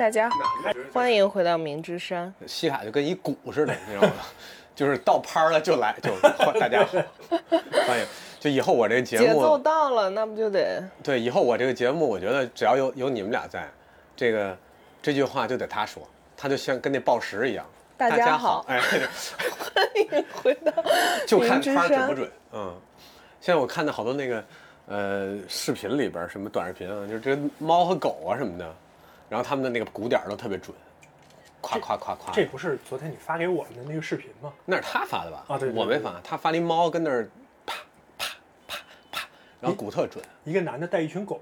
[0.00, 0.38] 大家好，
[0.94, 2.32] 欢迎回到明之山。
[2.46, 4.14] 西卡就跟一鼓似的，你知道吗？
[4.74, 6.10] 就是到拍了就来，就
[6.58, 6.92] 大家好，
[7.86, 8.06] 欢迎。
[8.38, 13.68] 就以后我这个节节奏，到了，那不就得对，以后我这个节目，我觉得只要有有你们俩在，
[14.16, 14.56] 这个
[15.02, 16.02] 这句话就得他说，
[16.34, 17.66] 他就像跟那报时一样。
[17.98, 20.72] 大大家好好，哎， 欢迎回到
[21.28, 22.14] 就看明之山拍准不。
[22.14, 22.30] 准。
[22.54, 22.74] 嗯，
[23.38, 24.44] 现在我看到好多那个
[24.86, 28.74] 呃视频里边什么短视频啊，就是这猫和狗啊什么的，
[29.30, 30.76] 然后他们的那个鼓点都特别准，
[31.60, 32.34] 夸夸夸夸。
[32.34, 34.52] 这不是昨天你发给我们的那个视频吗？
[34.66, 35.44] 那是他发的吧？
[35.46, 37.30] 啊对对对我没发，他发了一猫跟那儿
[37.64, 37.76] 啪
[38.18, 38.26] 啪
[38.66, 38.78] 啪
[39.12, 39.28] 啪，
[39.60, 41.40] 然后鼓特准一个男的带一群狗，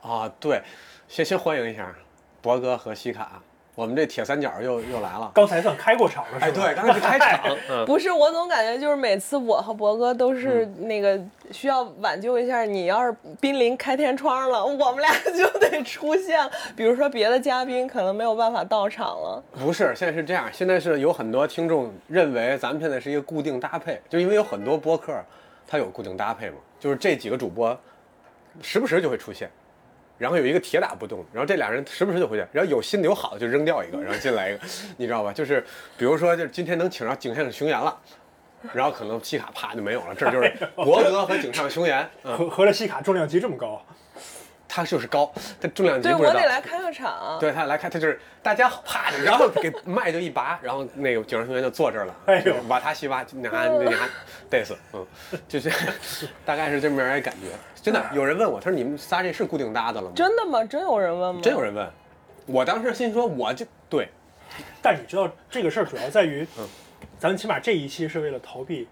[0.00, 0.32] 啊。
[0.40, 0.62] 对，
[1.08, 1.94] 先先欢迎一下
[2.40, 3.42] 博哥和西卡，
[3.80, 5.32] 我们这铁三角又又来了。
[5.34, 6.46] 刚才算开过场了，是吧？
[6.46, 11.18] 哎，对，刚才是开场， 嗯，不是，我总感觉就是每次我和博哥都是那个
[11.50, 16.38] 需要挽救一下，你要是濒临开天窗了，我们俩 就得出现。
[16.76, 25.14] 比如说别的嘉宾可能没有办法到场了，不是，现在是这样，现在是有很多听众认为咱们现在是一个固定搭配，就因为有很多播客
[25.66, 27.74] 它有固定搭配嘛，就是这几个主播
[28.60, 29.50] 时不时就会出现。
[30.20, 34.60] 然后有一个铁打不动，然后这俩人时不时就回去，然后有新的有好的就扔掉一个，然后进来一个，
[34.98, 35.32] 你知道吧？
[35.32, 35.64] 就是
[35.96, 37.98] 比如说，就是今天能请上井上雄彦了，
[38.74, 43.82] 然后可能西卡啪就没有了，这就是 博格和井上雄彦，嗯，合合着西卡重量级这么高，
[44.72, 46.32] 他就是高，他重量级对不知道。
[46.32, 47.36] 我得来开个场。
[47.40, 54.08] 对他来看，他就是大家好，啪，然后给麦就一拔，然后那个警察同学就坐这儿了，哎呦瓦塔西瓦，你看你看，
[54.48, 55.04] 得死，嗯，
[55.48, 55.68] 就是
[56.44, 57.48] 大概是这么样一感觉。
[57.82, 60.12] 真的，有人问我，他说你们仨这是固定搭的了吗？
[60.14, 60.64] 真的吗？
[60.64, 61.40] 真有人问吗？
[61.42, 61.90] 真有人问，
[62.46, 64.08] 我当时心说我就对，
[64.80, 66.68] 但你知道这个事儿主要在于，嗯
[67.18, 68.86] 咱们起码这一期是为了逃避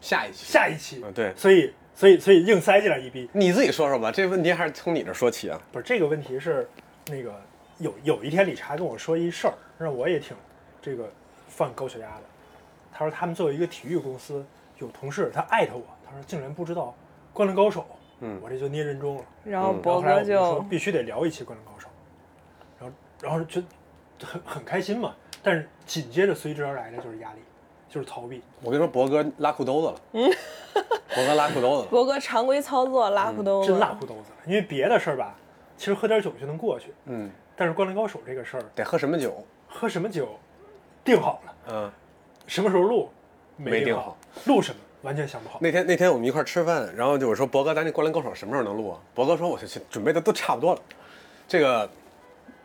[0.00, 3.28] 下一期，下一期，嗯对，所以所以所以硬塞进来一逼。
[3.32, 5.60] 你自己说说吧，这问题还是从你这说起啊。
[5.72, 6.68] 不是这个问题是，
[7.08, 7.34] 那个
[7.78, 10.36] 有有一天理查跟我说一事儿，让我也挺
[10.80, 11.10] 这个
[11.48, 12.22] 犯高血压的。
[12.92, 14.46] 他说他们作为一个体育公司，
[14.78, 16.94] 有同事他艾特我，他说竟然不知道
[17.36, 17.80] 《灌篮高手》，
[18.20, 19.22] 嗯我这就捏人中了。
[19.42, 21.88] 嗯然后博哥就说必须得聊一期《灌篮高手》，
[22.80, 23.60] 然后然后就
[24.24, 27.40] 很很开心嘛，但是紧接着随之而来的就是压力，
[27.88, 28.40] 就是逃避。
[28.62, 30.30] 我跟你说，博哥拉裤兜子了，嗯，
[31.14, 35.34] 博哥拉裤兜子了，博哥常规操作拉裤兜子，真拉裤兜子了，因为别的事儿吧，
[35.76, 39.44] 其实喝点酒就能过去，嗯，但是《灌篮高手》这个事儿，得喝什么酒？
[39.68, 40.38] 喝什么酒
[41.04, 41.92] 定好了，嗯，
[42.46, 43.10] 什么时候录
[43.56, 44.16] 定没定好，
[44.46, 45.58] 录什么完全想不好。
[45.60, 48.98] 那天那天我们一块儿吃饭，然后就我说博哥，咱这《灌篮高手》什么时候能录啊？
[49.14, 50.80] 博哥说，我去准备的都差不多了，
[51.46, 51.88] 这个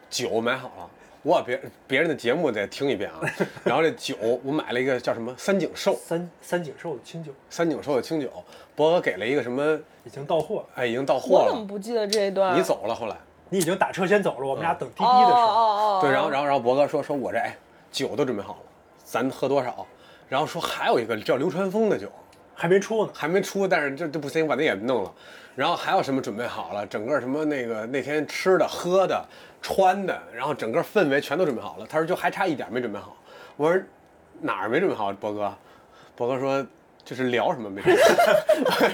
[0.10, 0.90] 酒买好了，
[1.24, 3.20] 我把别别人的节目再听一遍啊。
[3.64, 8.30] 然后这酒我买了一个叫什么三井寿，三三井寿的清酒三井寿的清酒，
[8.76, 9.80] 博哥给了一个什么？
[10.06, 12.58] 已经到货了，哎，已经到货了我怎么了，不记得这一段？
[12.58, 13.16] 你走了后来。
[13.50, 17.56] 你已经打车先走了，我们俩等滴滴哦的时候，哦哦，对，然后然后然后博哥说说我这哎
[17.92, 18.60] 酒都准备好了，
[19.06, 19.86] 咱喝多少？
[20.28, 22.12] 然后说还有一个叫流川枫的酒，
[22.56, 23.12] 还没出呢。
[23.14, 25.14] 还没出，但是这这不行，把那也弄了。
[25.56, 26.86] 然后还有什么准备好了？
[26.88, 29.24] 整个什么那个那天吃的、喝的、
[29.64, 31.88] 穿的，然后整个氛围全都准备好了。
[31.88, 33.18] 他说就还差一点没准备好。
[33.56, 33.82] 我说
[34.42, 35.12] 哪儿没准备好？
[35.14, 35.56] 博哥，
[36.16, 36.68] 博哥说
[37.06, 38.88] 就是聊什么没准备好。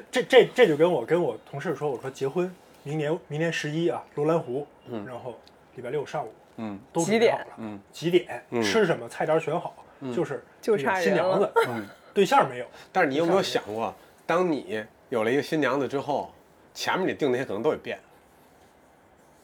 [0.12, 2.54] 这这这就跟我跟我同事说，我说结婚
[2.84, 4.64] 明年明年十一啊，罗兰湖，
[5.04, 5.36] 然后
[5.74, 9.74] 礼拜六上午，嗯，都几点准备好了，嗯，几点，吃什么，菜单选好，
[10.14, 13.92] 就是就这个差新娘子，嗯，对象没有，但是你有没有想过，
[14.24, 16.32] 当你有了一个新娘子之后，
[16.72, 17.98] 前面你定那些可能都得变。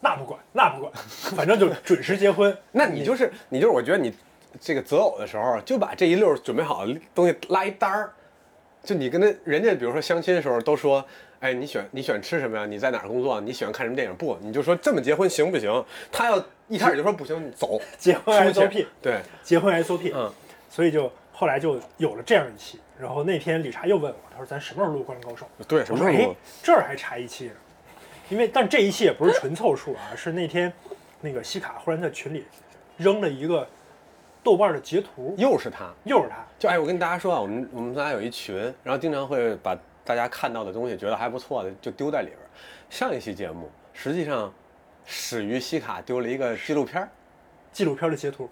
[0.01, 0.93] 那不管，那不管，
[1.37, 2.57] 反正就准时结婚。
[2.73, 4.13] 那你就是你就是，我觉得你
[4.59, 8.13] 这个择偶的时候，就把这一溜儿准备好的东西拉一单儿，
[8.83, 11.05] 就你跟他人家，比如说相亲的时候都说，
[11.41, 12.65] 哎，你喜欢你喜欢吃什么呀？
[12.67, 13.41] 你在哪儿工作？
[13.41, 14.17] 你喜欢看什么电影？
[14.17, 15.85] 不，你就说这么结婚行不行？
[16.11, 20.33] 他要一开始就说不行，你走， 结婚 SOP，对，结婚 SOP，嗯，
[20.71, 22.81] 所以就后来就有了这样一期。
[22.99, 25.47] 然后那天理查又问我，他说咱什么时候录《灌篮高手》？
[25.67, 27.53] 对，什么时候录？，这儿还差一期呢，
[28.31, 30.73] 因为但这一期也不是纯凑数啊，是那天
[31.21, 32.47] 那个西卡忽然在群里
[32.97, 33.69] 扔了一个
[34.43, 42.47] 豆瓣的截图，又是他，又是他，就哎，我跟大家说啊，我们我们仨有一群，然后经常会把大家看到的东西觉得还不错的就丢在里边儿。
[42.89, 44.53] 上一期节目实际上
[45.05, 47.09] 始于西卡丢了一个纪录片儿。
[47.73, 48.51] 纪录片的截图，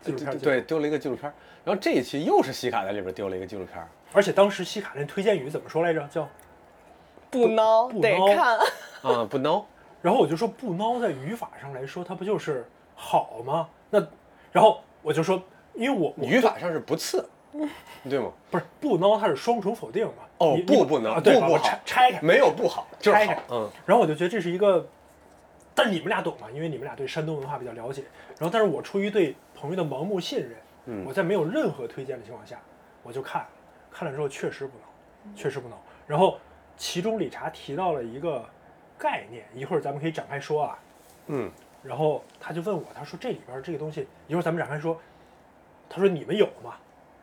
[0.00, 6.02] 纪录片对，，丢了一个纪录片儿，然后这一期又是西卡在里边丢了一个纪录片儿，而且当时西卡那推荐语怎么说来着？
[6.08, 6.26] 叫，
[7.30, 8.58] 不孬不孬得看。
[9.02, 9.64] 啊，不孬，
[10.02, 13.68] 然后我就说不孬在语法上来说，它不就是好吗？
[13.90, 14.00] 那，
[14.52, 15.40] 然后我就说，
[15.74, 17.28] 因为我我语法上是不次，
[18.08, 18.32] 对吗？
[18.50, 20.24] 不是不孬，它是双重否定嘛？
[20.38, 24.86] 哦，不不能，啊对，我不不好拆拆开，没有不好，就是拆开好，嗯，然后我就觉得这是一个
[25.74, 26.48] 但是你们俩懂嘛？
[26.52, 28.02] 因为你们俩对山东文化比较了解。
[28.38, 30.52] 然后，但是我出于对朋友的盲目信任，
[30.86, 32.60] 嗯我在没有任何推荐的情况下，
[33.02, 33.48] 我就看了，
[33.90, 35.72] 看了之后确实不孬，确实不孬。
[36.06, 36.38] 然后，
[36.76, 38.44] 其中理查提到了一个
[38.98, 40.78] 概念，一会儿咱们可以展开说啊。
[41.26, 41.50] 嗯，
[41.82, 45.00] 然后他就问我，他说这里边这个东西，一会儿咱们展开说。
[45.88, 46.74] 他说你们有吗？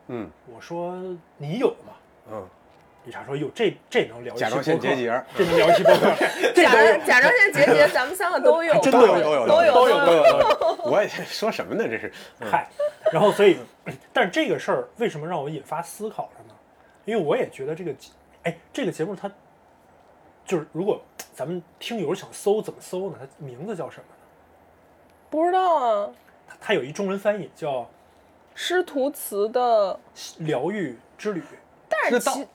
[0.07, 0.97] 嗯我说
[1.37, 1.93] 你有吗？
[2.31, 2.47] 嗯，
[3.05, 5.93] 理查说有，这这能聊一期甲状腺结节，这能聊一期播
[6.53, 10.91] 甲甲状腺结节， 咱们三个都有，真的有有都有都有都有都有。
[10.91, 11.85] 我也说什么呢？
[11.85, 12.69] 这是，嗯嗨，
[13.11, 13.57] 然后所以，
[14.13, 16.53] 但是这个事儿为什么让我引发思考了呢？
[17.03, 18.11] 因为我也觉得这个节，
[18.43, 19.29] 哎，这个节目它
[20.45, 21.01] 就是如果
[21.33, 23.17] 咱们听友想搜怎么搜呢？
[23.19, 24.15] 它名字叫什么呢？
[25.29, 26.09] 不知道啊。
[26.47, 27.89] 它它有一中文翻译叫
[28.53, 29.99] 师徒词的
[30.39, 31.41] ，“疗愈之旅
[31.89, 32.47] 但是知道其”，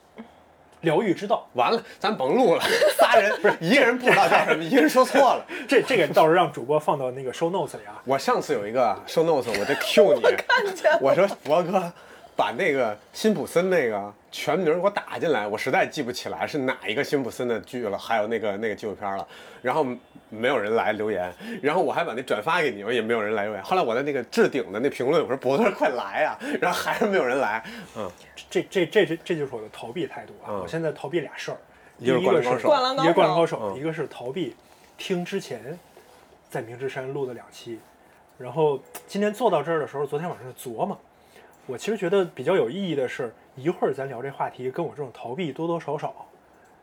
[0.81, 1.45] 疗愈之道。
[1.53, 2.63] 完了，咱甭录了，
[2.97, 5.45] 仨人不是一个人不知道叫什么，一个人说错了。
[5.67, 8.01] 这这个到时候让主播放到那个 show notes 里啊。
[8.05, 10.21] 我上次有一个 show notes，我得 Q 你，
[11.01, 11.91] 我说博哥
[12.39, 19.27] 把那个辛普森那个全名给我打进来，我实在记不起来是哪一个辛普森的剧了，还有那个那个纪录片了，
[19.61, 19.85] 然后
[20.29, 21.29] 没有人来留言，
[21.61, 23.61] 然后我还把那转发给你们，也没有人来留言。
[23.61, 27.61] 后来我在那个置顶的那评论，我说博特快来啊、然后还是没有人来，
[27.97, 28.09] 嗯，
[28.49, 30.47] 这这这这这就是我的逃避态度啊！
[30.51, 31.57] 嗯我现在逃避俩事儿，
[31.97, 32.95] 一个是一个是灌篮高手。
[32.95, 33.77] 灌篮高一个灌篮高手手，嗯。
[33.77, 34.55] 一个是逃避
[34.97, 35.77] 听之前
[36.49, 37.79] 在明治山录的两期，
[38.37, 40.97] 然后今天坐到这儿的时候，昨天晚上琢磨，
[41.69, 46.25] 我其实觉得比较有意义的是，一会儿咱聊这话题跟我这种逃避多多少少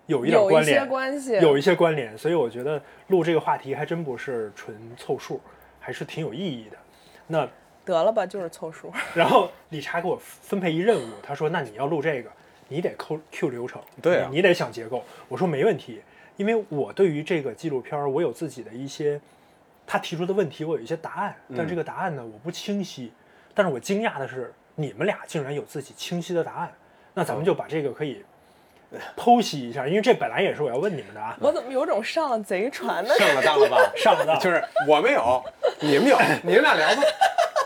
[0.06, 5.40] 有一点关联有一些关系，有一些关联，所以我觉得录这个话题还真不是纯凑数，
[5.80, 6.76] 还是挺有意义的。
[7.26, 7.48] 那
[7.84, 8.92] 得了吧，就是凑数。
[9.12, 12.30] 然后理查给我分配一任务，他说：“那你要录这个，
[12.68, 16.00] 你得扣 Q 流程，对啊你你得想结构。”我说没问题，
[16.36, 19.20] 因为我对于这个纪录片，我有自己的一些
[19.84, 23.12] 他提出的问题，我有一些答案，但这个答案呢，我不清晰。
[23.52, 26.73] 但是我惊讶的是，你们俩竟然有自己清晰的答案。
[27.14, 28.25] 那咱们就把这个可以
[29.17, 31.37] 剖析一下，因为这本来也是我要问你们的啊。
[31.40, 33.12] 我怎么有种上了贼船的？
[33.19, 33.76] 上了当了吧？
[33.96, 35.43] 上了当就是我没有，
[35.81, 37.02] 你们有， 你们俩聊吧。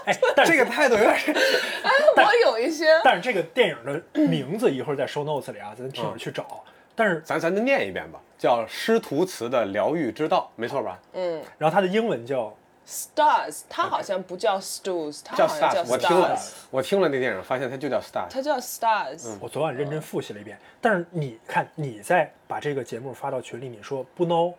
[0.06, 0.16] 哎，
[0.46, 1.12] 这个态度有点
[1.84, 6.64] 哎，我有一些，但是这个电影的名字一会儿在 show notes 里啊，咱听友去找。
[6.94, 10.98] 但是咱咱就念一遍吧，叫师徒词的疗愈之道，没错吧？
[11.14, 12.54] 嗯然后它的英文叫
[12.90, 16.38] ，stars，它好像不叫 Stools，它叫好像叫 Stars，我听了
[16.70, 18.28] 我听了那电影，发现它就叫 Stars。
[18.28, 19.38] 它叫 stars。
[19.40, 24.52] 我昨晚认真复习了一遍，但是你看你在把这个节目发到群里，你说不孬，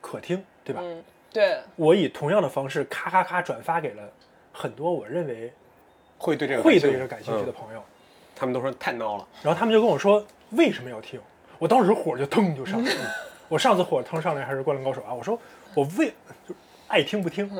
[0.00, 0.80] 可听，对吧？
[0.82, 4.02] 嗯，对，我以同样的方式咔咔咔转发给了
[4.52, 5.52] 很多我认为
[6.18, 7.82] 会对这个会对这个感兴趣的嗯朋友，
[8.34, 9.28] 他们都说太孬了。
[9.42, 11.20] 然后他们就跟我说为什么要听，
[11.58, 13.14] 我当时火就腾就上来了。
[13.48, 15.38] 我上次火腾上来还是《灌篮高手》啊，我说
[15.72, 16.12] 我为
[16.48, 16.54] 就
[16.88, 17.50] 爱听不听，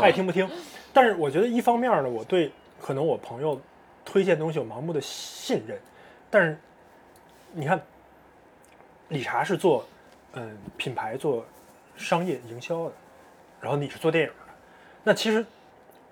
[0.00, 0.48] 爱听不听。
[0.92, 3.60] 但是我觉得一方面呢，我对可能我朋友
[4.04, 5.78] 推荐东西有盲目的信任，
[6.30, 6.56] 但是
[7.52, 7.80] 你看，
[9.08, 9.84] 理查是做
[10.32, 11.44] 嗯品牌做
[11.96, 12.92] 商业营销的，
[13.60, 14.52] 然后你是做电影的，
[15.02, 15.44] 那其实，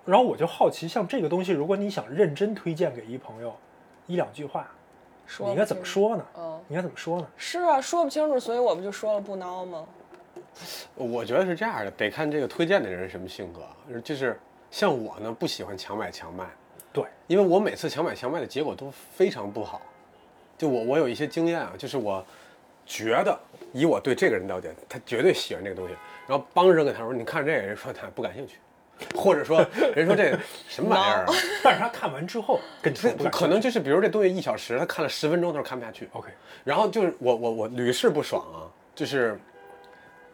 [0.03, 3.55] 然后我就好奇，像这个东西，如果你想认真推荐给一朋友
[4.05, 4.67] 一两句话，
[5.25, 5.83] 说你应该怎么？
[5.83, 6.25] 说呢？
[6.37, 7.27] 嗯，你应该怎么说呢？
[7.37, 9.85] 是啊，说不清楚，所以我不就说了不孬吗？
[10.95, 13.99] 我觉得是这样的，得看这个推荐的人是什么性格。
[14.01, 14.39] 就是
[14.71, 16.45] 像我呢，不喜欢强买强卖，
[16.91, 19.81] 对，因为我每次强买强卖的结果都非常不好。
[20.57, 22.25] 就我我有一些经验啊，就是我
[22.85, 23.37] 觉得
[23.73, 25.95] 以我对这个人了解，他绝对喜欢这个东西，
[26.27, 28.55] 然后帮扔给他说，你看这个人说他不感兴趣，
[29.13, 31.33] 或者说人说这个 什么玩意儿啊？
[31.61, 32.93] 但是他看完之后跟
[33.29, 36.07] 可能就是比如这东西一小时，他看了十分钟，他说看不下去。
[36.13, 36.29] OK，
[36.63, 39.37] 然后就是我我我屡试不爽啊，就是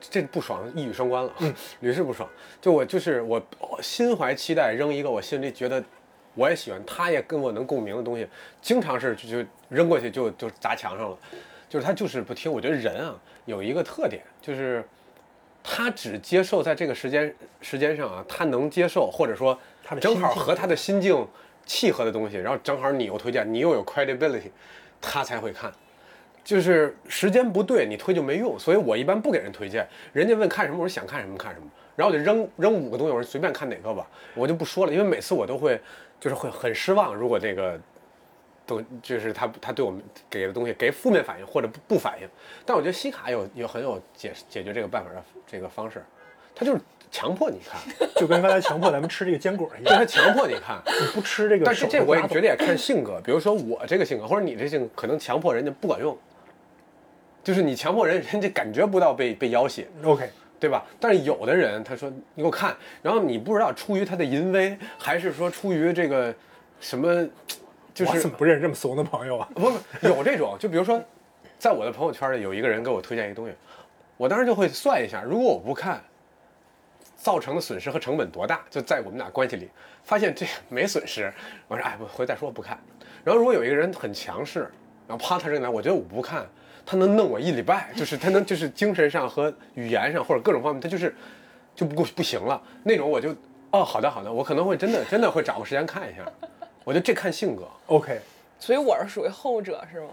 [0.09, 2.27] 这不爽一语双关了，嗯屡试不爽。
[2.59, 5.83] 就我就是我我心怀期待，扔一个我心里觉得
[6.35, 8.27] 我也喜欢，他也跟我能共鸣的东西，
[8.61, 11.17] 经常是就就扔过去就就砸墙上了，
[11.69, 12.51] 就是他就是不听。
[12.51, 13.15] 我觉得人啊
[13.45, 14.83] 有一个特点，就是
[15.63, 19.57] 他只接受在这个时间时间上啊，他能接受或者说
[19.99, 21.27] 正好和他的心境
[21.65, 24.49] 契合的东西，然后正好你又推荐，你又有 credibility，
[24.99, 25.71] 他才会看。
[26.43, 29.87] 就是时间不对，你推就没用，所以我一般不给人推荐。
[30.11, 35.79] 人家问看什么，我说想看什么看什么，然后我就扔扔五个东西，我说随便看哪个吧，我就不说了，因为每次我都会
[36.19, 37.13] 就是会很失望。
[37.15, 37.79] 如果这个
[38.65, 42.27] 都就是他他对我们给的东西给负面反应或者不不反应，
[42.65, 46.03] 但我觉得西卡有有很有解解决这个办法的这个方式，
[46.55, 46.81] 他就是
[47.11, 50.81] 强迫你看，就跟刚才强迫咱们吃这个坚果一对样，他强迫你看。
[50.85, 56.17] 你不吃这个但是这我也觉得也看性格，比如说我这个性格或者你这性格，可能强迫人家不管用，
[57.43, 59.87] 就是你强迫人，人家感觉不到被被要挟。
[60.03, 60.29] OK，
[60.59, 60.85] 对吧？
[60.99, 66.33] 但是有的人他说你给我看，然后你不知道出于他的淫威，还是说出于这个
[66.79, 67.27] 什么，
[67.93, 69.49] 就是我怎么不认识这么怂的朋友啊？
[69.55, 71.01] 不不有这种，就比如说，
[71.57, 73.53] 在我的朋友圈里有一个人给我推荐一个东西，
[74.17, 76.01] 我当时就会算一下，如果我不看，
[77.15, 78.61] 造成的损失和成本多大？
[78.69, 79.69] 就在我们俩关系里，
[80.03, 81.33] 发现这没损失，
[81.67, 82.79] 我说哎，不回再说不看。
[83.23, 84.71] 然后如果有一个人很强势，
[85.07, 86.47] 然后啪他扔来，我觉得我不看，
[86.85, 91.15] 他能弄我一礼拜， 就是他能就是精神上和语言上或者各种方面，他就是
[91.75, 93.35] 就不不行了那种，我就
[93.71, 96.23] 哦好的好的，我可能会真的真的会找个时间看一下。
[96.83, 98.19] 我觉得这看性格，OK，
[98.59, 100.07] 所以我是属于后者是吗？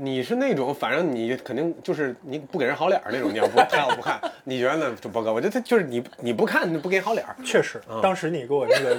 [0.00, 4.96] 你是那种，反正你肯定就是你不给人好脸儿那种，你要不他要不看， 你觉得呢？
[5.00, 8.96] 就波哥，我觉得他就是你你不看，你不给人好脸儿，确实，当时你给我那个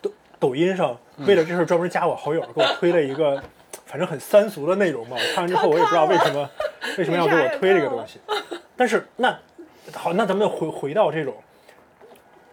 [0.00, 3.40] 抖抖音上为了这事儿专门加我好友，给我推了一个
[3.92, 5.18] 反正很三俗的内容嘛。
[5.20, 6.48] 我看完之后，我也不知道为什么
[6.96, 8.18] 为什么要给我推这个东西。
[8.74, 9.38] 但是那
[9.92, 11.34] 好，那咱们回回到这种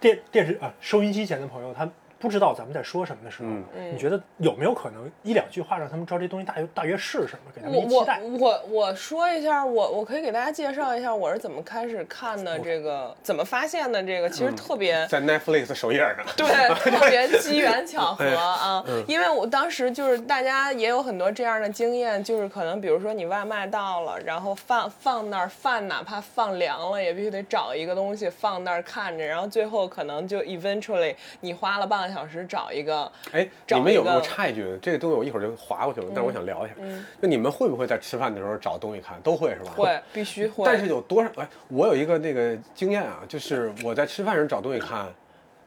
[0.01, 8.21] 电电视啊收音机前的朋友，他不知道咱们在说什么的时候，嗯你觉得有没有可能一两句话让他们知道这东西大约大约是什么，给他们我我一期待？
[8.39, 15.07] 我我说一下，我我可以给大家介绍一下我是怎么开始看的这个，怎么发现的这个，其实特别。
[15.07, 18.83] 在 Netflix 首页上，对，特别 机缘巧合啊！
[19.07, 34.77] 因为我当时就是大家也有很多这样的经验，就是可能比如说你外卖到了，然后放放那儿饭哪怕放凉了，也必须得找一个东西放那儿看着，然后最后可能就 eventually 你花了半个小时找一个，哎，找你们有没有插一句？
[34.81, 36.75] 这个东西我一会儿就划过去了，但是我想聊一下，
[37.21, 39.19] 就你们会不会在吃饭的时候找东西看？
[39.21, 39.71] 都会是吧？
[39.75, 41.29] 会必须会，但是有多少？
[41.35, 45.07] 哎，我有一个那个经验啊，就是我在吃饭时找东西看，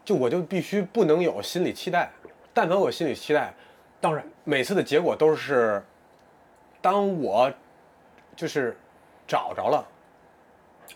[0.04, 2.10] 就我就必须不能有心理期待，
[2.52, 3.54] 但凡我心理期待，
[4.00, 5.82] 当然，每次的结果都是，
[6.80, 7.50] 当我
[8.34, 8.76] 就是
[9.26, 9.86] 找着了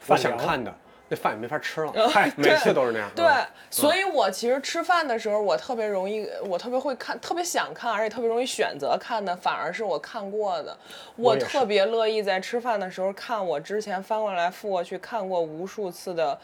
[0.08, 0.74] 我想看的，
[1.08, 1.92] 那饭也没法吃了。
[2.10, 3.10] 嗨每次都是那样。
[3.14, 10.76] 对嗯，所以我其实吃饭的时候，我特别容易，我特别会看，特别想看，而且特别容易选择看的，反而是我看过的。
[11.16, 16.38] 我特别乐意在吃饭的时候看我之前翻过来覆过去看过无数次的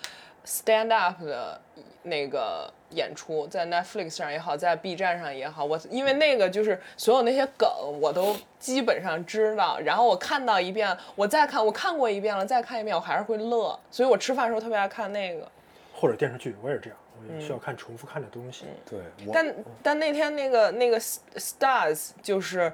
[0.44, 1.60] stand up 的
[2.02, 7.68] 那个演出，在 Netflix 上也好，在 B 站上也好，我因为那个就是所有那些梗
[8.00, 15.48] 我都基本上知道，然后我看到一遍，我再看，我看过一遍了，再看一遍，我还是会乐，所以我吃饭的时候特别爱看那个。
[15.94, 18.66] 或者电视剧，我也是这样，我也需要看重复看的东西。
[18.88, 19.00] 对，
[19.32, 22.72] 但但那天那个那个 stars 就是。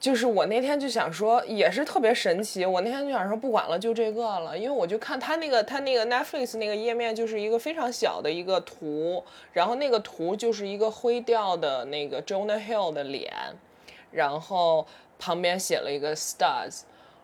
[0.00, 2.64] 就是我那天就想说，也是特别神奇。
[2.64, 13.30] 我那天就想说，不管了，就这个了，因为我就看他那个他那个 Netflix 那个页面，就是一个非常小的一个图，然后那个图就是一个灰调的那个 Jonah Hill 的脸，
[14.10, 14.86] 然后
[15.18, 16.80] 旁边写了一个 stars。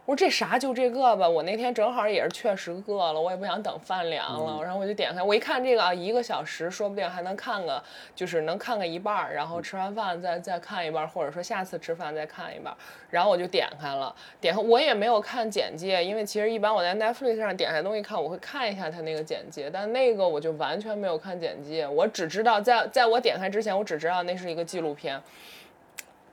[0.06, 7.82] 我说这啥就这个吧，我那天正好也是确实饿了，我也不想等饭凉了，然后我就点开，我一看这个啊，一个小时，说不定还能看个，
[8.14, 12.76] 就是能看个一半儿，然后吃完饭再再看一半儿，或者说下次吃饭再看一半儿，
[13.10, 25.20] 然后我就点开了，点开我也没有看简介，因为其实一般我在 Netflix 上点开东西看，我会看一下它那个简介，但那个我就完全没有看简介，我只知道在在我点开之前，我只知道那是一个纪录片，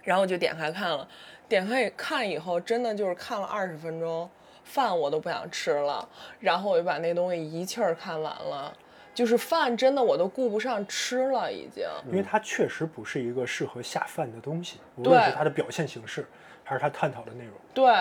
[0.03, 1.07] 然后我就点开看了。
[1.47, 4.29] 点开看以后，真的就是看了二十分钟，
[4.63, 6.07] 饭我都不想吃了，
[6.39, 8.75] 然后我就把那东西一气儿看完了。
[9.13, 11.85] 就是饭真的我都顾不上吃了，已经。
[12.09, 16.25] 因为它确实不是一个适合下饭的东西，无论是它的表现形式，
[16.63, 17.53] 还是它探讨的内容。
[17.75, 17.93] 对，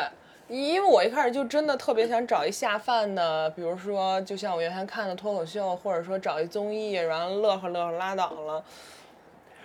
[0.48, 8.64] 因为我一开始就真的特别想找一下饭的，比如说就像我原先看的脱口秀，或者说找一综艺，然后乐呵乐呵拉倒了。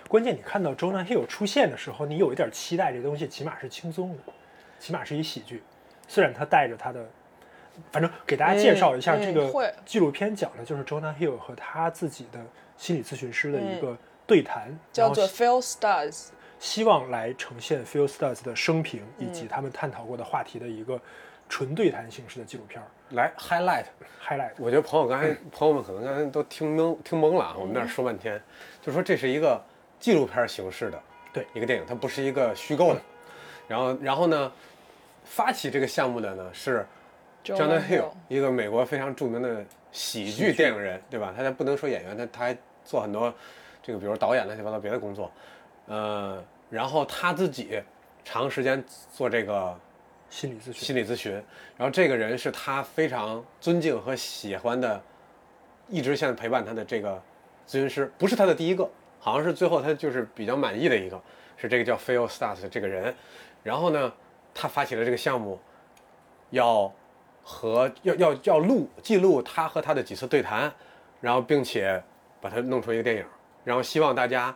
[0.08, 4.24] 关键你看到 Jonah Hill 出现的时候，你有一点期待，这东西起码是轻松的，
[4.80, 5.62] 起码是一喜剧。
[6.08, 7.06] 虽然他带着他的，
[7.92, 12.40] 反正给大家介绍一下嗯这个纪录片，讲的就是 Jonah Hill 和他自己的
[12.78, 16.28] 心理咨询师的一个对谈，叫做 Phil Stars。
[16.60, 21.00] 希望来呈现 Phil Stars 的生平以嗯及他们探讨过的话题的一个
[21.48, 24.54] 纯对谈形式的纪录片儿来 highlight，highlight。
[24.58, 28.42] 我觉得朋友刚才 朋友们可能刚才都听懵听懵了啊，我们那儿说半天，
[28.82, 29.62] 就说这是一个
[30.00, 31.02] 纪录片形式的
[31.34, 33.02] 对一个电影，它不是一个虚构的。
[33.68, 34.52] 然后然后呢，
[35.24, 36.86] 发起这个项目的呢是
[37.44, 41.34] Jonah Hill，一个美国非常著名的喜剧电影人，对吧？
[41.36, 43.34] 他还不能说演员，他他还做很多
[43.82, 45.32] 这个，比如导演乱七八糟别的工作。
[45.88, 47.82] 呃，然后他自己
[48.24, 49.78] 长时间做这个
[50.30, 51.32] 心理咨询，心理咨询，
[51.78, 55.02] 然后这个人是他非常尊敬和喜欢的，
[55.88, 57.22] 一直现在陪伴他的这个
[57.66, 58.90] 咨询师，不是他的第一个，
[59.28, 61.22] 好像是最后他就是比较满意的一个，
[61.58, 63.14] 是这个叫 Phil Stars 这个人。
[63.62, 64.14] 然后呢，
[64.54, 65.60] 他发起了这个项目，
[66.52, 66.90] 要
[67.44, 70.74] 和要要要录记录他和他的几次对谈，
[71.20, 72.02] 然后并且
[72.40, 73.26] 把它弄出一个电影，
[73.66, 74.56] 然后希望大家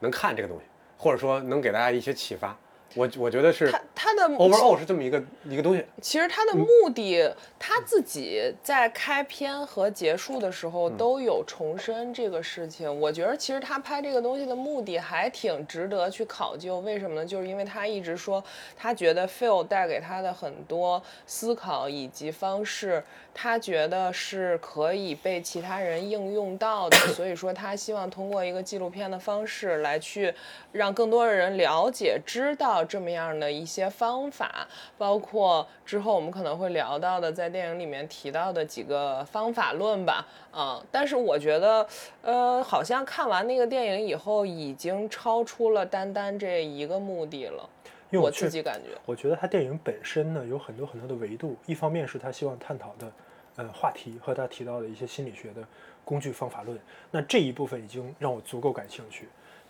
[0.00, 0.64] 能看这个东西，
[0.96, 2.58] 或者说能给大家一些启发。
[2.94, 5.84] 我我觉得是他他的 overall 是这么一个一个东西。
[6.00, 13.00] 其实他的目的，他自己在开篇和结束的时候都有重申这个事情。
[13.00, 16.80] 我觉得其实他拍这个东西的目的还挺值得去考究。
[16.80, 17.26] 为什么呢？
[17.26, 18.42] 就是因为他一直说，
[18.76, 23.02] 他觉得 Phil 带给他的很多思考以及方式，
[23.34, 26.96] 他觉得是可以被其他人应用到的。
[27.14, 30.32] 所以说，他希望通过一个纪录片的方式来去
[30.72, 32.84] 让更多的人了解、知道。
[32.84, 41.86] 这么样的一些方法，包括之后我们可能会聊到的，在电影里面提到的几个方法论吧，啊，但是我觉得，
[42.22, 47.68] 呃，好像看完那个电影以后，已经超出了单单这一个目的了。
[48.10, 53.12] 因为我自己感觉，我觉得他电影本身呢有很多很多的维度，一方面是他希望探讨的，
[53.56, 55.62] 呃，话题和他提到的一些心理学的
[56.06, 56.78] 工具方法论，
[57.10, 59.28] 那这一部分已经让我足够感兴趣。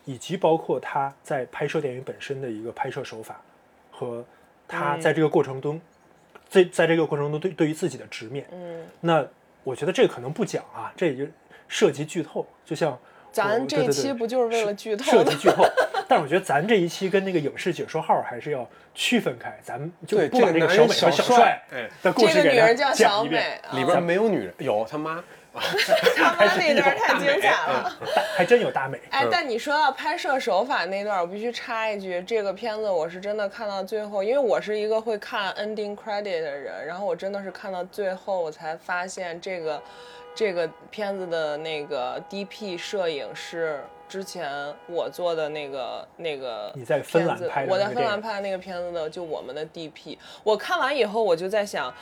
[0.08, 3.38] 以及包括他在拍摄电影本身的一个拍摄手法，
[3.90, 4.24] 和
[4.66, 5.78] 他在这个过程中，
[6.48, 9.22] 在在这个过程中对对于自己的直面，嗯，那
[9.64, 11.30] 我觉得这可能不讲啊，这也就
[11.68, 12.98] 涉及剧透，就像
[13.30, 15.62] 咱这一期不就是为了剧透涉及剧透？
[16.08, 21.62] 但是我觉得咱这一期跟那个影视解说号还是要区分开，咱们就不把这个小美和小帅
[22.02, 25.22] 的故事给他讲一遍，里边没有女人，有他妈。
[26.16, 27.92] 他妈那段太精彩了，
[28.36, 29.00] 还真有大美。
[29.10, 39.82] 哎，但你说到拍摄手法那段，我必须插一句，这个片子我是真的看到最后，因为我是一个会看 ending credit 的人，然后我真的是看到最后，我才发现这个
[40.34, 44.52] 这个片子的那个 DP 摄影是之前
[44.86, 50.16] 我做的那个那个你在芬兰拍的，我在芬兰拍的那个片子的，就我们的 DP。
[50.44, 51.92] 我看完以后，我就在想。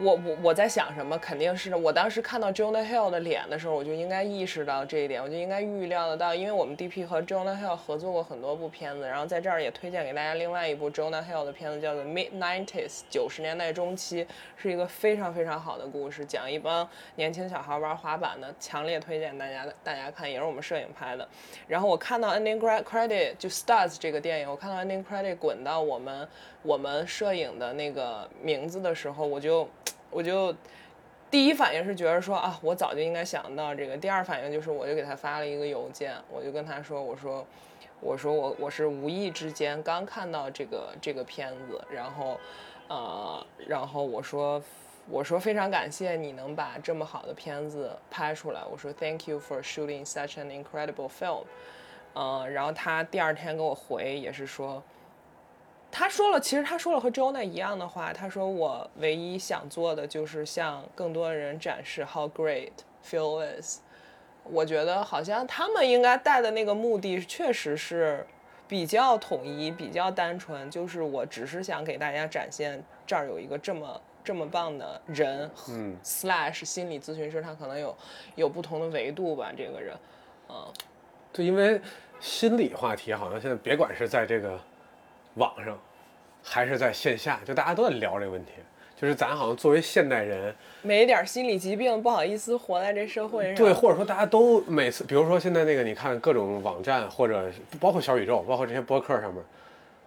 [0.00, 1.18] 我我我在想什么？
[1.18, 14.24] 肯定是我当时看到 Jonah Hill 的脸的时候，我就应该意识到这一点，我就应该预料得到，因为我们 DP 和 Jonah Hill 合作过很多部片子，然后在这儿也推荐给大家另外一部 Jonah Hill 的片子，叫做 Mid Nineties 九十年代中期，
[14.56, 21.26] 是一个非常非常好的故事，讲一帮年轻小孩玩滑板的，强烈推荐大家大家看，也是我们摄影拍的。
[21.66, 26.28] 然后我看到 Ending Credit 就 Stars 这个电影，我看到 Ending Credit 滚到我们
[26.62, 29.68] 我们摄影的那个名字的时候，我就。
[30.10, 30.54] 我就
[31.30, 33.94] 第一反应是觉得说啊，我早就应该想到这个。
[33.94, 37.46] 第二反应就是，我就给他发了一个邮件，我就跟他说，我说，
[38.00, 42.40] 我说我我是无意之间刚看到这个这个片子，然后，
[42.88, 44.62] 呃，然后我说，
[45.10, 48.62] 我说非常感谢你能把这么好的片子拍出来。
[48.64, 51.44] 我说 Thank you for shooting such an incredible film。
[52.14, 54.82] 嗯，然后他第二天给我回也是说。
[55.90, 58.12] 他说了，其实他说了和 Jonah 一样的话。
[58.12, 62.72] 他说：“我唯一想做的就是向更多的人展示 how great
[63.02, 63.78] Phil is。”
[64.44, 68.24] 我觉得好像他们应该带的那个目的确实是
[68.68, 75.50] 比较统一、比较单纯，就是我只是想给大家展现这儿有一个这么这么棒的人。
[75.70, 77.96] 嗯，slash 心理咨询师，他可能有
[78.36, 79.50] 有不同的维度吧。
[79.56, 79.96] 这个人，
[80.50, 80.70] 嗯，
[81.32, 81.80] 就因为
[82.20, 84.60] 心理话题，好像现在别管是在这个。
[85.38, 85.78] 网上，
[86.42, 88.52] 还是在线下，就大家都在聊这个问题。
[89.00, 93.54] 就是咱好像作为现代人，没点心理疾病不好意思活在这社会上。
[93.54, 97.48] 对，或者说大家都每次，比如说现在那个，你看各种网站或者
[97.78, 99.40] 包括小宇宙，包括这些博客上面，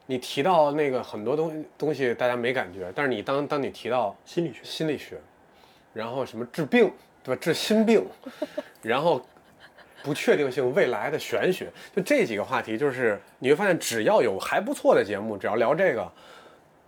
[0.07, 2.91] 你提到那个很多东东西，大家没感觉。
[2.93, 5.17] 但是你当当你提到心理学，心理学，
[5.93, 6.91] 然后什么治病，
[7.23, 7.39] 对吧？
[7.41, 8.05] 治心病，
[8.83, 9.21] 然后。
[10.03, 16.11] 不确定性未来的玄学，就这几个话题，就是你会发现，只要有还不错的节目，只要聊这个，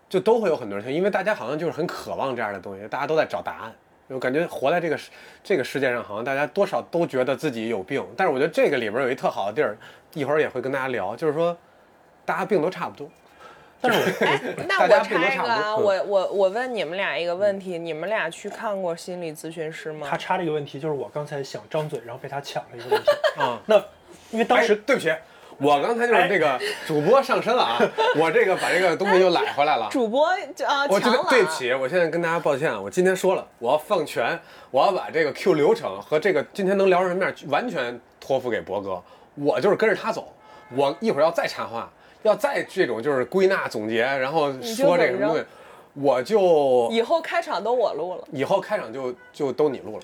[0.10, 3.73] 就都会有很多人听，因为大家好像就是很渴望这样的东西，大家都在找答案。
[4.08, 4.99] 我感觉活在这个
[5.43, 9.78] 这个世界上，好像大家多少都觉得自己有病，但是我觉得这个里边有一特好的地儿，
[10.13, 11.58] 一会儿也会跟大家聊，就是说，
[12.26, 13.10] 大家病都差不多。
[13.84, 20.08] 但是，哎，那我插一个啊，我我我问你们俩一个问题，你们俩去看过心理咨询师吗？
[20.10, 23.60] 他插这个问题，就是我刚才想张嘴，然后被他抢了一个问题 啊。
[23.65, 23.76] 那
[24.32, 25.13] 因为当时对不起，
[25.58, 27.78] 我刚才就是这个主播上身了啊，
[28.15, 29.89] 我这个把这个东西又揽回来了。
[29.91, 30.98] 主播啊，我
[31.30, 34.39] 对不起，我现在跟大家抱歉，我今天说了，我要放权，
[34.72, 39.04] 我要把这个 Q 流程和这个今天能聊什么面完全托付给博哥，
[39.36, 40.34] 我就是跟着他走，
[40.74, 41.91] 我一会儿要再插话。
[42.24, 45.46] 要再这种就是归纳总结，然后说这个什么东西，
[45.94, 50.04] 我就以后开场都我录了，以后开场就就都你录了，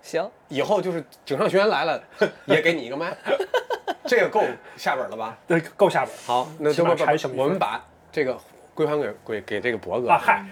[0.00, 2.02] 行，以后就是井上学员来了
[2.46, 3.14] 也给你一个麦，
[4.06, 4.42] 这个够
[4.76, 5.36] 下本了吧？
[5.46, 6.14] 对，够下本。
[6.24, 8.36] 好，那就我们把这个。
[8.72, 10.42] 归还给给给这个博哥啊，嗨，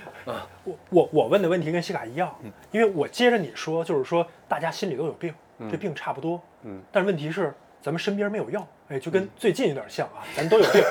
[0.64, 2.36] 我我我问的问题跟西卡一样，
[2.70, 5.32] 因为我接着你说，就是说大家心里都有病，
[5.70, 10.82] 这病差不多，嗯，但问题是咱们身边没有药，哎，就跟最近有点像啊，咱都有病，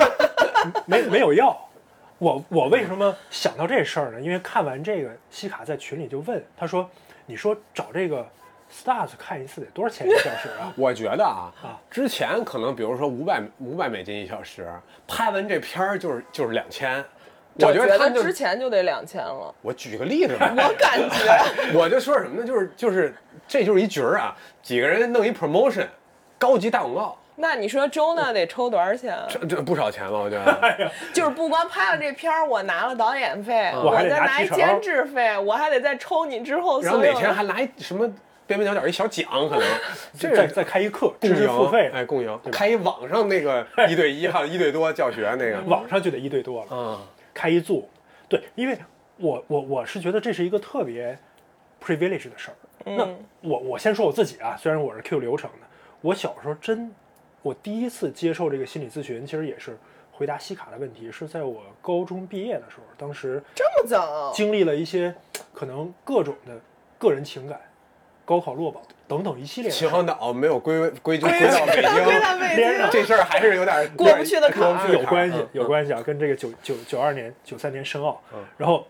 [0.86, 1.56] 没没有药。
[2.18, 4.20] 我我为什么想到这事儿呢？
[4.20, 6.88] 因为看完这个，西卡在群里就问他说
[7.26, 8.26] ：“你说找这个
[8.72, 14.68] Stars 看一次得多少钱一个小时啊我觉得啊啊，之前可能比如说五百五百美金一小时，
[15.06, 17.04] 拍完这片儿就是就是两千。
[17.60, 19.52] 我觉得他之前就得两千了。
[19.62, 22.46] 我举个例子吧，我感觉我就说什么呢？
[22.46, 23.14] 就是就是
[23.48, 25.86] 这就是一局儿啊，几个人弄一 promotion，
[26.38, 29.14] 高级大广告，那你说周呢得抽多少钱？
[29.14, 30.90] 啊这这不少钱了，我觉得。
[31.14, 37.20] 就是不光拍了这片儿，我拿了导演费，我还得再拿监制费，我还得再抽你之后然后所有的。
[37.20, 38.06] 哪天还拿一什么
[38.46, 39.62] 边边角角一小奖，可能
[40.18, 46.68] 这再再开一课，知识共赢付费，哎，共赢，开一网上那个一对一还有一对多教学那个，网上就得一对多了。
[46.70, 47.00] 嗯，
[47.32, 47.88] 开一组，
[48.28, 48.76] 对，因为
[49.16, 51.16] 我我我是觉得这是一个特别
[51.84, 52.56] privilege 的事儿。
[52.84, 55.66] 那嗯我我先说我自己啊，虽然我是 Q 流程的，
[56.00, 56.90] 我小时候真，
[57.42, 59.76] 我第一次接受这个心理咨询，其实也是
[60.10, 65.14] 回答西卡的问题，是在我高中毕业的时候，当时这么早，经历了一些
[65.54, 66.60] 可能各种的
[66.98, 67.60] 个人情感，
[68.24, 71.28] 高考落榜等等一系列的秦皇岛没有归归归到
[71.66, 78.86] 北京，连上，这事儿还是有点过不去的坎有关系嗯，有关系啊，跟这个九九九二年、九三年申奥嗯，然后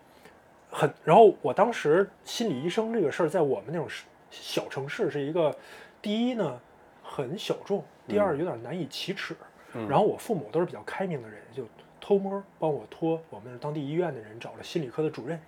[0.70, 3.86] 很，然后我当时心理医生这个事儿，在我们那种
[4.30, 5.54] 小城市是一个，
[6.02, 6.58] 第一呢
[7.02, 9.36] 很小众，第二有点难以启齿，
[9.74, 11.64] 嗯然后我父母都是比较开明的人，就
[12.00, 15.38] 偷摸帮我托我们当地医院的人找了心理科的主任，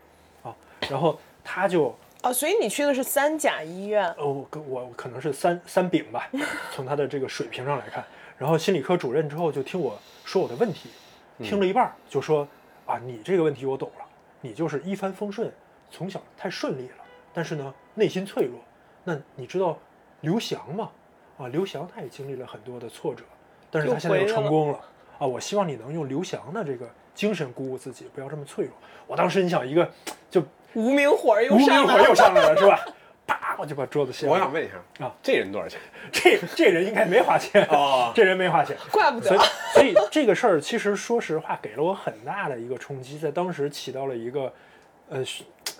[0.42, 0.54] 啊，
[0.90, 6.28] 然后他就哦，所以你去的是三甲医院，哦，我我可能是三三丙吧，
[6.70, 8.04] 从他的这个水平上来看。
[8.36, 10.90] 然后心理科主任之后就听我说我的问题，
[11.38, 12.46] 听了一半儿就说
[12.86, 14.04] 啊，你这个问题我懂了，
[14.40, 15.50] 你就是一帆风顺，
[15.90, 18.58] 从小太顺利了，但是呢内心脆弱。
[19.04, 19.78] 那你知道
[20.20, 20.90] 刘翔吗？
[21.40, 23.24] 啊，刘翔他也经历了很多的挫折，
[23.70, 24.81] 但是他现在又成功了
[25.18, 25.26] 啊！
[25.26, 28.74] 我希望你能用刘翔的这个精神鼓舞自己，不要这么脆弱。
[29.07, 29.90] 我当时你想一个
[30.31, 30.42] 就
[30.74, 32.79] 无名火又无名上来了火又上来了是吧？
[33.26, 34.35] 啪，我就把桌子掀了。
[34.35, 35.81] 我想问一下啊，这人多少钱？
[36.12, 39.44] 这这人应该没花钱哦 这人没花钱，怪不所以得。
[39.72, 44.53] 所以这个事儿其实说实话给了我很大的一个冲击，在当时起到了一个
[45.09, 45.24] 呃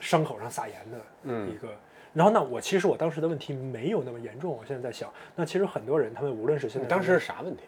[0.01, 1.68] 伤口上撒盐的嗯一个。
[2.12, 7.62] 然后呢，我其实我当时的问题没有那么严重，我现在在想，那其实很多人他们无论是现在当时是啥问题？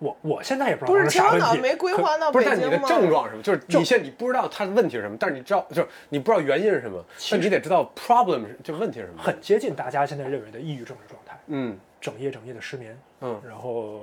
[0.00, 2.78] 我我现在也不知道不是啥问题，没规划到不是，但你的？
[2.86, 3.42] 症状是什么？
[3.42, 9.20] 就是你现在你不知道他的问题是什么，但是你知道，就是你不知道原因是什么，但你得知道 problem 是就问题是什么。
[9.20, 14.02] 很接近大家现在认为的抑郁症的状态，嗯整夜整夜的失眠，嗯然后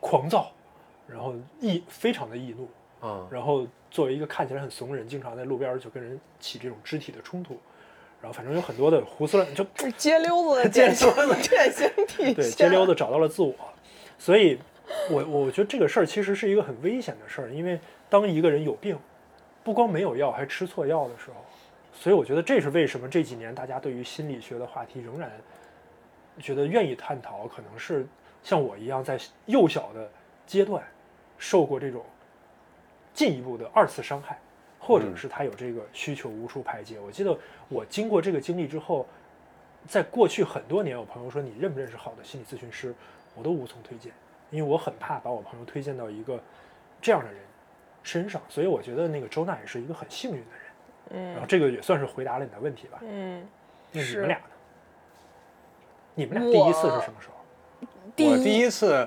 [0.00, 0.50] 狂躁，
[1.06, 7.60] 然后易非常的易怒，啊然后作为一个看起来很怂的人，经常在路边就跟人起这种肢体的冲突，
[8.20, 12.34] 然后反正有很多的胡思乱 就是街溜子的 街典型溜典型体现。
[12.34, 13.54] 对街溜子找到了自我，
[14.18, 14.58] 所以
[15.10, 17.78] 我我觉得这个事儿其实是一个很危险的事儿，因为
[18.08, 18.98] 当一个人有病，
[19.62, 21.44] 不光没有药，还吃错药的时候，
[21.92, 25.30] 所以我觉得这是为什么这几年大家对于心理学的话题仍然
[26.40, 28.06] 觉得愿意探讨，可能是
[28.42, 30.10] 像我一样在幼小的
[30.46, 30.82] 阶段
[31.36, 32.04] 受过这种
[33.12, 34.38] 进一步的二次伤害，
[34.88, 36.98] 或者嗯是他有这个需求无处排解。
[36.98, 37.36] 我记得
[37.68, 39.06] 我经过这个经历之后，
[39.86, 42.94] 在过去很多年，我朋友说你认不认识好的心理咨询师，
[43.34, 44.10] 我都无从推荐，
[44.50, 46.40] 因为我很怕把我朋友推荐到一个
[47.02, 47.42] 这样的人
[48.02, 48.40] 身上。
[48.48, 50.62] 所以我觉得那个周娜也是一个很幸运的人。
[51.10, 52.98] 嗯然后嗯这个也算是回答了你的问题吧。
[53.02, 53.46] 嗯，
[53.92, 54.44] 那你们俩呢？
[56.14, 57.34] 你们俩第一次是什么时候？
[57.80, 59.06] 我第一第一次，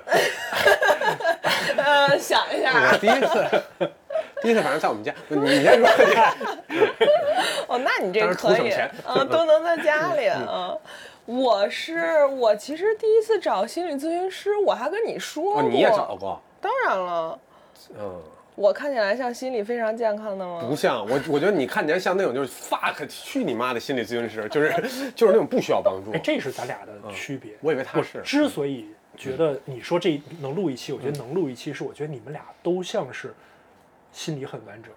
[1.76, 3.62] 呃，想一下啊，我第一次，
[4.42, 5.88] 第一次反正在我们家，你你先说。
[7.68, 10.74] 哦，那你这可以时图省钱啊，都能在家里啊。
[11.24, 16.40] 我是我其实第一次找心理咨询师，我还跟你说过，哦，你也找过？
[16.60, 17.38] 当然了，
[17.96, 18.20] 嗯，
[18.56, 20.64] 我看起来像心理非常健康的吗？
[20.68, 24.72] 不像我，我觉得你看起来像那种就是 fuck 去你妈的心理咨询师，就是
[25.14, 26.20] 就是那种不需要帮助哎，。
[26.22, 27.52] 这是咱俩的区别。
[27.60, 33.32] 我以为他我是之所以觉得你说这能录一期，我觉得能录一期，是我觉得你们俩都像是
[34.12, 34.92] 心理很完整、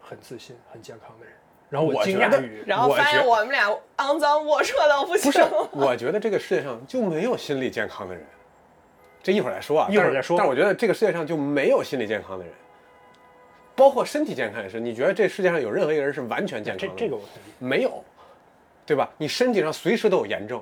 [0.00, 1.34] 很自信、很健康的人。
[1.68, 5.30] 然后我惊讶于，然后发现我们俩肮脏龌龊到不行。
[5.30, 8.24] 不是，我觉得这个世界上就没有心理健康的人。
[9.22, 12.52] 这一会儿再说啊，一会儿再说但我觉得这个世界上就没有心理健康的人，
[13.76, 14.80] 包括身体健康也是。
[14.80, 16.98] 你觉得这世界上有任何一个人是完全健康这的吗？
[16.98, 17.54] 这个我同意。
[17.58, 18.02] 没有，
[18.84, 19.08] 对吧？
[19.16, 20.60] 你身体上随时都有炎症，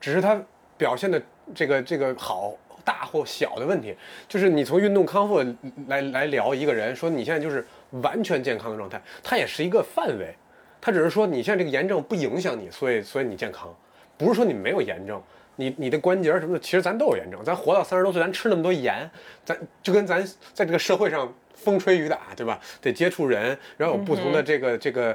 [0.00, 0.40] 只是他
[0.78, 1.20] 表现的
[1.54, 2.54] 这个这个好
[2.88, 3.94] 大或小的问题。
[4.26, 5.44] 就是你从运动康复
[5.88, 7.62] 来来聊一个人，说你现在就是
[8.02, 10.34] 完全健康的状态，它也是一个范围，
[10.80, 13.76] 它只是说你现在这个炎症不影响你，所以所以你健康，
[14.16, 15.22] 不是说你没有炎症，
[15.56, 19.10] 你你的关节什么的，其实咱都有炎症，咱活到三十多岁，咱吃那么多盐，
[19.44, 22.58] 咱就跟咱在这个社会上风吹雨打，对吧？
[22.80, 25.14] 得接触人，然后有不同的这个、这个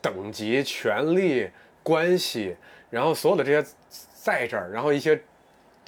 [0.00, 1.50] 等级、权利、
[1.82, 2.56] 关系，
[2.88, 3.68] 然后所有的这些
[4.14, 5.20] 在这儿，然后一些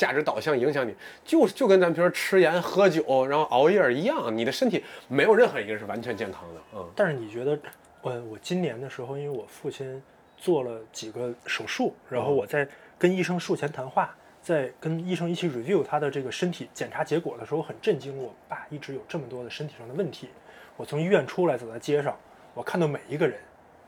[0.02, 0.92] 价值导向影响你，
[1.24, 6.90] 就就跟咱平时吃盐、喝酒，然后熬夜一样，你的身体没有任何一个是完全健康的，嗯。
[6.96, 7.56] 但是你觉得，
[8.00, 10.02] 我我今年的时候，因为我父亲
[10.36, 12.66] 做了几个手术，然后我在
[12.98, 14.12] 跟医生术前谈话，
[14.42, 20.28] 在跟医生一起 review 他的这个身体检查结果的时候，我很震惊，我爸一直有这么多的身体上的问题。
[20.76, 22.16] 我从医院出来，走在街上，
[22.54, 23.38] 我看到每一个人，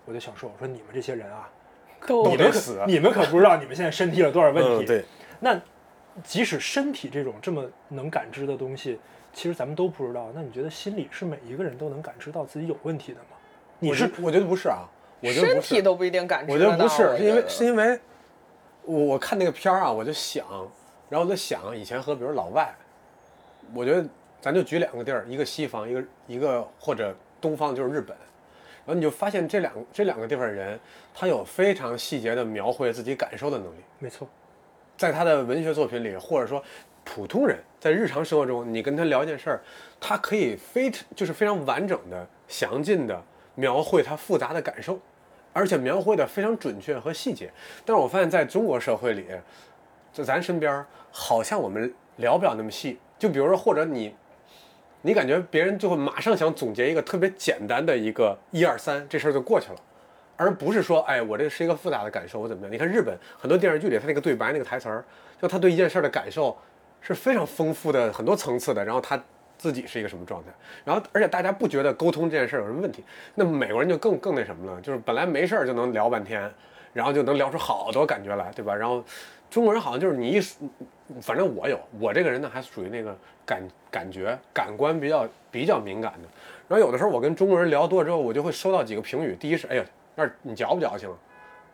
[0.04, 1.50] 我就想说，我说你们这些人啊，
[2.06, 4.84] 都你们死你们可不知道你们现在身体有多少问题。
[4.84, 5.04] 嗯，对，
[5.40, 5.60] 那
[6.22, 9.00] 即使身体这种这么能感知的东西，
[9.32, 10.30] 其实咱们都不知道。
[10.34, 13.36] 那你觉得心理是每一个人都能感知到自己有问题的吗？
[13.80, 14.88] 你是我觉得不是啊，
[15.20, 17.98] 我觉得身体都不一定感知我觉得不是，是因为是因为
[18.84, 20.46] 我我看那个片儿啊，我就想，
[21.10, 22.72] 然后我就想以前和比如老外，
[23.74, 24.08] 我觉得
[24.40, 28.16] 咱就举两个地儿，一个西方，一个一个或者东方就是日本，
[28.86, 30.78] 然后你就发现这两这两个地方的人，
[31.12, 34.28] 他有非常细节的描绘自己感受的能力，没错，
[34.96, 36.62] 在他的文学作品里，或者说
[37.04, 39.60] 普通人在日常生活中，你跟他聊一件事儿，
[40.00, 43.22] 他可以非就是非常完整的、详尽的
[43.54, 44.98] 描绘他复杂的感受，
[45.52, 47.50] 而且描绘的非常准确和细节。
[47.84, 49.26] 但是我发现在中国社会里，
[50.12, 52.98] 在咱身边，好像我们聊不了那么细。
[53.18, 54.14] 就比如说，或者你，
[55.02, 59.78] 你感觉别人就会马上想总结一个特别简单的一个一二三，这事儿就过去了。
[60.36, 62.72] 而不是说，哎，我这是一个复杂的感受，我怎么样？
[62.72, 65.04] 你看日本很多电视剧里，他那个对白、那个台词儿，
[65.40, 66.56] 就他对一件事儿的感受
[67.00, 68.84] 是非常丰富的、很多层次的。
[68.84, 69.22] 然后他
[69.56, 70.50] 自己是一个什么状态，
[70.84, 73.04] 然后而且大家不觉得沟通这件事儿有什么问题。
[73.34, 76.50] 那美国人就更更那什么了，就是本来没事儿就能聊半天，
[76.92, 78.74] 然后就能聊出好多感觉来，对吧？
[78.74, 79.02] 然后
[79.48, 80.40] 中国人好像就是你一，
[81.22, 83.16] 反正我有，我这个人呢还属于那个
[83.46, 86.28] 感感觉感官比较比较敏感的。
[86.66, 89.36] 然后有的时候我跟中国人聊多了之后，我就会收到几个评语。
[89.36, 89.84] 第一是，哎呀
[90.16, 91.08] 呀，那你矫不矫情？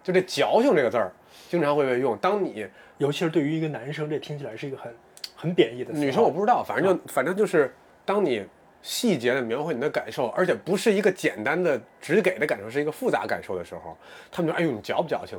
[0.02, 1.12] 就这“矫情”这个字儿，
[1.50, 2.16] 经常会被用。
[2.16, 4.94] 当你尤其是对于一个男生，这听起来是一个很
[5.36, 5.98] 很贬义的词。
[5.98, 7.70] 女生我不知道，反正就反正就是，
[8.06, 8.42] 当你
[8.80, 13.94] 细节的描绘你的感受，而且不是一个简单的只给的感受，是一个复杂感受的时候，
[14.32, 15.38] 他们就哎呦你矫不矫情？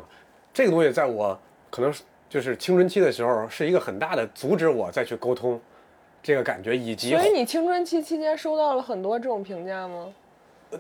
[0.54, 1.40] 这个东西在我
[1.72, 5.60] 可能是就是青春期的时候，是一个很大的阻止我再去沟通
[6.22, 10.14] 这个感觉，以及所以你青春期期间收到了很多这种评价吗？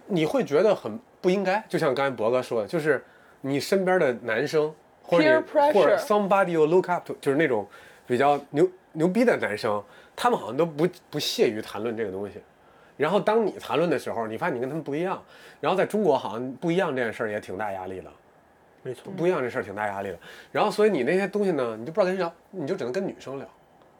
[0.05, 3.03] 你会觉得很不应该，就像刚才博哥说的，就是
[3.41, 7.67] 你身边的男生或者或者 somebody you look up to，就是那种
[8.07, 9.81] 比较牛牛逼的男生，
[10.15, 12.41] 他们好像都不不屑于谈论这个东西。
[12.97, 15.21] 然后当你谈论的时候，你发现你跟他们不一样。
[15.59, 18.11] 然后在中国好像不一样这件事儿也挺大压力的，
[18.83, 20.19] 没错，不一样这事儿挺大压力的。
[20.51, 23.47] 然后所以你那些东西呢，你就不知道跟谁聊，你就只能跟女生聊，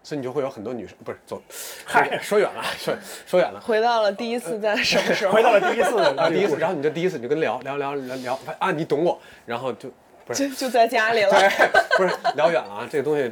[0.04, 1.42] 所以你就会有很多女生不是走，
[1.86, 2.94] 嗨，说远了，说
[3.28, 3.62] 说远了。
[3.62, 5.34] 回到了第一次在什么时候？
[5.34, 9.90] 回到了第一次 啊，第一次，然后你就第一次你就跟聊聊聊聊聊啊，你懂我，然后就
[10.26, 10.50] 不是。
[10.50, 11.30] 就就在家里了。
[11.32, 11.50] 对，
[11.98, 13.32] 不是聊远了啊，这个东西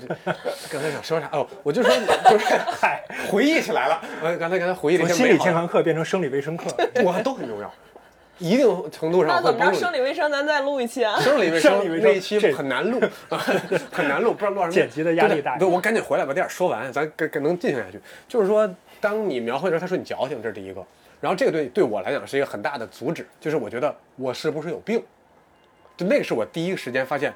[0.69, 1.91] 刚才想说啥哦，我就说
[2.29, 2.45] 就是
[2.79, 6.65] 嗨，回忆起来了，我刚才刚才回忆了一从心理健康课变成生理卫生课，
[7.03, 7.73] 我都很重要，
[8.39, 9.73] 一定程度上那怎么着？
[9.73, 11.19] 生理卫生咱再录一期啊。
[11.19, 12.99] 生理卫生那一期很难录，
[13.91, 14.71] 很难录，不知道录什么。
[14.71, 17.99] 剪辑的压力大对，我赶紧回来把电影说完，咱跟跟能进行下去。
[18.27, 20.83] 就是说，当你描绘的时候，他说你矫情，这是第一个。
[21.21, 25.03] 然后这个对对我来讲是一个很大的阻止，就是我觉得我是不是有病？
[25.97, 27.33] 就那个是我第一个时间发现，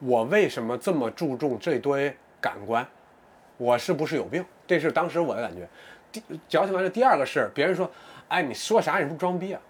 [0.00, 2.86] 我为什么这么注重这堆感官？
[3.56, 4.44] 我是不是有病？
[4.66, 5.66] 这是当时我的感觉。
[6.12, 7.90] 第矫情完了，第二个是别人说，
[8.28, 8.98] 哎，你说啥？
[8.98, 9.60] 你是不是装逼啊？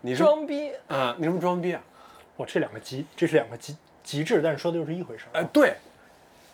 [0.00, 1.14] 你是装逼，啊？
[1.18, 1.82] 你是不是装逼啊？
[2.36, 5.30] 我，这两个极，这是两个极极致，但是说的又是一回事儿。
[5.40, 5.74] 呃，对，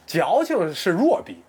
[0.07, 1.43] 矫情是弱逼，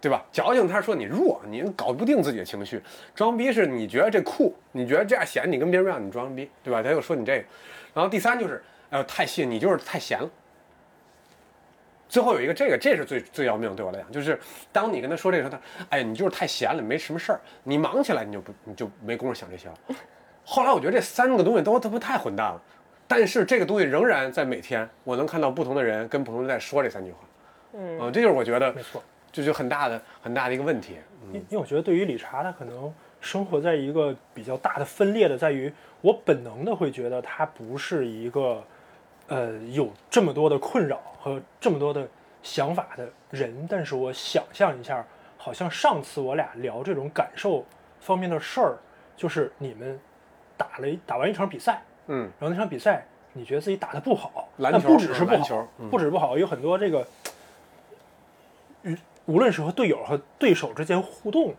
[0.00, 0.24] 对吧？
[0.30, 2.78] 矫情他说你弱，你搞不定自己的情绪；
[3.14, 6.82] 装逼是你觉得这酷，你觉得这样显你跟别人不一样，你装逼，对吧？
[6.82, 7.44] 他又说你这个。
[7.92, 10.30] 然后第三就是，哎呦，太细，你就是太闲了。
[12.08, 14.38] 最后有一个这个，这是最最要命，对我来讲，就是
[14.72, 19.74] 当你跟他说这个时候，他，哎呀，你就是太闲了，没什么事儿，你忙起来你就不你就没工夫想这些了。
[20.52, 22.60] 后来我觉得这三个东西都他妈太混蛋了，
[23.06, 27.18] 但是这个东西仍然在每天，我能看到不同的人跟不同人在说这三句话，
[27.74, 30.96] 嗯，啊、这就是我觉得没错，这就很大的很大的一个问题。
[31.32, 38.60] 因因为我觉得对于理查，他可能生活在一个比较大的分裂的，在于我本能的会觉得他不是一个
[39.28, 42.04] 呃有这么多的困扰和这么多的
[42.42, 45.06] 想法的人，但是我想象一下，
[45.38, 47.64] 好像上次我俩聊这种感受
[48.00, 48.76] 方面的事儿，
[49.16, 49.96] 就是你们
[50.60, 55.88] 打了一打完一场比赛，嗯，然后那场比赛你觉得自己打的不好，篮球但不只是不好球，嗯。
[55.88, 57.06] 不只是不好，有很多这个，
[58.82, 58.94] 与
[59.24, 61.54] 无论是和队友和对手之间互动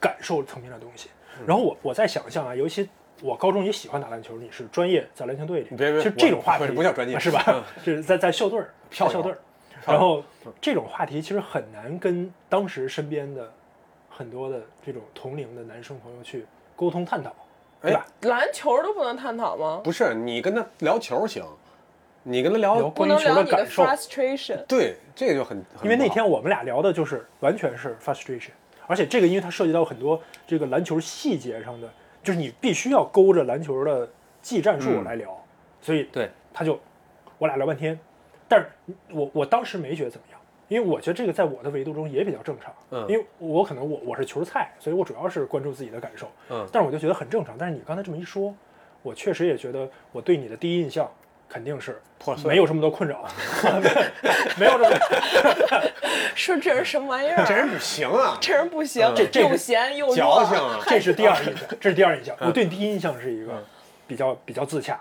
[0.00, 1.10] 感受层面的东西。
[1.38, 1.46] 嗯。
[1.46, 2.88] 然后我我在想象啊，尤其
[3.22, 7.44] 我高中也喜欢打篮球，你是专业在篮球队里，别别其实这种话题我不叫专业啊是吧？
[7.84, 7.92] 就？
[7.92, 9.38] 是在在校队儿，校队儿，
[9.86, 10.24] 然后
[10.60, 13.48] 这种话题其实很难跟当时身边的
[14.10, 16.44] 很多的这种同龄的男生朋友去
[16.74, 17.32] 沟通探讨，
[17.84, 18.06] 对吧？
[18.22, 19.80] 篮球都不能探讨吗？
[19.84, 21.44] 不是你跟他聊球行，
[22.22, 24.56] 你跟他聊聊关于球不能聊你的感受，frustration。
[24.66, 28.50] 对这个就很，很因为那天我们俩聊的就是完全是 frustration，
[28.86, 31.88] 而且这个因为它涉及到很多这个篮球细节上的，
[32.22, 34.08] 就是你必须要勾着篮球的
[34.40, 35.38] 技战术嗯来聊，
[35.82, 36.80] 所以对他就
[37.38, 37.98] 我俩聊半天，
[38.48, 38.66] 但是
[39.10, 40.33] 我我当时没觉得怎么样，
[40.68, 47.54] 因为我觉得这个在我的维度中也比较正常，嗯因为我可能我我是球菜，所以我主要是关注自己的感受，嗯但是我就觉得很正常。
[47.58, 48.54] 但是你刚才这么一说，
[49.02, 51.10] 我确实也觉得我对你的第一印象
[51.48, 53.24] 肯定是破碎没有这么多困扰，
[54.58, 54.90] 没有这么。
[56.34, 57.36] 说这是什么玩意儿？
[57.36, 62.34] 啊这人不行啊，这人不行，这这又闲又矫情啊这是第二印象，这是第二印象。
[62.40, 63.62] 嗯我对你第一印象是一个
[64.06, 64.98] 比较比较自洽，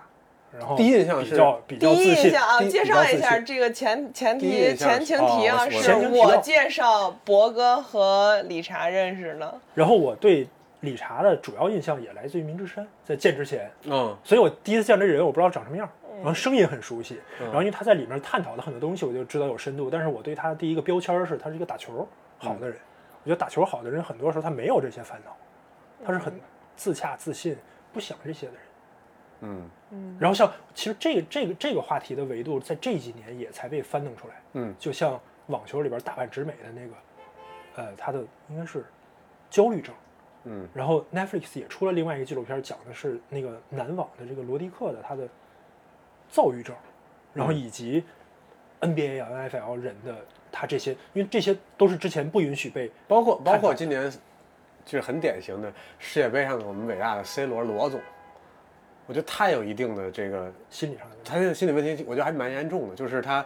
[0.57, 2.25] 然后第一印象是比较比第一较自信。
[2.25, 9.59] 印象啊，介绍一下这个前前提前情提啊，是我介绍博哥和理查认识的。
[9.73, 10.47] 然后我对
[10.81, 19.89] 理查的主要印象也来自于明之山，在见之前，嗯所以我第一次见这人，我不知道长什么样，然后声音很熟悉，嗯然后因为他在里面探讨的很多东西，我就知道有深度。
[19.89, 22.77] 但是我对他的第一个标签是他是一个打球好的人。
[23.23, 25.35] 我觉得打球好的人，很多时候他没有这些烦恼，
[26.05, 26.33] 他是很
[26.75, 27.55] 自洽自信，
[27.93, 28.61] 不想这些的人。
[29.43, 29.69] 嗯。
[29.91, 30.17] 嗯。
[30.19, 34.33] 然后像其实这个这个这个话题的维度，在这几年也才被翻弄出来。
[34.53, 34.73] 嗯。
[34.79, 36.93] 就像网球里边大阪直美的那个，
[37.75, 38.83] 呃，他的应该是
[39.49, 39.93] 焦虑症。
[40.45, 40.67] 嗯。
[40.73, 45.27] 然后 Netflix 也出了另外一个纪录片，讲的是那个男网的这个罗迪克的他的
[46.29, 46.75] 躁郁症，
[47.33, 48.03] 然后以及
[48.81, 50.15] NBA 啊、NFL 人的
[50.51, 54.11] 他这些，因为这些都是之前不允许被包括包括今年
[54.83, 58.01] 就是很典型的世界杯上的我们伟大的 C 罗罗总，
[59.05, 61.07] 我觉得他有一定的这个心理上。
[61.25, 63.45] 他的心理问题，我觉得还蛮严重的，就是他，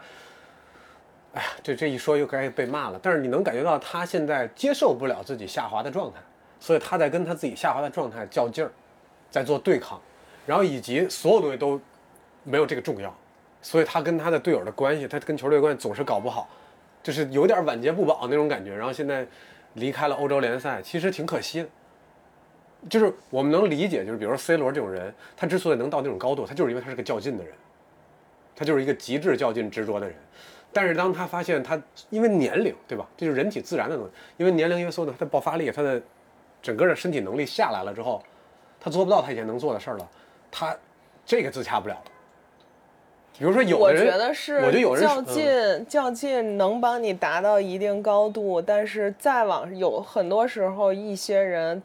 [1.34, 3.00] 哎呀，这这一说又该被骂了。
[3.02, 6.20] 但是你能感觉到他现在接受不了自己下滑的状态，
[6.60, 8.72] 所以他在跟他自己下滑的状态较劲儿，
[9.30, 10.02] 在做对抗，
[10.46, 11.80] 然后以及所有东西都
[12.44, 13.16] 没有这个重要，
[13.62, 16.50] 所以他跟他的队友的关系，他跟球队关系总是搞不好，
[17.04, 18.76] 就是有点晚节不保那种感觉。
[18.76, 19.26] 然后现在
[19.74, 21.70] 离开了欧洲联赛，其实挺可惜的。
[22.90, 27.54] 就是我们能理解，就是比如说 C 罗这种人，他之所以能到那种高度，他就是因为他是个较劲的人，
[28.56, 30.16] 他就是一个极致较劲执着的人。
[30.72, 33.08] 但是当他发现他因为年龄，对吧？
[33.18, 36.02] 这就是人体自然的东西，因为年龄因素呢，他的爆发力，他的
[36.62, 38.22] 整个的身体能力下来了之后，
[38.80, 40.08] 他做不到他以前能做的事儿了，
[40.52, 40.78] 他
[41.26, 41.98] 这个自洽不了。
[43.40, 51.82] 比如说有的人，觉得是我觉得有人较劲，较劲能帮你达到一定高度，但是再往有很多时候，一些人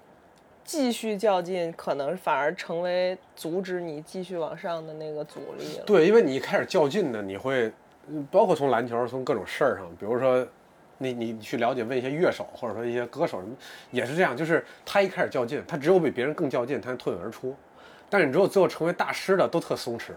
[0.64, 5.85] 继续较劲，可能反而成为阻止你继续往上的那个阻力了。
[5.85, 7.72] 对，因为你一开始较劲呢，你会，
[8.09, 10.46] 嗯包括从篮球，从各种事儿上，比如说，
[10.98, 13.57] 你你去了解问一些乐手，或者说一些歌手什么，
[13.90, 17.55] 也是这样，就是他一开始较劲，他只有比别人更较劲，他才脱颖而出。
[18.09, 20.12] 但是你只有最后成为大师的，都特松弛。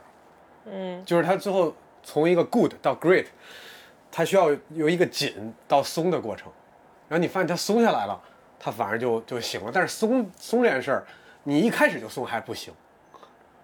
[0.66, 3.26] 嗯，就是他最后从一个 good 到 great，
[4.12, 6.52] 他需要有一个紧到松的过程。
[7.08, 8.20] 然后你发现他松下来了，
[8.66, 9.70] 他反而就就行了。
[9.72, 11.06] 但是松松这件事儿，
[11.44, 12.74] 你一开始就松还不行。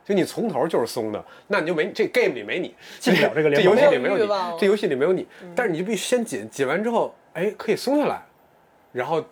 [0.06, 5.28] 就你从头就是松的，那你就没这 game 里没你， 进不了这个这游戏里没有你有，这游戏里没有你。
[5.56, 8.22] 但是你就必须先紧，紧完之后，哎，可以松下来，
[8.92, 9.24] 然后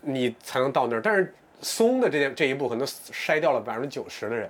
[0.00, 1.02] 你才能到那儿。
[1.02, 4.48] 但是松的这件这一步可能筛掉了百分之九十的人，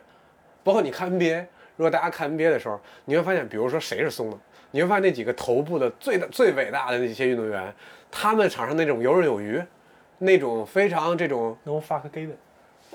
[0.62, 1.44] 包括你看 NBA，
[1.76, 4.38] 如果大家看 NBA 的时候，你会发现，比如说谁是松的，
[4.70, 7.74] 你会发现那几个头部的最大最伟大的那些运动员，
[8.10, 9.62] 他们场上那种游刃有余，
[10.22, 12.34] 那种非常这种 No fuck given，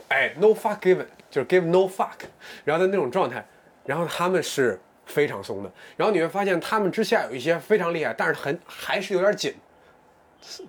[0.07, 2.19] 哎，no fuck given，就是 give no fuck，
[2.63, 3.45] 然后的那种状态，
[3.85, 9.53] 然后他们是非常松的，然后你会发现他们之下有一些非常厉害，但是很还是有点紧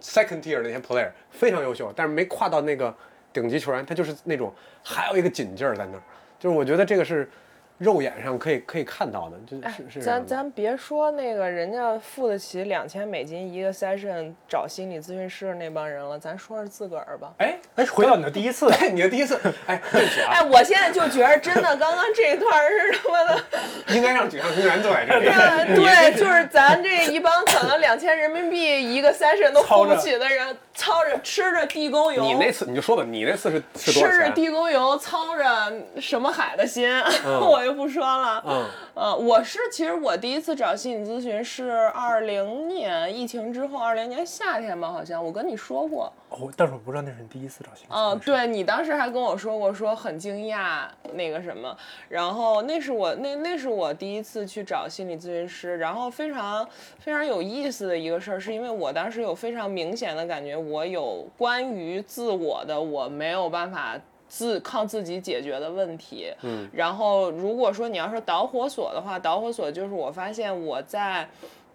[0.03, 2.93] ，second tier 那些 player 非常优秀，但是没跨到那个
[3.33, 4.53] 顶级球员，他就是那种
[4.83, 6.03] 还有一个紧劲儿在那儿，
[6.41, 7.31] 就是我觉得这个是
[7.79, 17.33] 肉眼上可以可以看到的，就是哎是咱咱别说那个人家付得起两千美金一个 session 找心理咨询师那帮人了，咱说说自个儿吧。
[17.39, 23.45] 哎哎，回到你的第一次， 哎，你的第一次，哎， 对不起啊，哎，我现在就觉得真的，刚刚这一段是他妈的，
[23.95, 25.26] 应该让警察同员坐在这里。
[25.26, 34.35] 对对，就是咱这一帮可能两千人民币一个 session 都付不起的人，操着吃着地沟油，你那次你就说吧，你那次是是吃着多少钱？
[34.35, 36.89] 地沟油，操着什么海的心，
[37.24, 38.43] 我就不说了。
[38.47, 38.64] 嗯，
[38.95, 46.11] 呃，我是其实我第一次找心理咨询是二零年疫情之后，二零年夏天吧，好像我跟你说过。
[46.31, 48.25] 哦，但是我不知道那是你第一次找心理嗯、咨询师。
[48.25, 51.77] 对你当时还跟我说过，说很惊讶那个什么，
[52.09, 56.66] 然后那是我那那是我第一次去找心理咨询师，然后非常
[56.99, 63.95] 非常有意思的一个事儿，是因为我当时有非常明显的感觉，我有关于自我的我没有办法。
[64.29, 71.29] 自靠自己解决的问题，嗯，然后如果说你要是导火索的话，导火索就是我发现我在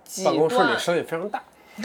[0.03, 1.41] 几办公室里声音非常大，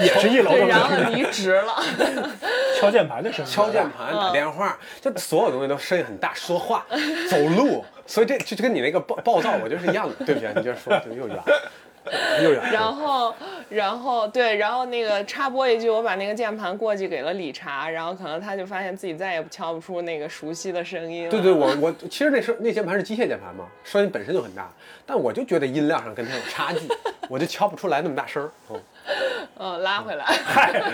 [0.00, 1.74] 也是一楼然后，离职了，
[2.80, 6.84] 敲键盘的声音，敲键盘、打电话，就所有东西都声音很大，说话、
[7.30, 10.14] 走路，所以这就就跟你那个暴暴躁，我觉得是一样的。
[10.24, 11.42] 对不起，啊，你接着说，就又远，又远。
[12.70, 13.34] 然后，
[13.70, 21.30] 然后对，然后那个插播一句，我把那个键盘过去给了理查，然后可能他就发现自己再也敲不出那个熟悉的声音了。
[21.30, 24.70] 对对，我我其实那声那键盘是机械键盘嘛，声音本身就很大，
[25.06, 26.80] 但我就觉得音量上跟它有差距，
[27.28, 28.50] 我就敲不出来那么大声儿。
[28.70, 28.80] 嗯
[29.56, 30.26] 嗯， 拉回来。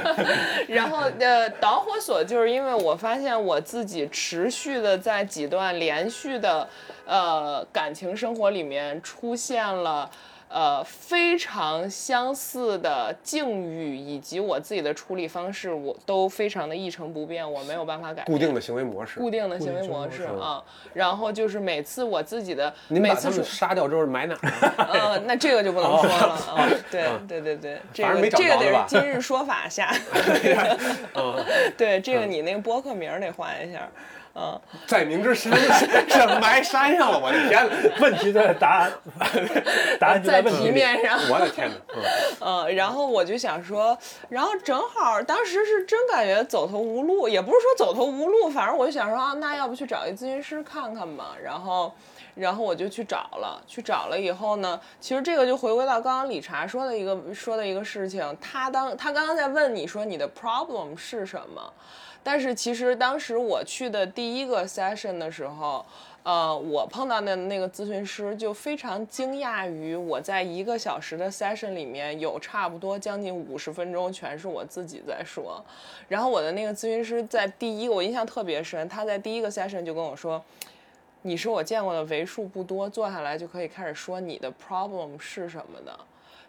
[0.68, 6.68] 然后呃，导火索就是因为我发现我自己持续的在几段连续的
[7.04, 10.08] 呃感情生活里面出现了。
[10.52, 18.26] 呃，非常相似的境遇以及我自己的处理方式，我都非常的一成不变，我没有办法改变。
[18.26, 19.20] 固定的行为模式。
[19.20, 20.60] 固定的行为模式啊，
[20.92, 24.90] 然后就是每次我自己的您把他们每次杀掉之后埋哪儿啊？
[24.92, 26.68] 呃，那这个就不能说了啊。
[26.90, 29.94] 对对对对，这个这个得是今日说法下。
[31.14, 31.44] 嗯，
[31.78, 33.88] 对，这个你那个播客名儿得换一下。
[34.34, 37.72] 嗯，在明知山是埋山上了，我的天呐！
[38.00, 38.92] 问题在答案，
[39.98, 41.18] 答案就在问题面上。
[41.28, 41.74] 我的天呐！
[42.40, 51.34] 嗯，嗯，然后我就想说，然后正好当时是真感觉走投无路，也不是说走投无路，反正我就想说啊，那要不去找一咨询师看看吧。
[51.42, 51.92] 然后，
[52.40, 61.72] 然后我就去找了，去找了以后呢，其实这个就回归到刚刚理查说的一个说的一个事情，他当他刚刚在问你说你的 problem 是什么，
[62.22, 65.84] 但是其实当时我去的第一个 session 的时候。
[66.22, 75.64] 呃，我碰到的那个咨询师就非常惊讶于我在一个小时的 session 里面有差不多将近五十分钟全是我自己在说，
[76.08, 80.44] 然后我的那个咨询师在第一个我印象特别深，他在第一个 session 就跟我说，
[81.22, 85.98] 你是我见过的为数不多坐下来就可以开始说你的 problem 是什么的。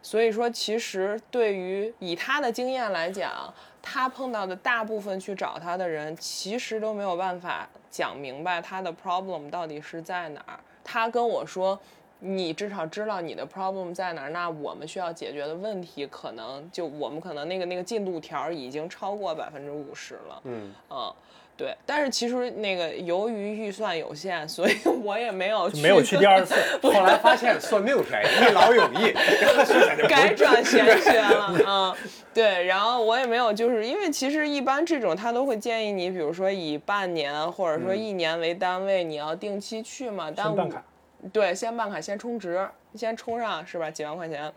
[0.03, 3.53] 所以说，其实对于以他的经验来讲，
[3.83, 10.59] 他碰到的大部分去找他的人，其实都没有办法讲明白他的 problem 到底是在哪儿。
[10.83, 11.79] 他跟我说，
[12.17, 20.41] 你至少知道你的 problem 在哪儿，那我们需要解决的问题，可能就我们可能那个那个进度条已经超过百分之五十了。
[20.45, 21.13] 嗯嗯。
[21.61, 31.95] 对，但是其实那个由于预算有限，所以我也没有没有去第二次， 后来发现算命便宜，一劳永逸，然后现在就不该转玄学了， 嗯，
[32.33, 40.83] 对，然后我也没有，就是因为其实一般这种他都会建议你，比如说以半年或者说一年为单位，你要定期去嘛，但办卡。
[41.31, 43.91] 对，先办卡，先充值，先充上是吧？
[43.91, 44.51] 几万块钱。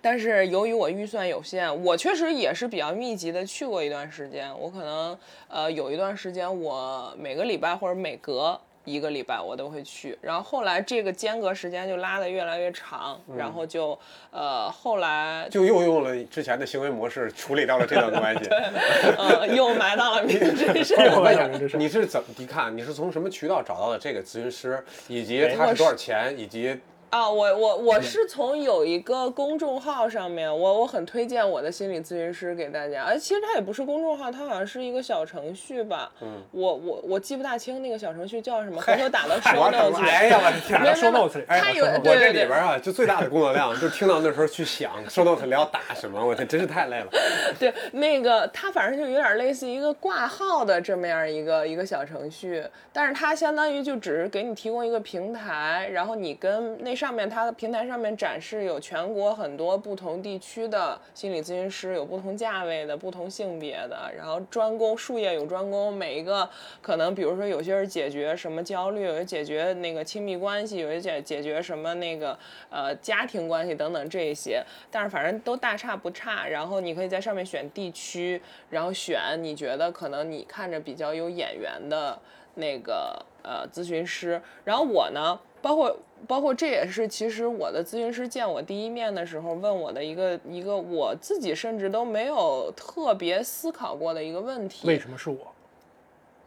[0.00, 4.48] 但是由于我预算有限，我确实也是比较密集的去过一段时间。
[4.58, 5.18] 我可能
[5.48, 10.16] 呃有一段时间，我每个礼拜或者每隔一个礼拜我都会去。
[10.22, 13.98] 然后后来这个间隔时间就拉得越来越长，然后就
[14.30, 18.48] 呃后来就又用了之前的行为模式处理掉了这段关系。
[19.18, 21.04] 呃又埋到了名之上。
[21.04, 22.28] 又埋我问一下到名之，上你是怎么？
[22.38, 26.78] 你看你是从什么渠道找到的这个咨询师，以及哎他是多少钱，以及
[27.10, 33.04] 啊，我我我是从有一个公众号上面，我我很推荐我的心理咨询师给大家。
[33.04, 36.10] 而其实它也不是公众号，它好像是一个小程序吧。
[36.20, 40.08] 嗯，我我我记不大清那个小程序叫什么，回头打到 show notes 里。
[40.10, 41.00] 哎呀，我的天没有哪！
[41.00, 47.06] 说 notes 里，哎，他有我这里边啊，就最大的工作量，就听到那时候去想说 note 里要打什么，我天，真是太累了。
[47.58, 66.50] 对，那个它反正就有点类似一个挂号的这么样一个一个小程序，但是它相当于就只是给你提供一个平台，然后你跟那上面它的平台上面展示有全国很多不同地区的心理咨询师，有不同价位的、不同性别的，然后专攻术业有专攻，每一个
[66.82, 72.36] 可能比如说有些是解决什么焦虑，有些解决那个亲密关系，有些解解决什么那个
[72.68, 76.48] 呃家庭关系等等这些，但是反正都大差不差。
[76.48, 82.18] 然后你可以在上面选地区，然后选你觉得可能你看着比较有眼缘的
[82.56, 84.42] 那个呃咨询师。
[84.64, 85.96] 然后我呢，包括
[86.26, 94.86] 包括这也是其实我的咨询师见我第一面的时候问我的一个一个我自己甚至都没有特别思考过的一个问题。
[94.86, 95.54] 为什么是我？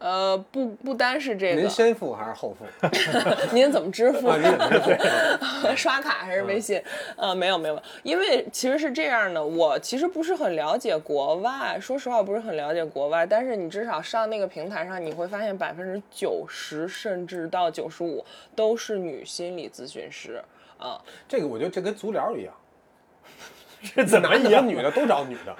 [0.02, 2.66] 呃，不不单是这个您，先付还是后付？
[3.54, 4.32] 您怎么支付？
[5.78, 6.82] 刷卡还是微信？
[7.16, 18.26] 呃，没有没有，因为其实是这样的，我其实不是很了解国外，说实话不是很了解国外，但是你至少上那个平台上，你会发现百分之九十甚至到九十五
[18.56, 20.44] 都是女心理咨询师
[20.80, 21.00] 啊。
[21.30, 22.54] 这个我觉得这跟足疗一样，
[23.96, 24.62] 这怎么男的？
[24.62, 25.56] 女的都找女的。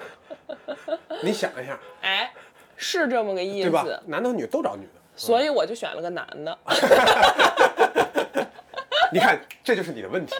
[1.22, 2.32] 你想一下，哎，
[2.82, 4.00] 是这么个意对吧思，？
[4.06, 4.88] 男的女的都找女的。
[5.14, 6.58] 所以我就选了个男的。
[9.12, 10.34] 你看，这就是你的问题。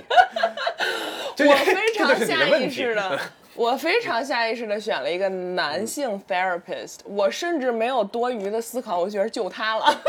[1.36, 3.18] 这我非 常下意识的，
[3.54, 10.02] 我非常下意识的选了一个男性 therapist，我甚至没有多余的思考，我觉得就他了。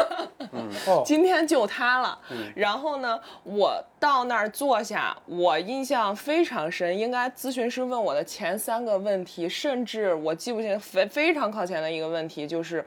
[0.88, 2.18] 哦， 今天就他了。
[2.32, 6.98] 嗯然后呢，我到那儿坐下，我印象非常深。
[6.98, 12.86] 应该咨询师问我的前三个问题，甚至我记不清非非常靠前的一个问题，就是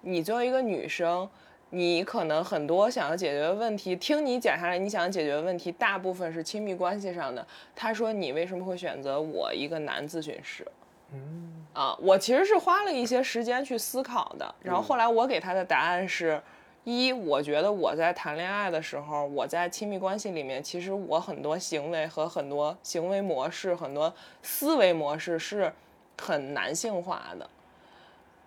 [0.00, 1.28] 你作为一个女生。
[1.74, 7.44] 你可能很多想要解决的问题，听你讲下来，你想解决的问题大部分是亲密关系上的。
[7.74, 10.64] 他说你为什么会选择我一个男咨询师？
[11.12, 16.40] 嗯，啊，我其实是花了一些时间去思考的，然后后来我给他的答案是：
[16.84, 24.12] 一，我觉得我在谈恋爱的时候，我在亲密关系里面，其实我很多行为和很多行为模式、很多
[24.42, 25.72] 思维模式是
[26.20, 27.50] 很男性化的，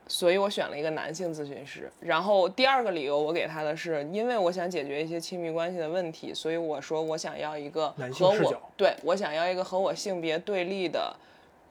[0.07, 1.91] 所以我选了一个男性咨询师。
[1.99, 11.15] 然后第二个理由我给他的是，因为我想解决一些亲密关系的问题，所以我说我想要一个男和我性视角对我想要一个和我性别对立的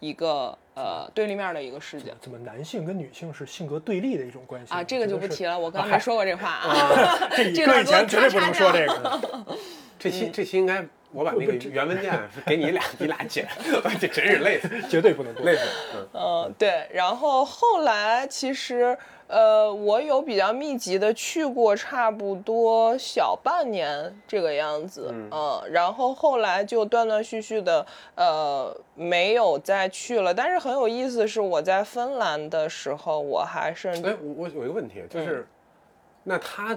[0.01, 2.12] 一个呃对立面的一个视角。
[2.20, 7.28] 怎么男性跟女性是性格对立的一种关系啊，这个就不提了，我刚刚啊没说过这话啊。
[7.37, 9.20] 这这搁段给我以前绝对不能说这个。
[9.99, 12.13] 这期这期应该我把那个原文件
[12.45, 13.49] 给你俩，你俩剪，
[14.01, 15.35] 这真是累死，绝对不能。
[15.45, 15.63] 累死。
[15.95, 16.87] 嗯，嗯，对。
[16.93, 18.97] 然后后来其实
[19.29, 25.11] 呃，我有比较密集的去过，差不多小半年这个样子。
[25.33, 27.85] 嗯然后后来就断断续续的
[28.17, 30.35] 呃没有再去了。
[30.35, 35.47] 但是很有意思是，我在芬兰的时候，我还是哎，我我有一个问题，嗯就是，
[36.25, 36.77] 那他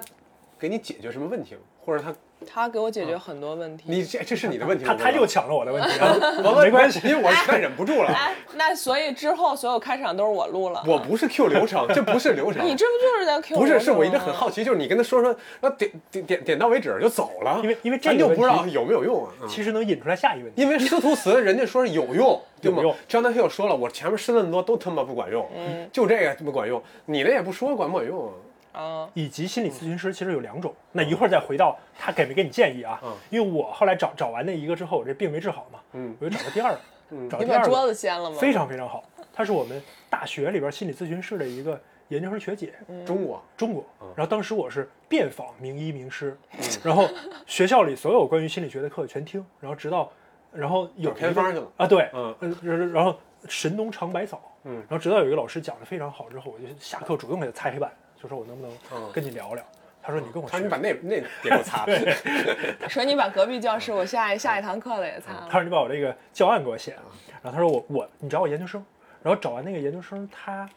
[0.58, 1.62] 给你解决什么问题了？
[1.86, 2.14] 或者他
[2.46, 3.84] 他给我解决很多问题。
[3.88, 6.16] 你这这是你的问题，他他又抢了我的问题啊！
[6.44, 8.10] 我没关系因为我实在忍不住了。
[8.10, 10.84] 哎，那所以之后所有开场都是我录了。
[10.88, 12.66] 我不是 Q 流程， 这不是流程。
[12.66, 13.58] 你这不就是在 Q？
[13.58, 19.32] 不是，是我一直直很好奇，就是你跟他说说，然后点点点点到为止就走了，因为因为这就不知道有没有用啊。
[19.42, 20.62] 嗯其实能引出来下一个问题。
[20.62, 28.32] 因为师徒词人家说是有用， 对吗张大秀说了，我前面说那么多都他妈不管用，嗯就这个不管用，你那也不说管不管用啊？
[28.72, 33.00] 啊，以及心理咨询师其实有两种，那一会儿再回到他给没给你建议啊？
[33.04, 36.80] 嗯因为我后来找找完那一个之后，我这病没治好嘛，嗯我就找个第二个，
[37.12, 38.38] 嗯找第二你把桌个子掀了吗？
[38.40, 39.04] 非常非常好，
[39.34, 44.08] 她是我们大学里边心理咨询室的一个研究生学姐，嗯中国中国嗯。
[44.16, 46.38] 然后当时我是遍访名医名师，
[46.84, 47.08] 然后
[47.46, 50.12] 学校里所有关于心理学的课全听，然后直到，
[50.54, 53.16] 然后有偏方去了啊，对，嗯然后
[53.48, 57.92] 神农尝百草，嗯然后直到有一个老师讲的非常好之后，我就下课主动给他擦黑板，
[58.22, 59.64] 就说我能不能嗯跟你聊聊？
[60.02, 62.00] 他说你跟我他说你把那那给我擦了，
[62.90, 65.48] 说你把隔壁教室我下一下一堂课的也擦了。
[65.52, 67.04] 他说你把我这个教案给我写了，
[67.44, 68.84] 然后他说我我你找我研究生，
[69.22, 70.68] 然后找完那个研究生，他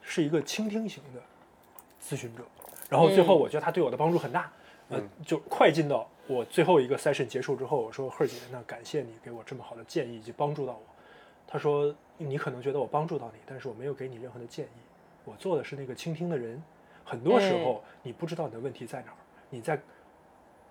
[0.00, 1.20] 是一个倾听型的
[2.00, 2.42] 咨询者，
[2.88, 4.50] 然后最后我觉得他对我的帮助很大，
[4.88, 10.82] 呃，就快进到我最后一个 session 结束之后，我说贺姐，那感谢你给我这么好的建议以及帮助到我。
[11.46, 14.78] 他说你可能觉得我帮助到你，但是我没有给你任何的建议，
[15.24, 16.62] 我做的是那个倾听的人。
[17.08, 19.16] 很多时候你不知道你的问题在哪儿，
[19.48, 19.80] 你在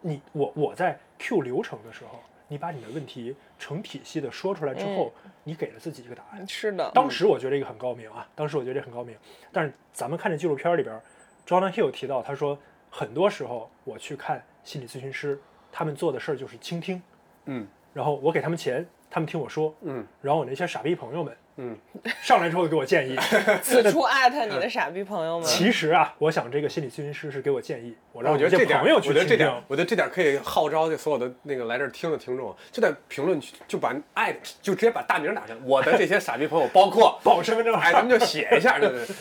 [0.02, 5.12] 你我我在 Q 流程的时候，你把你的问题成体系的说出来之后，
[5.44, 6.48] 你给了自己一个答案。
[6.48, 9.18] 是的，当时我觉得这个很高明啊，当时我觉得这很高明。
[9.52, 11.02] 但是咱们看这纪录片里边
[11.48, 12.56] ，Jonah Hill 提到，他说
[12.92, 15.40] 很多时候我去看心理咨询师，
[15.72, 17.02] 他们做的事儿就是倾听，
[17.46, 21.76] 嗯然后我给他们钱，他们听我说，嗯然后我那些傻逼朋友们嗯，
[22.22, 23.16] 上来之后给我建议。
[23.62, 25.47] 此处艾特你的傻逼朋友们。
[25.47, 34.32] 其实啊，我想这个心理咨询师是给我建议，我让我觉得这点，朋友去倾我觉得这点。，我觉得这点可以号召这所有的那个来这儿听的听众，就在评论区就把爱
[34.62, 39.16] 就直接把大名打上，我的这些 傻逼朋友包括， 报身份证哎，咱们就写一下，对对对，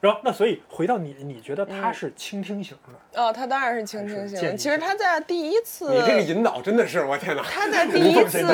[0.00, 2.76] 然后那所以回到你，你觉得他是倾听型
[3.12, 3.22] 的？
[3.22, 7.42] 哦，他当然是倾听型其实他在第一次，你这个引导真的是我天哪！
[7.44, 8.44] 他在第一次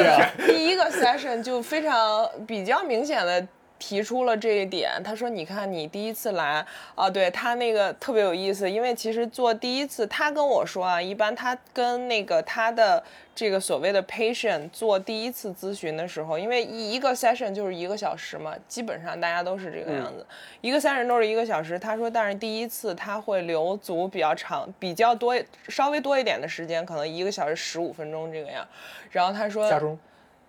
[0.47, 3.47] 第一个 session 就非常比较明显的
[3.79, 4.91] 提出了这一点。
[5.05, 13.03] 他说：“你看，你第一次来啊，对他那个特别有意思，因为其实做第一次，他跟我说啊，一般他跟那个他的
[13.35, 20.25] 这个所谓的 patient 做第一次咨询的时候，因为一一个 session 就是一个小时嘛，基本上大家都是这个样子，
[20.63, 21.79] 一个 session 都是一个小时。
[21.79, 25.37] 他说，但是第一次他会留足比较长、比较多、
[25.69, 28.67] 稍微多一点的时间，可能一个小时十五分钟这个样。
[29.11, 29.99] 然后他说，家中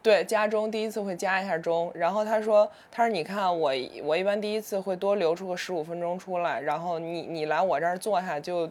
[0.02, 3.72] 对，加钟第一次会加一下钟，然后他说，他说你看我
[4.04, 8.70] 我一般第一次会多留出个十五分钟出来，然后你你来我这儿坐下就。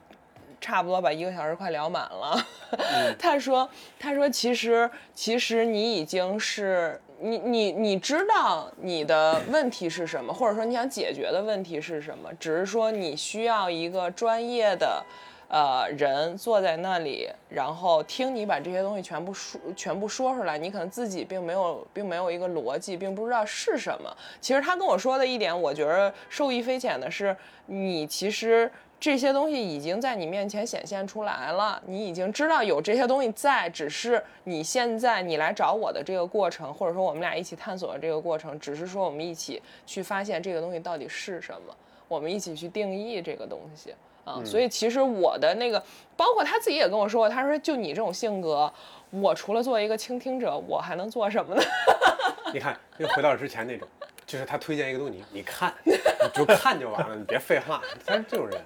[0.58, 2.34] 差不多把一个小时快聊满了，
[3.20, 3.68] 他说
[4.00, 15.04] ：“他说其实其实你已经是你你你知道你的问题是什么，或者说你想解决的问题是什么，只是说你需要一个专业的
[15.48, 24.16] 呃人坐在那里，然后听你把这些东西全部说全部说出来，你可能自己并没有并没有一个逻辑，并不知道是什么。
[24.40, 27.36] 其实他跟我说的一点，我觉得受益匪浅的是，
[27.66, 28.70] 你其实。
[28.98, 41.76] 这些东西已经在你面前显现出来了，你已经知道有这些东西在，只是你现在你来找我的这个过程，或者说我们俩一起探索的这个过程，只是说我们一起去发现这个东西到底是什么，
[42.08, 43.94] 我们一起去定义这个东西
[44.26, 44.44] 啊。
[44.44, 45.82] 所以其实我的那个，
[46.16, 48.70] 包括他自己也跟我说过，他说就你这种性格，
[49.08, 51.62] 我除了做一个倾听者，我还能做什么呢？
[52.52, 53.88] 你看，又回到之前那种，
[54.26, 55.92] 就是他推荐一个东西，你你看，你
[56.34, 57.80] 就看就完了，你别废话。
[58.04, 58.60] 他是这种人，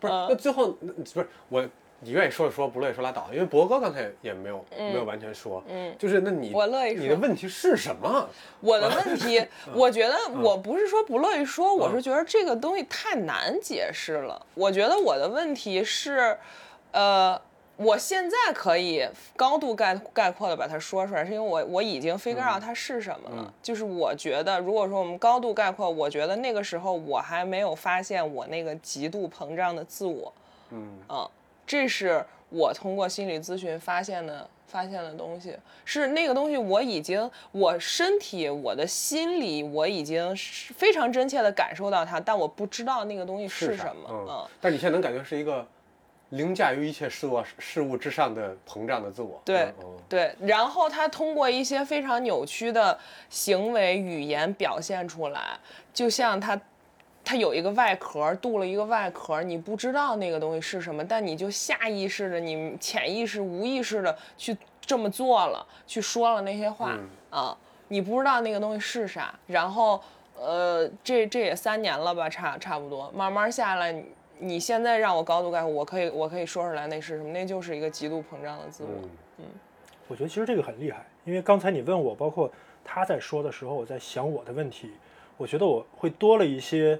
[0.00, 0.12] 不是？
[0.12, 1.66] 那最后不是我，
[2.00, 3.28] 你愿意说就说，不乐意说拉倒。
[3.32, 8.28] 因为博哥刚才也没有、没有完全说，嗯，就是那你我乐意说你的问题是什么？
[8.60, 9.44] 我的问题，
[9.74, 14.46] 我觉得我不是说不乐意说，我嗯是觉得这个东西太难解释了。
[14.54, 16.38] 我觉得我的问题是，
[16.92, 17.40] 呃，
[17.76, 19.04] 我现在可以
[19.36, 23.52] 高度概概括的把它说出来，是因为我我已经 figure 嗯 out 它是什么了。
[23.60, 30.32] 就是我觉得，如果说我们高度概括，我觉得那个时候我还没有发现我那个极度膨胀的自我。
[30.70, 31.28] 嗯嗯，
[31.68, 35.54] 这是我通过心理咨询发现的发现的东西，
[35.84, 44.08] 是那个东西我已经我身体我的心理我已经是非常真切的感受到它，但我不知道那个东西是什么。
[44.10, 45.66] 嗯嗯，，但你现在能感觉是一个
[46.30, 49.40] 凌驾于一切事物事物之上的膨胀的自我。
[49.44, 49.72] 对
[50.08, 52.98] 对，然后他通过一些非常扭曲的
[53.28, 55.58] 行为语言表现出来，
[55.92, 56.58] 就像他。
[57.28, 67.58] 他有一个外壳，镀了一个外壳，你不知道那个东西是什么，但你就下意识的、你潜意识、无意识的去这么做了，去说了那些话、嗯啊，
[67.88, 69.38] 你不知道那个东西是啥。
[69.46, 70.02] 然后，
[70.40, 74.06] 呃，这这也三年了吧，差差不多，慢慢下来，你
[74.38, 78.88] 你现在让我高度概括，我可以我可以说出来那是什么，那就是一个极度膨胀的自我。
[79.36, 79.44] 嗯
[80.08, 82.50] 我觉得其实这个很厉害，因为刚才你问我，包括
[82.82, 84.92] 他在说的时候，我在想我的问题，
[85.36, 86.98] 我觉得我会多了一些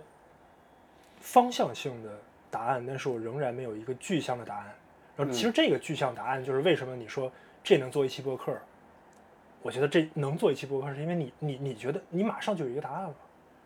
[1.21, 2.11] 方向性的
[2.51, 4.65] 答案，但是我仍然没有一个具象的答案。
[5.17, 7.31] 然后其实这个具象答案就是为什么你说
[7.63, 8.57] 这能做一期播客，
[9.63, 13.15] 我觉得这能做一期播客，是因为你你你觉得你马上就有一个答案了，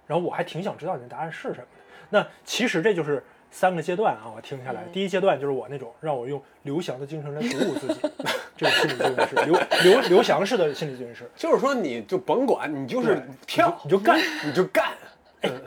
[0.07, 1.84] 然后我还挺想知道你的答案是什么的。
[2.09, 8.00] 那其实这就是三个阶段啊，我听下来，第一阶段就是我那种让我用刘翔的精神来鼓舞自己，
[8.57, 14.92] 这种心理咨询师，刘刘刘翔式的心理咨询师，就是说你就甭管，你就是跳，你就干，你就干。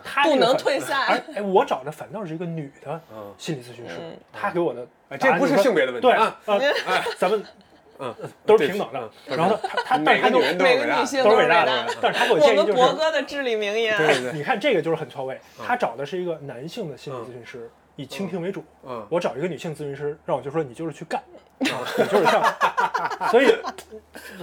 [0.03, 3.95] 他不能退赛而哎，我找的反倒是一个女的嗯心理咨询师，
[4.31, 7.43] 她给我的哎这不是性别的问题对啊哎咱们
[7.97, 8.13] 嗯，
[8.45, 9.09] 都是平等的。
[9.27, 10.95] 嗯然后她她她每个女每人都是伟大的。
[10.95, 13.97] 个女性都是伟伟大大的，但是她给我我建议就是们博哥的至理名言。
[13.97, 18.63] 对对对，你看这个就是很错位，他找的是一个男性的心理咨询师，以倾听为主。
[18.85, 21.21] 嗯我找一个女性咨询师，让我就说你就是去干，
[21.71, 22.43] 啊，你就是上。
[23.31, 23.45] 所以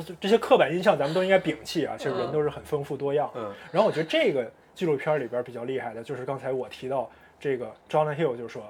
[0.06, 1.94] 这这些刻板印象咱们都应该摒弃啊。
[1.98, 3.30] 其实人都是很丰富多样。
[3.34, 8.62] 嗯然后我觉得这个纪录片里边比较厉害的就是刚才我提到这个 John Hill，就是说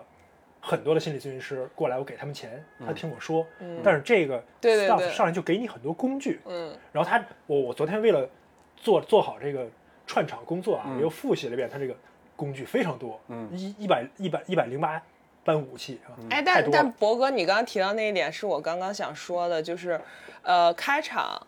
[0.60, 3.46] 很多的心理咨询师过来，我给他们钱，他听我说，
[3.82, 6.72] 但是这个嗯对对 staff 对上来就给你很多工具，嗯。
[6.92, 8.28] 然后他，我我昨天为了
[8.76, 9.68] 做做好这个
[10.06, 11.94] 串场工作啊，嗯我又复习了一遍他这个
[12.36, 13.48] 工具非常多，嗯。
[13.52, 15.02] 一一百一百一百零八
[15.44, 20.00] 般武器啊，哎，但但博哥，你刚刚提到那一点是我刚刚想说的，就是，
[20.42, 21.44] 呃，开场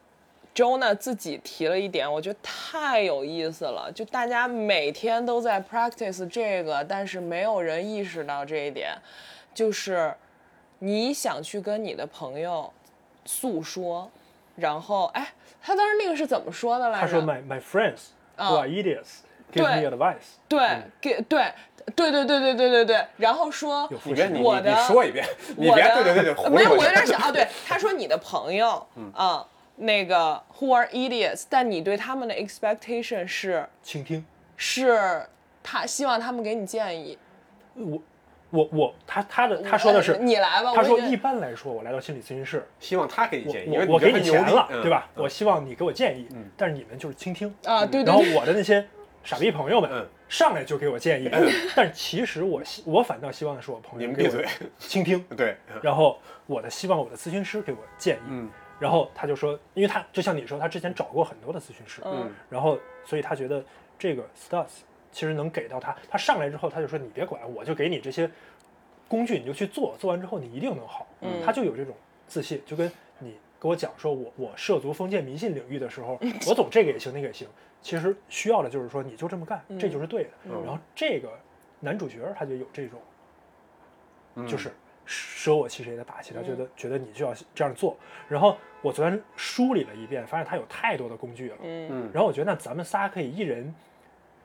[0.54, 3.90] Joanna 自己提了一点，我觉得太有意思了。
[3.92, 8.96] 就大家每天都在 practice 这个，但是没有人意识到这一点，
[9.52, 10.14] 就是
[10.78, 12.72] 你想去跟你的朋友
[13.24, 14.08] 诉说，
[14.54, 15.26] 然后哎，
[15.60, 17.06] 他当时那个是怎么说的来着？
[17.06, 20.36] 他说 My my friends are idiots, give me advice.
[20.46, 21.52] 对，给，对，
[21.96, 23.06] 对，对，对，对，对，对，对。
[23.16, 23.90] 然后说，
[24.40, 25.26] 我，你说一遍，
[25.56, 26.34] 你别，对，对，对，对。
[26.62, 27.32] 有，我有点想啊。
[27.32, 29.44] 对，他说你的朋友啊。
[29.76, 34.24] 那个 who are idiots，但你对他们的 expectation 是倾听。
[34.56, 35.26] 是
[35.62, 37.18] 他希望他们给你建议。
[37.74, 38.00] 我
[38.50, 45.10] 我我他他的他说的是呃你来吧他说一般来说，我来到心理咨询室，希望他给你建议，因为我我给你钱了，嗯对吧？
[45.16, 48.86] 嗯我希望你给我建议，但是你们就是倾听啊对对然后我的那些
[49.24, 51.28] 傻逼朋友们嗯上来就给我建议，
[51.74, 58.48] 但其实我希我反倒希望的是我朋友给我你们闭嘴倾听， 对，然后我的希望我的咨询师给我建议，嗯
[58.78, 62.32] 然后他就说，因为他就像你说，他之前找过很多的咨询师，嗯。
[62.50, 63.64] 然后所以他觉得
[63.98, 64.66] 这个 Stas
[65.12, 68.30] 其实能给到他，他上来之后他就说你别管，我就给你这些
[69.08, 71.42] 工具，你就去做，做完之后你一定能好，嗯。
[71.44, 71.94] 他就有这种
[72.26, 76.18] 自信，就跟你跟我讲说我我涉足封建迷信领域的时候，
[76.48, 77.48] 我懂这个也行那个也行，
[77.80, 80.30] 其实需要的就是说你就这么干，这就是对的，
[80.64, 81.30] 然后这个
[81.80, 83.00] 男主角他就有这种。
[84.48, 84.72] 就是
[85.06, 87.96] 舍我其谁的把戏，他觉得觉得你就要这样做。
[88.28, 91.56] 然后我昨天梳理了一遍，发现他有太多的工具了。
[91.62, 93.74] 嗯嗯然后我觉得那咱们仨可以一人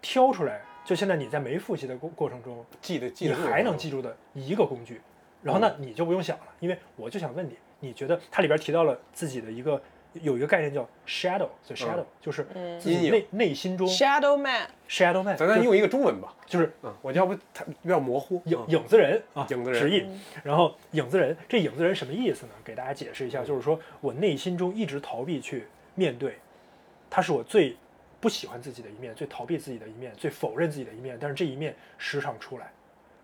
[0.02, 5.02] 挑出来，就现在你在没复习的过过程中，记得记得你还能记住的一个工具。
[5.42, 9.82] 然后那你就不用想了，因为我就想问你，你觉得它里边提到了自己的一个
[10.14, 12.44] 有一个概念叫 shadow，所以 shadow，、就是
[12.80, 13.12] 自己阴影。
[13.12, 18.72] 内内心中，Shadow Man，shadow man，咱咱用一个中文吧，就是嗯，我要不它比较模糊，影嗯。
[18.72, 19.22] 影子人。
[19.34, 19.80] 啊，影子人。
[19.80, 20.08] 直译。
[20.44, 22.52] 然后影子人，这影子人什么意思呢？
[22.64, 26.38] 给大家解释一下，就是说我内心中一直逃避去面对，
[27.10, 27.78] 他是我最
[28.20, 31.18] 不喜欢自己的一面，最逃避自己的一面，最否认自己的一面。
[31.22, 32.72] 但是这一面时常出来，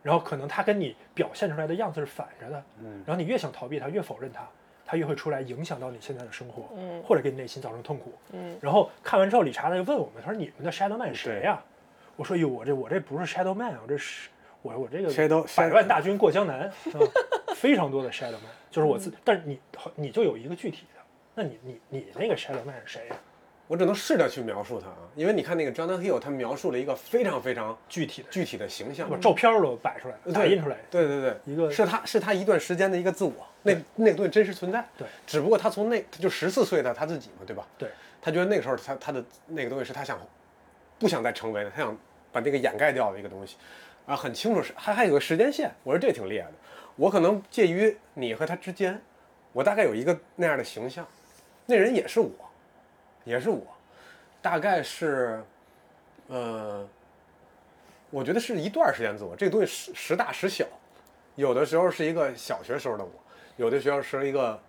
[0.04, 3.04] 然后可能他跟你表现出来的样子是反着的，嗯。
[3.06, 4.48] 然后你越想逃避他，越否认他，
[4.86, 7.02] 他越会出来影响到你现在的生活，嗯。
[7.04, 8.14] 或者给你内心造成痛苦。
[8.34, 8.58] 嗯。
[8.62, 11.62] 然后看完之后，理查他就问我们，他说你们的 Shadow Man 是谁呀、
[12.16, 14.30] 我说哟，我这我这不是 Shadow Man，我这是
[14.62, 16.72] 我我这个 Shadow- 百万大军过江南，啊
[17.56, 19.60] 非常多的 Shadow Man，就是我自，但是你
[19.96, 21.02] 你就有一个具体的，
[21.36, 23.16] 那你你你那个 Shadow Man 是谁呀、
[23.68, 33.34] 我只能试着去描述他啊，因为你看那个 Jonathan Hill，他描述了一个非常非常具体的，具体的形象，把照片都摆出来了，打对印出来，对对对，一个是他是他一段时间的一个自我，
[33.66, 34.88] 那那个东西真实存在。
[34.96, 37.68] 对，只不过他从那他就十四岁的他自己嘛，对吧？
[37.78, 37.90] 对，
[38.22, 40.20] 他觉得那个时候他他的那个东西是他想
[41.00, 41.98] 不想再成为的，他想
[42.32, 43.58] 把那个掩盖掉的一个东西，
[44.06, 46.54] 啊，很清楚是还还有个时间线，我说这挺厉害的，
[46.96, 49.02] 我可能介于你和他之间，
[49.52, 51.06] 我大概有一个那样的形象，
[51.66, 52.30] 那人也是我，
[53.24, 53.66] 也是我，
[54.42, 55.44] 大概是，
[56.28, 56.88] 呃，
[58.12, 60.66] 我觉得是一段时间自我，这个东西时时大时小，
[61.36, 63.12] 有的时候是一个小学时候的我，
[63.58, 64.60] 有的学校是一个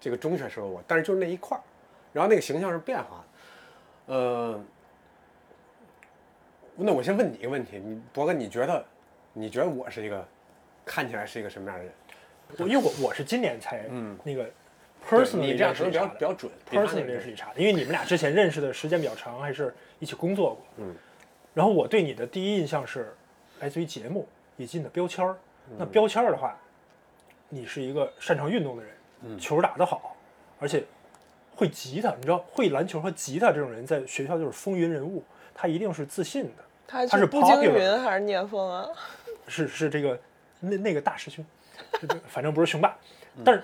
[0.00, 1.60] 这个中学时候我，但是就是那一块儿，
[2.12, 3.24] 然后那个形象是变化
[4.06, 4.64] 的，呃，
[6.76, 8.84] 那我先问你一个问题，你博哥，你觉得
[9.32, 10.26] 你觉得我是一个
[10.84, 11.92] 看起来是一个什么样的人？
[12.58, 14.48] 我因为我我是今年才嗯那个
[15.08, 20.64] personally 你这样说比较比较准 personally 认识理查的，因为你们俩之前认识的时间比较长，还是一起工作过。
[20.78, 20.94] 嗯。
[21.54, 23.14] 然后我对你的第一印象是
[23.60, 25.34] 来自于节目以及你的标签
[25.78, 26.58] 那标签儿的话，
[27.48, 28.92] 你是一个擅长运动的人，
[29.22, 30.16] 嗯球打得好，
[30.58, 30.84] 而且
[31.54, 32.14] 会吉他。
[32.16, 35.22] 你知道，会篮球和吉他这种人在学校就是风云人物，
[35.54, 36.64] 他一定是自信的。
[36.86, 38.86] 他他是步惊云还是聂风啊？
[39.48, 40.18] 是是这个
[40.60, 41.44] 那那个大师兄，
[42.26, 42.96] 反正不是雄霸，
[43.44, 43.62] 但是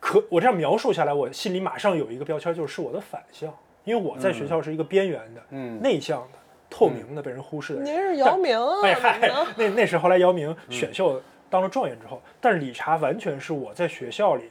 [0.00, 3.52] 可我这样描述下来，我心里马上有一个标签，就是是我的反向，
[3.84, 6.38] 因为我在学校是一个边缘的、嗯内向的、
[6.70, 7.86] 透明的、被人忽视的人。
[7.86, 8.76] 您是姚明啊？
[9.56, 11.20] 那那是后来姚明选秀
[11.50, 14.50] 当了状元之后，但是理查完全是我在学校里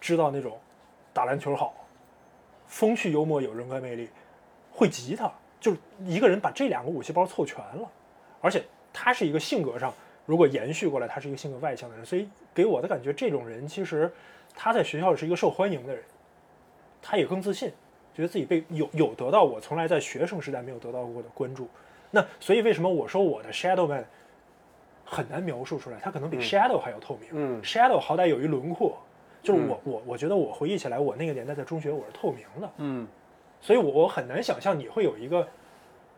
[0.00, 0.58] 知道那种
[1.12, 1.74] 打篮球好，
[2.66, 4.08] 风趣幽默有人格魅力，
[4.72, 7.90] 会吉他，就是一个人把这两个武器包凑全了，
[8.40, 9.92] 而且他是一个性格上
[10.24, 14.12] 如果延续过来，他是一个性格外向的人，所以给我的感觉，这种人其实
[14.54, 16.02] 他在学校是一个受欢迎的人，
[17.00, 17.72] 他也更自信，
[18.14, 21.68] 觉得自己被有有得到我从来在学生时代没有得到过的关注。
[22.10, 24.06] 那所以为什么我说我的 Shadow Man
[25.08, 25.98] 很难描述出来？
[26.02, 27.30] 它可能比 Shadow 还要透明。
[27.32, 28.98] 嗯 Shadow 好歹有一轮廓，
[29.42, 33.06] 就是我、我我觉得我回忆起来，我那个年代在中学我是透明的，嗯，
[33.60, 35.46] 所以我我很难想象你会有一个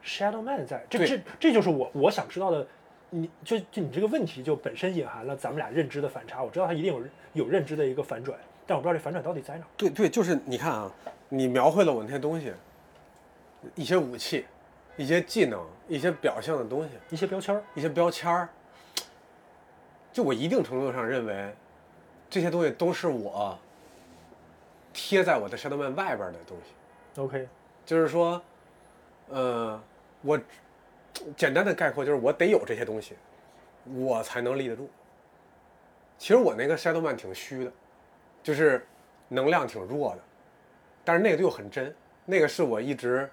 [0.05, 0.85] Shadow Man 在。
[0.91, 2.67] 这对这这就是我我想知道的。
[3.13, 6.45] 你就就你这个问题就本身隐含了咱们俩认知的反差。
[6.45, 8.39] 我知道他一定有有认知的一个反转，
[8.69, 9.67] 但我不知道这反转到底在哪儿。
[9.77, 10.89] 对对，就是你看啊，
[11.29, 12.53] 你描绘了我那些东西，
[13.75, 14.45] 一些武器，
[14.97, 18.49] 一些技能，一些表象的东西，一些标签儿，一些标签儿，
[20.13, 21.55] 就我一定程度上认为，
[22.29, 23.59] 这些东西都是我
[24.93, 27.21] 贴在我的 Shadowman 外边的东西。
[27.21, 27.49] OK，
[27.85, 28.43] 就是说，
[29.29, 29.81] 呃，
[30.23, 30.41] 我
[31.37, 33.15] 简单的概括就是我得有这些东西，
[33.85, 34.89] 我才能立得住。
[36.19, 37.73] 其实我那个 Shadowman 挺虚的，
[38.43, 38.87] 就是
[39.29, 40.23] 能量挺弱的，
[41.05, 41.95] 但是那个又很真，
[42.27, 43.29] 那个是我一直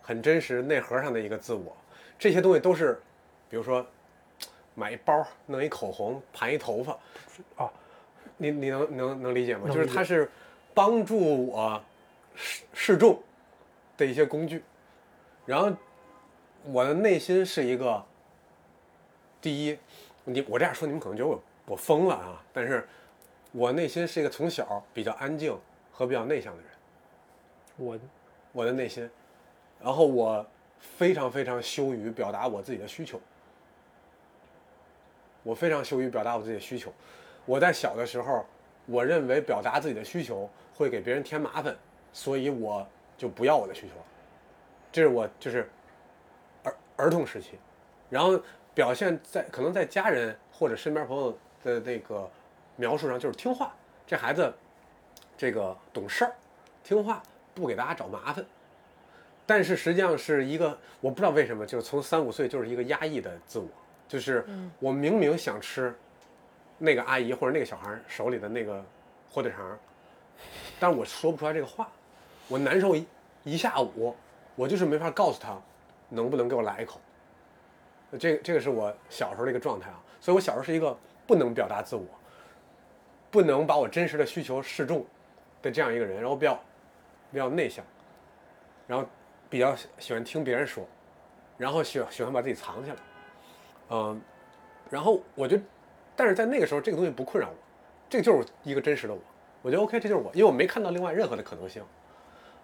[0.00, 1.76] 很真实内核上的一个自我。
[2.18, 3.00] 这些东西都是，
[3.50, 3.86] 比如说
[4.74, 6.92] 买一包，弄一口红，盘一头发，
[7.56, 7.70] 啊，
[8.36, 9.64] 你你能能能理解吗？
[9.66, 10.30] 解就是它是
[10.72, 11.82] 帮助我
[12.34, 13.20] 示示众
[13.96, 14.62] 的一些工具，
[15.44, 15.70] 然后
[16.64, 18.02] 我的内心是一个，
[19.40, 19.78] 第一，
[20.24, 22.88] 你我这样说你们可能觉得我我疯了啊，但是
[23.52, 25.56] 我内心是一个从小比较安静
[25.92, 26.70] 和比较内向的人，
[27.76, 27.98] 我
[28.52, 29.08] 我的内心，
[29.82, 30.44] 然后我
[30.80, 33.20] 非常非常羞于表达我自己的需求，
[35.42, 36.92] 我非常羞于表达我自己的需求。
[37.44, 38.46] 我在小的时候，
[38.86, 41.76] 我认为表达自己的需求会给别人添麻烦，
[42.12, 42.86] 所以我
[43.16, 44.04] 就不要我的需求了。
[44.92, 45.68] 这是我就是
[46.62, 47.58] 儿儿童时期，
[48.10, 48.40] 然后
[48.74, 52.30] 表现在可能在家人或者身边朋友的那个
[52.76, 53.74] 描述上就是听话，
[54.06, 54.52] 这孩子
[55.36, 56.32] 这个懂事儿，
[56.84, 57.22] 听话，
[57.54, 58.44] 不给大家找麻烦。
[59.44, 63.66] 但是实际上是一个，我不知道为什么，就是从三五岁就是一个压抑的自我，
[64.12, 64.44] 就是
[64.78, 65.94] 我明明想吃
[66.76, 68.84] 那个阿姨或者那个小孩手里的那个
[69.30, 69.78] 火腿肠，
[70.78, 71.90] 但是我说不出来这个话，
[72.46, 73.06] 我难受一
[73.42, 74.14] 一下午，
[74.54, 75.58] 我就是没法告诉他
[76.10, 77.00] 能不能给我来一口。
[78.18, 80.94] 这个这个是我小时候的一个状态啊，所以我小时候是一个
[81.26, 82.04] 不能表达自我，
[83.30, 85.06] 不能把我真实的需求示众
[85.62, 86.60] 的这样一个人，然后比较
[87.30, 87.82] 比较内向，
[88.86, 89.08] 然后
[89.48, 90.86] 比较喜喜欢听别人说，
[91.56, 92.96] 然后喜喜欢把自己藏起来，
[93.94, 94.18] 嗯，
[94.88, 95.58] 然后我就，
[96.16, 97.54] 但是在那个时候这个东西不困扰我，
[98.08, 99.20] 这就是一个真实的我，
[99.60, 101.84] 我觉得 OK，这就是我，因为我没看到另外任何的可能性，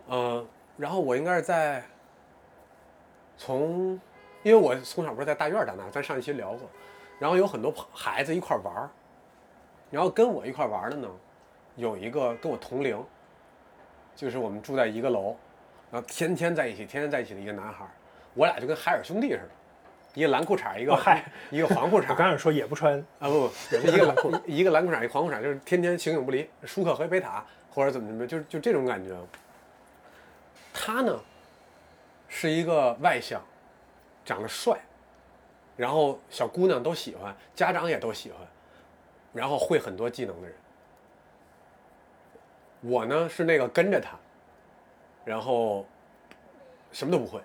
[0.07, 0.43] 呃，
[0.79, 1.85] 然后我应该是在
[3.37, 4.01] 从，
[4.43, 6.61] 因为我从小不是在大院长大，咱上一期聊过，
[7.18, 8.89] 然后有很多孩子一块玩，
[9.91, 11.09] 然后跟我一块玩的呢，
[11.76, 13.05] 有一个跟我同龄，
[14.16, 15.37] 就是我们住在一个楼，
[15.91, 17.87] 然后天天在一起，天天在一起的一个男孩，
[18.33, 19.51] 我俩就跟海尔兄弟似的，
[20.19, 29.14] 一个蓝裤衩，一个、哦嗨 一个黄裤衩我，刚想说 也不穿，啊不不，一个蓝裤一个蓝裤衩，一个黄裤衩，就是天天形影不离，舒克和贝塔或者怎么怎么，就就这种感觉。
[30.75, 31.16] 他呢，
[32.27, 33.41] 是一个外向，
[34.25, 34.77] 长得帅，
[35.77, 38.41] 然后小姑娘都喜欢，家长也都喜欢，
[39.33, 40.57] 然后会很多技能的人。
[42.81, 44.16] 我呢是那个跟着他，
[45.25, 45.87] 然后
[46.91, 47.41] 什么都不会，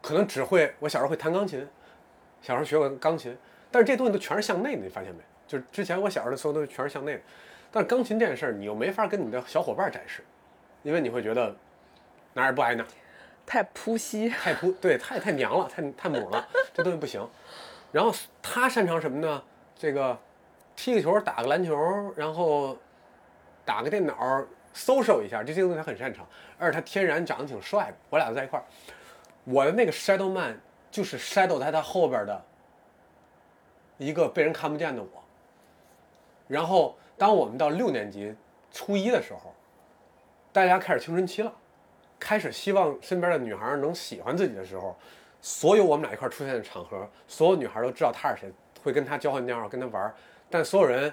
[0.00, 1.66] 可能只会我小时候会弹钢琴，
[2.42, 3.34] 小时候学过钢琴，
[3.70, 5.20] 但是这东西都全是向内的，你发现没？
[5.46, 7.20] 就是之前我小时候的所有东西全是向内的，
[7.70, 10.22] 但是钢琴这件事儿，你又没法跟你的小伙伴展示，
[10.82, 11.54] 因为你会觉得
[12.34, 12.86] 哪儿也不挨哪儿，
[13.46, 17.26] 太扑吸，太扑对，太太娘了，太太母了，这东西不行。
[17.90, 19.42] 然后他擅长什么呢？
[19.76, 20.18] 这个
[20.74, 21.76] 踢个球，打个篮球，
[22.16, 22.78] 然后
[23.64, 24.14] 打个电脑
[24.74, 26.26] ，social 一下，这些东西他很擅长，
[26.58, 27.94] 而且他天然长得挺帅的。
[28.08, 28.64] 我俩就在一块儿，
[29.44, 30.58] 我的那个 shadow man
[30.92, 32.44] 就是 shadow 在他后边的
[33.98, 35.24] 一个被人看不见的我。
[36.46, 38.32] 然后当我们到六年级
[38.70, 39.52] 初一的时候，
[40.52, 41.52] 大家开始青春期了。
[42.20, 44.96] 开始希望身边的女孩能喜欢自己的时候，
[45.40, 50.14] 所有我们俩一块出现的场合，所有女孩都知道他是谁，会跟他交换电话，跟他玩，
[50.48, 51.12] 但所有人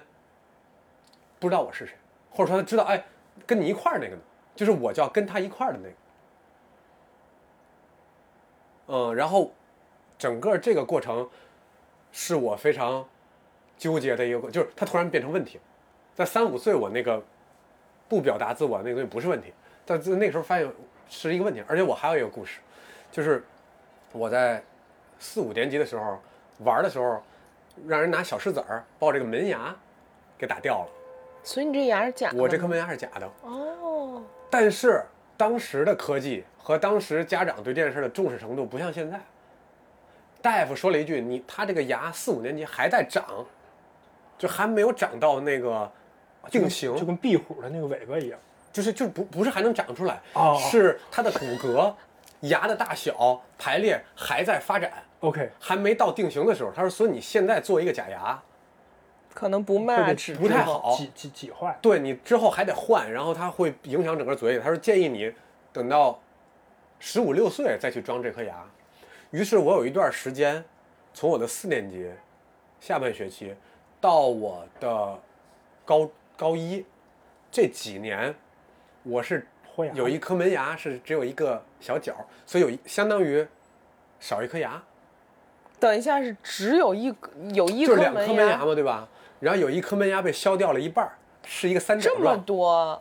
[1.40, 1.96] 不知道我是谁，
[2.30, 3.04] 或者说他知道，哎，
[3.48, 4.22] 跟你一块那个呢，
[4.56, 5.96] 就是我叫跟他一块的那个。
[8.90, 9.52] 嗯，然后
[10.20, 11.28] 整个这个过程
[12.12, 13.04] 是我非常
[13.78, 15.58] 纠结的一个过，就是它突然变成问题，
[16.14, 17.24] 在三五岁我那个
[18.10, 19.54] 不表达自我那个东西不是问题，
[19.86, 20.70] 但在那个时候发现
[21.10, 22.60] 是一个问题，而且我还有一个故事，
[23.10, 23.42] 就是
[24.12, 24.62] 我在
[25.18, 26.20] 四五年级的时候
[26.66, 27.24] 玩的时候，
[27.88, 29.74] 让人拿小石子儿把我这个门牙
[30.38, 30.90] 给打掉了，
[31.44, 32.38] 所以你这牙是假的。
[32.38, 35.02] 我这颗门牙是假的，哦，但是
[35.38, 39.18] 当时的科技和当时家长对这件事的重视程度不像现在。
[40.42, 43.46] 大夫说了一句：“你他这个牙四五年级还在长，
[44.38, 45.92] 就还没有长到那个
[46.50, 48.40] 定型，就跟壁虎的那个尾巴一样。
[48.72, 51.92] 就是就不不是还能长出来，哦是它的骨骼、
[52.42, 56.72] 牙的大小、排列还在发展，OK，还没到定型的时候。
[56.72, 58.40] 他说，所以你现在做一个假牙，
[59.34, 61.78] 可能不卖不太好挤挤挤坏。
[61.82, 64.60] 对你之后还得换，然后它会影响整个嘴。
[64.60, 65.34] 他说建议你
[65.74, 66.22] 等到
[67.00, 68.64] 十五六岁再去装这颗牙。
[69.32, 70.64] 于是我有一段时间，
[71.14, 72.10] 从我的四年级
[72.80, 73.54] 下半学期
[74.02, 75.20] 到我的
[75.86, 76.84] 高高一
[77.52, 78.34] 这几年，
[79.04, 82.16] 我是豁牙有一颗门牙是只有一个小角，
[82.46, 83.48] 所以有一相当于
[84.20, 84.82] 少一颗牙，
[85.80, 89.08] 等一下是只有一个有一就是颗门两颗门牙嘛，对吧？
[89.40, 91.14] 然后有一颗门牙被削掉了一半儿，
[91.46, 93.00] 是一个三角这么，多，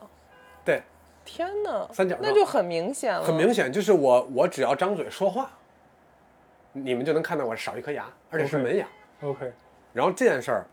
[0.62, 0.83] 对，
[1.24, 5.51] 天哪，三角状那就很明显了，很明显，就是我我只要张嘴说话，
[6.73, 8.87] 你们就能看到我少一颗牙，而且是门牙。
[9.23, 9.53] OK
[9.93, 10.66] 然后这件事儿，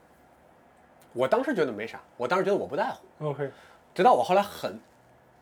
[1.14, 3.50] 我当时觉得没啥，我当时觉得我不在乎，OK，
[3.94, 4.80] 直到我后来很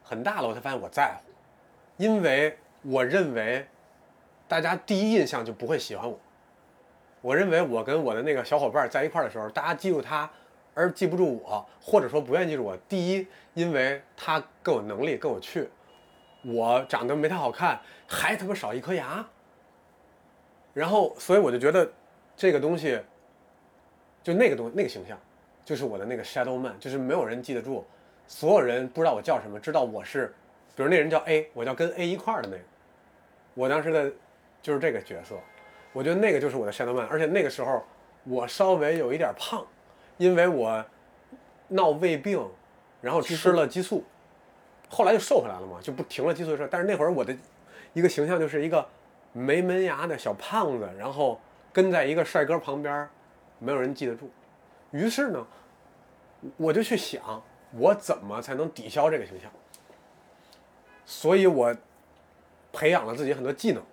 [0.04, 1.32] 很大了，我才发现我在乎，
[1.98, 3.68] 因为我认为
[4.48, 6.18] 大家第一印象就不会喜欢我。
[7.22, 10.30] 我认为我跟我的那个小伙伴在一块儿的时候，大家记住他，
[10.74, 12.78] 而记不住我，或者说不愿意记住我。
[12.88, 15.70] 第一，因为他更有能力，更有趣，
[16.44, 19.26] 我长得没他好看，还他妈少一颗牙。
[20.74, 21.90] 然后，所以我就觉得
[22.36, 23.00] 这个东西，
[24.24, 25.18] 就那个东那个形象，
[25.64, 27.86] 就是我的那个 shadow man，就是没有人记得住，
[28.28, 30.34] 所有人不知道我叫什么，知道我是，
[30.76, 32.64] 比如那人叫 A，我叫跟 A 一块儿的那个，
[33.54, 34.12] 我当时的
[34.62, 35.36] 就是这个角色，
[35.92, 37.84] 我觉得那个就是我的 shadow man，而且那个时候
[38.24, 39.64] 我稍微有一点胖，
[40.18, 40.84] 因为我
[41.68, 42.44] 闹胃病，
[43.00, 44.04] 然后吃了激素，
[44.90, 46.68] 后来就瘦回来了嘛，就不停了激素的事儿。
[46.72, 47.36] 但是那会儿我的
[47.94, 48.88] 一个形象就是一个
[49.34, 51.40] 没门牙的小胖子，然后
[51.74, 53.10] 跟在一个帅哥旁边，
[53.60, 54.30] 没有人记得住。
[54.92, 55.46] 于是呢，
[56.56, 59.52] 我就去想，我怎么才能抵消这个形象？
[61.06, 61.76] 所以我
[62.72, 63.84] 培养了自己很多技能。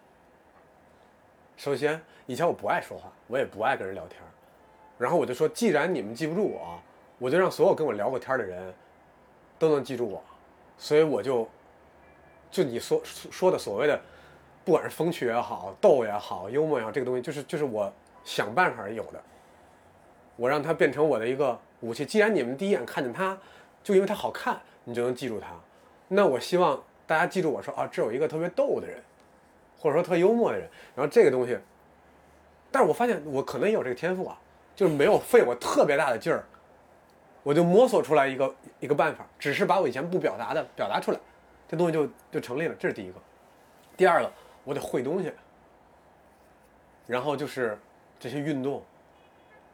[1.56, 4.20] 首先，以前我不爱说话，我也不爱跟人聊天，
[4.98, 6.80] 然后我就说，既然你们记不住我，
[7.18, 8.72] 我就让所有跟我聊过天的人
[9.58, 10.22] 都能记住我，
[10.78, 11.48] 所以我就
[12.50, 14.00] 就你所说的所谓的，
[14.64, 17.92] 不管是风趣也好，逗也好，幽默也好，这个东西就是就是我
[18.24, 19.20] 想办法有的，
[20.36, 22.04] 我让它变成我的一个武器。
[22.04, 23.36] 既然你们第一眼看见它，
[23.82, 25.48] 就因为它好看，你就能记住它，
[26.08, 29.02] 那我希望大家记住我说啊，这有一个特别逗的人，
[29.78, 31.58] 或者说特幽默的人，然后这个东西，
[32.70, 34.38] 但是我发现我可能也有这个天赋啊，
[34.76, 36.44] 就是没有费我特别大的劲儿，
[37.42, 41.18] 我就摸索出来一个一个办法，只是把我以前不表达的表达出来，
[41.66, 42.74] 这东西就就成立了。
[42.78, 43.14] 这是第一个。
[43.96, 44.32] 第二个，
[44.70, 45.32] 我得会东西，
[47.08, 47.76] 然后就是
[48.20, 48.80] 这些运动，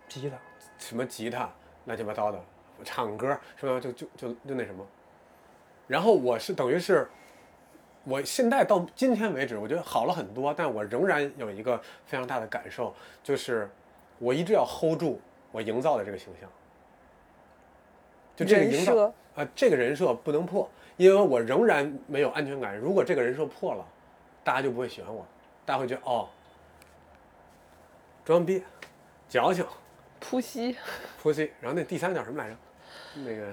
[0.08, 0.38] 吉他
[0.78, 1.50] 什么吉他
[1.84, 2.40] 乱七八糟的，
[2.82, 4.82] 唱歌什么就就就就那什么。
[5.86, 7.06] 然后我是等于是，
[8.04, 11.76] 我现在到今天为止，我觉得好了很多，但我仍然有一个
[12.06, 13.68] 非常大的感受，就是
[14.18, 15.20] 我一直要 hold 住
[15.52, 16.48] 我营造的这个形象，
[18.34, 20.66] 就这个人营造设啊、这个人设不能破，
[20.96, 22.74] 因为我仍然没有安全感。
[22.74, 23.86] 如果这个人设破了，
[24.46, 25.26] 大家就不会喜欢我，
[25.64, 26.28] 大家会觉得哦，
[28.24, 28.62] 装逼、
[29.28, 29.66] 矫情、
[30.20, 30.76] 扑西、
[31.20, 32.56] 扑西，然后那第三个叫什么来着？
[33.24, 33.52] 那个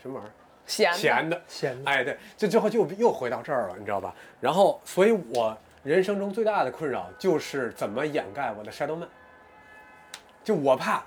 [0.00, 0.32] 什么玩意儿？
[0.64, 1.42] 闲的闲的。
[1.46, 4.14] 闲的哎，对，这最后就又回到这儿了，你知道吧？
[4.40, 9.06] 然后，所以我人生中最大的困扰就是怎么掩盖我的 shadow man。
[10.42, 11.04] 就我怕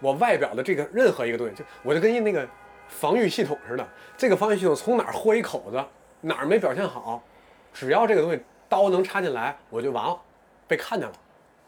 [0.00, 2.48] 我外表的这个任何一个东西，就我就跟一那个
[2.88, 5.84] 防御系统似的，这个防御系统从哪儿豁一口子，
[6.22, 7.22] 哪儿没表现好，
[7.72, 10.20] 只要这个东西刀能插进来，我就完了，
[10.68, 11.14] 被看见了，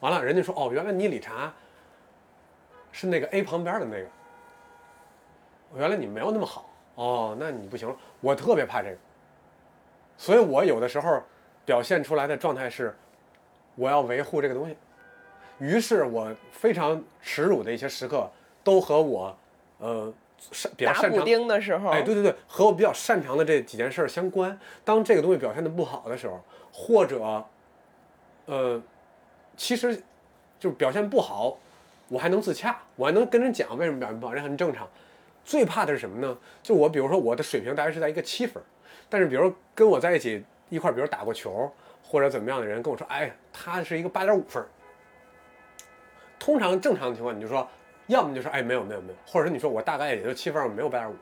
[0.00, 1.52] 完了，人家说哦，原来你理查
[2.90, 4.06] 是那个 A 旁边的那个，
[5.76, 7.96] 原来你没有那么好哦，那你不行了。
[8.20, 8.96] 我特别怕这个，
[10.16, 11.22] 所以我有的时候
[11.64, 12.94] 表现出来的状态是，
[13.74, 14.76] 我要维护这个东西。
[15.58, 18.30] 于是我非常耻辱的一些时刻，
[18.64, 19.36] 都和我，
[19.78, 20.12] 呃，
[20.50, 24.58] 擅比较打补擅长丁的时候，哎，对对对，和我比较擅长的这几件事儿相关。
[24.84, 26.40] 当这个东西表现的不好的时候，
[26.72, 27.44] 或者，
[28.46, 28.82] 呃，
[29.56, 29.94] 其实
[30.58, 31.56] 就是表现不好，
[32.08, 34.88] 我还能自洽，我还能跟人讲为什么表现不好，这很正常。
[35.44, 36.36] 最怕的是什么呢？
[36.62, 38.66] 就我比如说我的水平大概是在一个七分儿，
[39.08, 41.72] 但是比如跟我在一起一块儿，比如打过球
[42.02, 44.68] 或者怎么样的人跟我说，哎，他是一个八点五分儿。
[46.38, 47.68] 通常正常的情况，你就说，
[48.06, 51.14] 要么就是，哎，没有没有没有，或者说你说我大概也就七分儿，我没有八点五。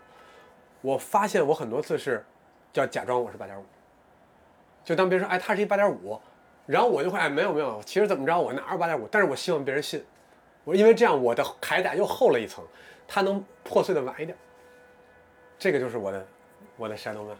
[0.83, 2.25] 我发现我很多次是
[2.73, 3.65] 叫假装我是八点五，
[4.83, 6.19] 就当别人说哎他是一八点五，
[6.65, 10.03] 然后我就会哎没有没有，其实怎么着我哪有八点五，但是我希望别人信，
[10.65, 12.65] 我因为这样我的铠甲又厚了一层，
[13.07, 14.37] 它能破碎的晚一点。
[15.59, 16.27] 这个就是我的
[16.79, 17.39] 我的山东漫，哎，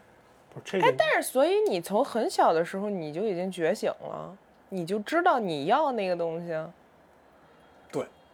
[0.53, 4.37] 不是这个，但是所以你从很小的时候你就已经觉醒了，
[4.69, 6.53] 你就知道你要那个东西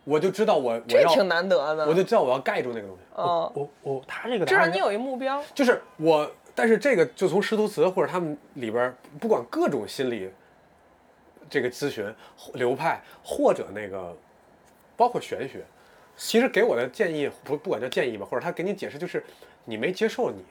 [0.07, 1.85] 我就知道我我要，这挺难得的。
[1.85, 3.03] 我就知道我要盖住那个东西。
[3.13, 5.43] 哦，我我他这个至少你有一目标。
[5.53, 10.31] 就是我，但是这个就从师徒词或者他们里边，不管各种心理
[11.49, 12.09] 这个咨询
[12.53, 14.15] 流派，或者那个
[14.95, 15.65] 包括玄学，
[16.15, 19.21] 其实给我的建议不不管叫建议吧，或者他给你解释，就是
[19.65, 20.45] 你没接受你，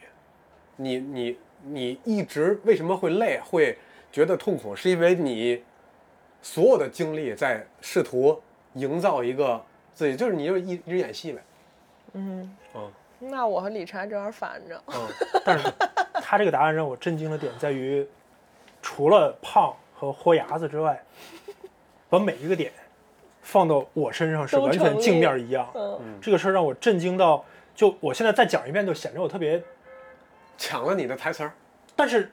[0.75, 3.75] 你你你一直为什么会累，会
[4.11, 5.63] 觉得痛苦，是因为你
[6.43, 8.39] 所有的精力在试图
[8.73, 9.63] 营造一个
[9.93, 11.41] 自己，就是你就一一直演戏呗。
[12.13, 14.81] 嗯，嗯那我和理查正好反着。
[14.87, 15.07] 嗯
[15.43, 15.67] 但是
[16.21, 18.05] 他这个答案让我震惊的点在于，
[18.81, 21.01] 除了胖和豁牙子之外，
[22.09, 22.71] 把每一个点
[23.41, 25.69] 放到我身上是完全镜面一样。
[25.75, 27.43] 嗯，这个事儿让我震惊到，
[27.73, 29.61] 就我现在再讲一遍，就显得我特别，
[30.57, 31.53] 抢了你的台词儿。
[31.95, 32.31] 但是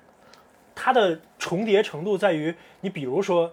[0.74, 3.52] 它的重叠程度在于，你比如说，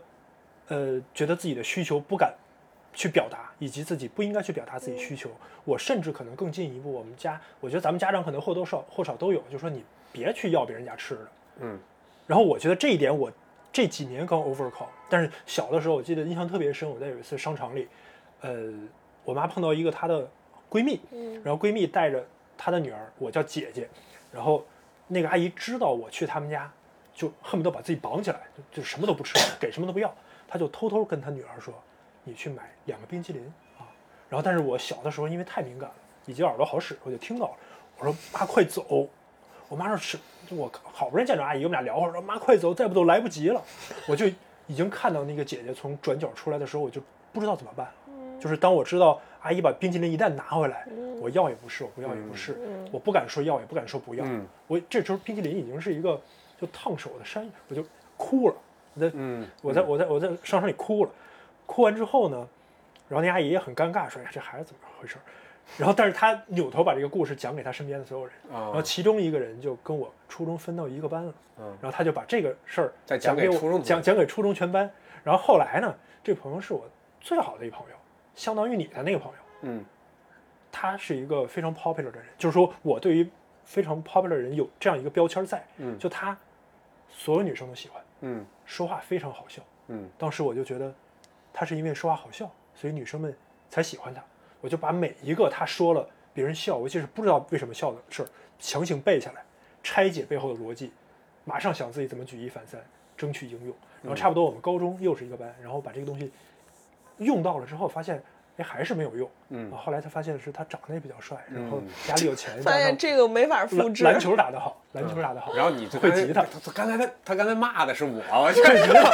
[0.70, 2.34] 呃，觉得自己的需求不敢
[2.94, 5.30] 去表达，以及自己不应该去表达自己需求。
[5.64, 11.28] 我甚至可能更进一步，我们家，我觉得咱们家长可能或多或少或少都有，就说你别去要别人家吃的。
[11.60, 11.80] 嗯
[12.28, 13.30] 然后我觉得这一点我
[13.74, 17.88] 这几年刚 overcome，但是小的时候我记得印象特别深，我在有一次商场里，
[18.42, 18.72] 呃，
[19.26, 20.30] 我妈碰到一个她的
[20.70, 21.00] 闺蜜，
[21.44, 22.26] 然后闺蜜带着
[22.58, 23.89] 她的女儿，我叫姐姐，
[24.32, 24.66] 然后
[25.08, 26.72] 那个阿姨知道我去他们家，
[27.14, 30.14] 就恨不得把自己绑起来，就就什么都不吃，给什么都不要，
[30.48, 31.74] 她就偷偷跟她女儿说，
[32.24, 33.41] 你去买两个冰淇淋
[33.78, 33.86] 啊。
[34.30, 35.95] 然后但是我小的时候因为太敏感了，
[36.26, 37.53] 以及耳朵好使，我就听到了，
[37.99, 39.07] 我说妈快走。
[39.67, 40.17] 我妈说是，
[40.49, 43.61] 我好不容易见着阿姨，我们俩聊会儿，说妈快走，再不走来不及了。
[44.05, 44.26] 我就
[44.67, 47.01] 已经看到那个姐姐从转角出来的时候，我就
[47.32, 47.89] 不知道怎么办。
[48.38, 50.86] 就是当我知道阿姨把冰淇淋一旦拿回来，
[51.22, 52.57] 我要也不是，我不要也不是，
[52.91, 54.26] 我不敢说要，也不敢说不要。
[54.26, 56.19] 嗯我这时候冰淇淋已经是一个
[56.59, 57.86] 就烫手的山芋，我就
[58.17, 58.55] 哭了。
[58.95, 61.11] 我在嗯，我在我在我在商场里哭了，
[61.72, 62.45] 哭完之后呢，
[63.07, 65.22] 然后那阿姨也很尴尬，说：“哎呀，这孩子怎么回事儿？”
[65.80, 74.89] 然后，但是她扭头把这个故事讲给她身边的所有人，啊然后其中一个人就跟我初中分到一个班了，嗯然后他就把这个事儿再讲给初中讲讲给初中全班。
[75.24, 76.84] 然后后来呢，这朋友是我
[77.22, 77.95] 最好的一朋友，
[78.36, 79.86] 相当于你的那个朋友，嗯
[80.72, 83.30] 他是一个非常 popular 的人，就是说我对于
[83.63, 86.38] 非常 popular 的人有这样一个标签在，嗯就他
[87.07, 89.61] 所有女生都喜欢，嗯说话非常好笑。
[89.88, 90.93] 嗯当时我就觉得，
[91.54, 93.36] 他是因为说话好笑，所以女生们
[93.70, 94.24] 才喜欢他。
[94.62, 98.28] 我就把每一个他说了别人笑，尤其是不知道为什么笑的事儿，
[98.60, 99.43] 强行背下来，
[99.82, 100.91] 拆解背后的逻辑，
[101.45, 102.80] 马上想自己怎么举一反三，
[103.18, 103.76] 争取应用。
[104.04, 106.32] 然后差不多我们高中又是一个班，然后把这个东西
[107.18, 108.22] 用到了之后，发现
[108.58, 109.30] 哎还是没有用。
[109.49, 114.04] 嗯后后来才发现是他长得也比较帅，然后嗯家里有钱，发现这个没法复制。
[114.04, 119.12] 篮篮球打得好，篮球打得好，然后你就会吉他，他刚才他他刚才骂的是我，会吉他，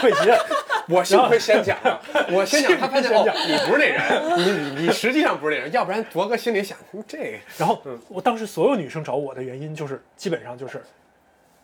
[0.00, 0.65] 会吉他。
[0.94, 2.00] 我幸亏先讲了，
[2.32, 4.00] 我先讲，他发现哦先讲，你不是那人，
[4.38, 6.76] 你你你实际上不是那人，要不然铎哥心里想
[7.06, 10.82] 这个，然后嗯我当时所有女生找我的原因就是，基本上就是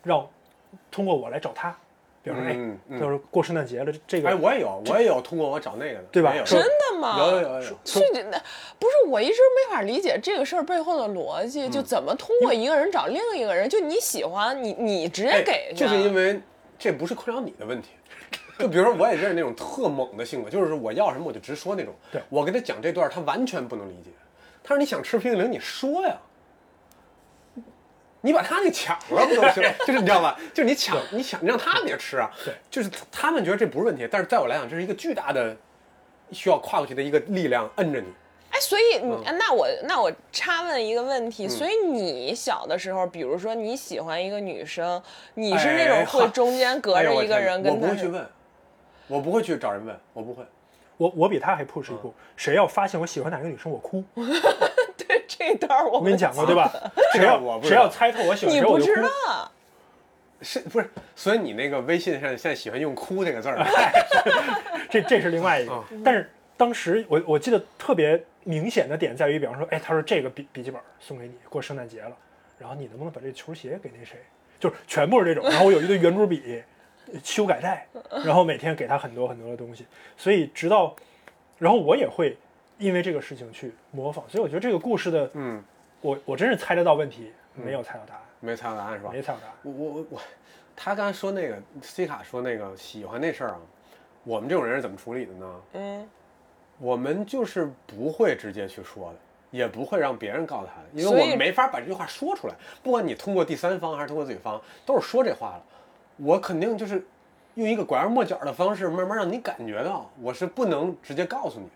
[0.02, 0.26] 让
[0.90, 1.70] 通过我来找他，
[2.22, 4.28] 比如说，哎就是过圣诞节了，这个。
[4.28, 6.34] 哎，个我也有，我也有通过我找那个的，对吧？
[6.44, 7.16] 真的吗？
[7.18, 8.38] 有有有有，是这那
[8.78, 9.34] 不是我一直
[9.68, 13.68] 没法理解这个事儿背后的逻辑，就怎么通过一个人找另一个人？
[13.68, 16.40] 就你喜欢你，你直接哎给，就是因为
[16.78, 17.90] 这不是困扰你的问题。
[18.62, 21.92] 就比如说，我也认识那种特猛的性格，就是我要什么我就直说那种。
[22.12, 24.10] 对我跟他讲这段，他完全不能理解。
[24.62, 26.16] 他说：“你想吃冰淇淋，你说呀，
[28.20, 29.64] 你把他那抢了不就行？
[29.84, 30.38] 就是你知道吧？
[30.54, 32.30] 就是你抢，你抢，你让他们也吃啊。
[32.44, 35.56] 对，就是他们觉得这不是问题，但是在我来讲，这是一个巨大的
[36.30, 38.06] 需要跨过去的一个力量摁着你。
[38.52, 45.02] 哎，所以你、嗯那我那我插问一个问题，所以你小的时候，比如说你喜欢一个女生，
[45.34, 47.92] 你是那哎种会中间隔着一个人跟她我？
[47.92, 48.24] 不会去问，
[49.12, 50.42] 我不会去找人问，我不会。
[50.96, 54.02] 我我比他还 push 一嗯步，谁要发现我喜欢哪个女生，我哭。
[54.96, 56.72] 对这段我我跟你讲过对吧？
[57.12, 59.02] 谁要我不谁要猜透我喜欢谁，你不知我就哭。
[59.02, 59.52] 道，
[60.40, 60.88] 是不是？
[61.14, 63.58] 所以你那个微信上现在喜欢用“哭”这个字儿，
[64.88, 65.84] 这这是另外一个啊。
[66.04, 72.16] 但是当时我我记得特别明显的点在于，比方说，哎，他说这个笔笔记本送给你，过圣诞节了，
[72.58, 74.16] 然后你能不能把这球鞋给那谁？
[74.60, 75.50] 就是全部是这种。
[75.50, 76.62] 然后我有一堆圆珠笔、
[77.22, 77.86] 修改带，
[78.24, 79.86] 然后每天给他很多很多的东西。
[80.16, 80.94] 所以直到，
[81.58, 82.36] 然后我也会
[82.78, 84.24] 因为这个事情去模仿。
[84.28, 85.62] 所以我觉得这个故事的，嗯，
[86.00, 89.10] 我我真是猜得到问题，没有猜到答案，没猜到答案是吧？
[89.12, 89.54] 没猜到答案。
[89.62, 90.20] 我我我我，
[90.74, 93.60] 他刚才说那个 C 卡说那个喜欢那事儿啊，
[94.24, 95.60] 我们这种人是怎么处理的呢？
[95.74, 96.08] 嗯，
[96.78, 99.18] 我们就是不会直接去说的，
[99.50, 102.54] 也不会让别人告诉他的，因为我们没法把这句话说出来。
[102.82, 105.64] 不管你通过第三方还是通过自己方，都是说这话了。
[106.22, 107.04] 我肯定就是
[107.54, 111.68] 用一个拐弯抹角的方式，慢慢让你感觉到，我是不能直接告诉你。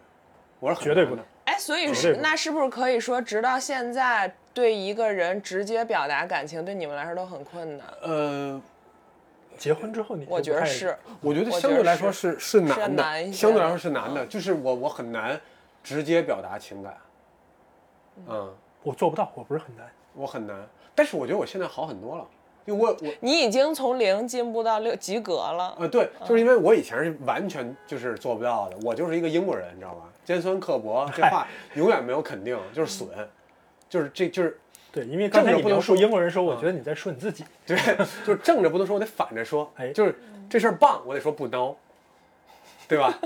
[0.58, 1.24] 我是绝对不能。
[1.44, 7.86] 哎，所以是那是不是可以说，直到现在对一个人直接表达感情，对你们来说都很困难？
[8.02, 8.60] 呃，
[9.58, 15.38] 结婚之后你我觉得是，我觉得相对来说是是难的，难一些相对来说是难的，嗯就是我我很难
[15.84, 16.96] 直接表达情感，
[18.26, 18.52] 嗯，
[18.82, 19.86] 我做不到，我不是很难。
[20.14, 20.56] 我很难，
[20.94, 22.26] 但是我觉得我现在好很多了，
[22.66, 25.74] 因为我我你已经从零进步到六及格了。
[25.78, 30.02] 呃对，就是因为我以前是完全就是做不到的，我就是一个英国人，你知道吧？
[30.24, 33.08] 尖酸刻薄，这话永远没有肯定，就是损，
[33.88, 34.58] 就是这就是
[34.90, 37.44] 对，因为刚才不能说英国人说，我觉得你在说你自己。
[37.64, 37.76] 对，
[38.26, 40.18] 就是正着不能说，我得反着说，哎就是
[40.50, 41.76] 这事儿棒，我得说不孬，
[42.88, 43.16] 对吧？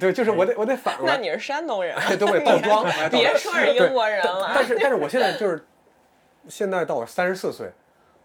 [0.00, 4.50] 对，就是我得我得反过来，那你是山东人，哎对，我得倒装， 别说是英国人了。
[4.52, 5.64] 但是但是我现在就是，
[6.48, 7.70] 现在到我三十四岁，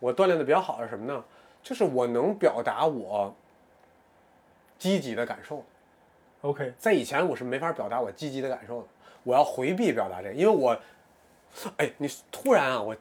[0.04, 1.24] 我锻炼的比较好的是什么呢？
[1.64, 3.34] 就是我能表达我
[4.78, 5.64] 积极的感受
[6.42, 8.88] ，OK，在以前我是没法表达我积极的感受的，
[9.24, 10.78] 我要回避表达这个，因为我，
[11.78, 12.94] 哎，你突然啊，我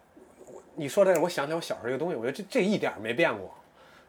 [0.47, 3.53] 我你说这个，我想起来我小时候一个东西，我觉得这这一点没变过，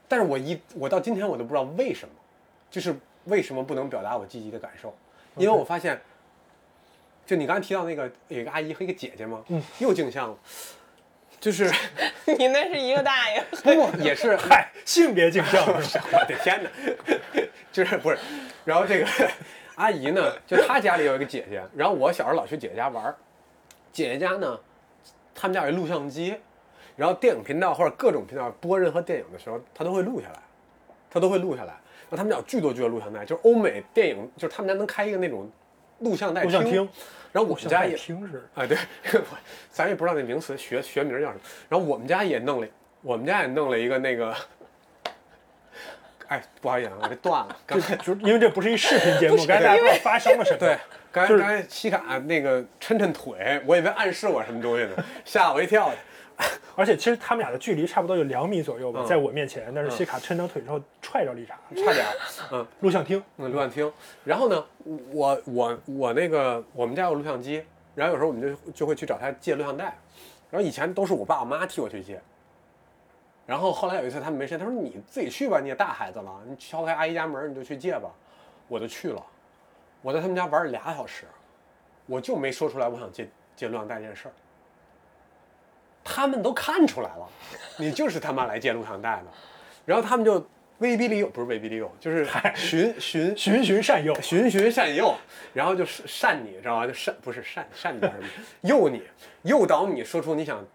[0.07, 2.13] 但是我一我到今天我都不知道为什么，
[2.69, 2.95] 就是
[3.25, 4.95] 为什么不能表达我积极的感受，
[5.35, 5.99] 因为我发现，
[7.25, 10.37] 就你刚才提到那个有一个阿姨和一个姐姐嘛，嗯，又镜像了，
[11.43, 11.69] 就是
[12.39, 16.69] 你那是一个大爷， 不过也是嗨，性别镜像，我的天哪，
[17.69, 18.17] 就是不是，
[18.63, 19.07] 然后这个
[19.75, 23.13] 阿姨呢，就她家里有一个姐姐，然后我小时候老去姐姐家玩儿，
[23.91, 24.57] 姐姐家呢，
[25.35, 26.33] 他们家有一录像机，
[26.95, 30.39] 然后电影频道或者各种频道播任何电影的时候，她都会录下来，
[31.11, 31.73] 她都会录下来。
[32.09, 35.51] 然后他们家有巨多巨多录像带，就是欧美电影，就是他们家能开一个那种
[35.99, 36.87] 录像带录像厅，
[37.33, 38.77] 然后我们家也听是啊，对，
[39.71, 41.39] 咱也不知道那名词学学名叫什么。
[41.67, 42.67] 然后我们家也弄了，
[43.01, 44.35] 我们家也弄了一个那个，
[46.27, 47.57] 哎，不好意思啊，我这断了。
[47.65, 50.57] 刚才就是因为这不是一视频节目，刚才发生了什么。
[50.59, 50.77] 对，
[51.11, 55.91] 刚才刚才西卡那个抻抻腿，我以为暗示我什么东西呢，吓我一跳。
[56.75, 61.55] 而且其实他们俩的距离差不多有两米左右吧，嗯在我面前，但是西卡抻长腿之后踹着丽莎。
[61.75, 62.05] 差点，
[62.51, 63.91] 嗯，录像厅，嗯，录像厅。
[64.23, 64.65] 然后呢，
[65.11, 69.95] 我我我那个我们家有录像机，然后有时候我们就就会去找他借录像带，
[70.49, 72.19] 然后以前都是我爸我妈替我去借。
[73.45, 78.09] 然后后来有一次他们没时间，他说你自己去吧，你也大孩子了，你敲开阿姨家门你就去借吧，
[78.67, 79.21] 我就去了。
[80.01, 81.25] 我在他们家玩了俩小时，
[82.05, 84.33] 我就没说出来我想借借录像带这件事儿。
[86.03, 87.29] 他们都看出来了，
[87.77, 89.25] 你就是他妈来借录像带的，
[89.85, 90.45] 然后他们就
[90.79, 94.13] 威逼利诱，不是威逼利诱，就是循循循循善诱。
[94.21, 95.15] 循循善诱，
[95.53, 96.87] 然后就是善你，知道吧？
[96.87, 98.23] 就善不是善善你叫什么？
[98.61, 99.01] 诱你，
[99.43, 100.65] 诱导你说出你想，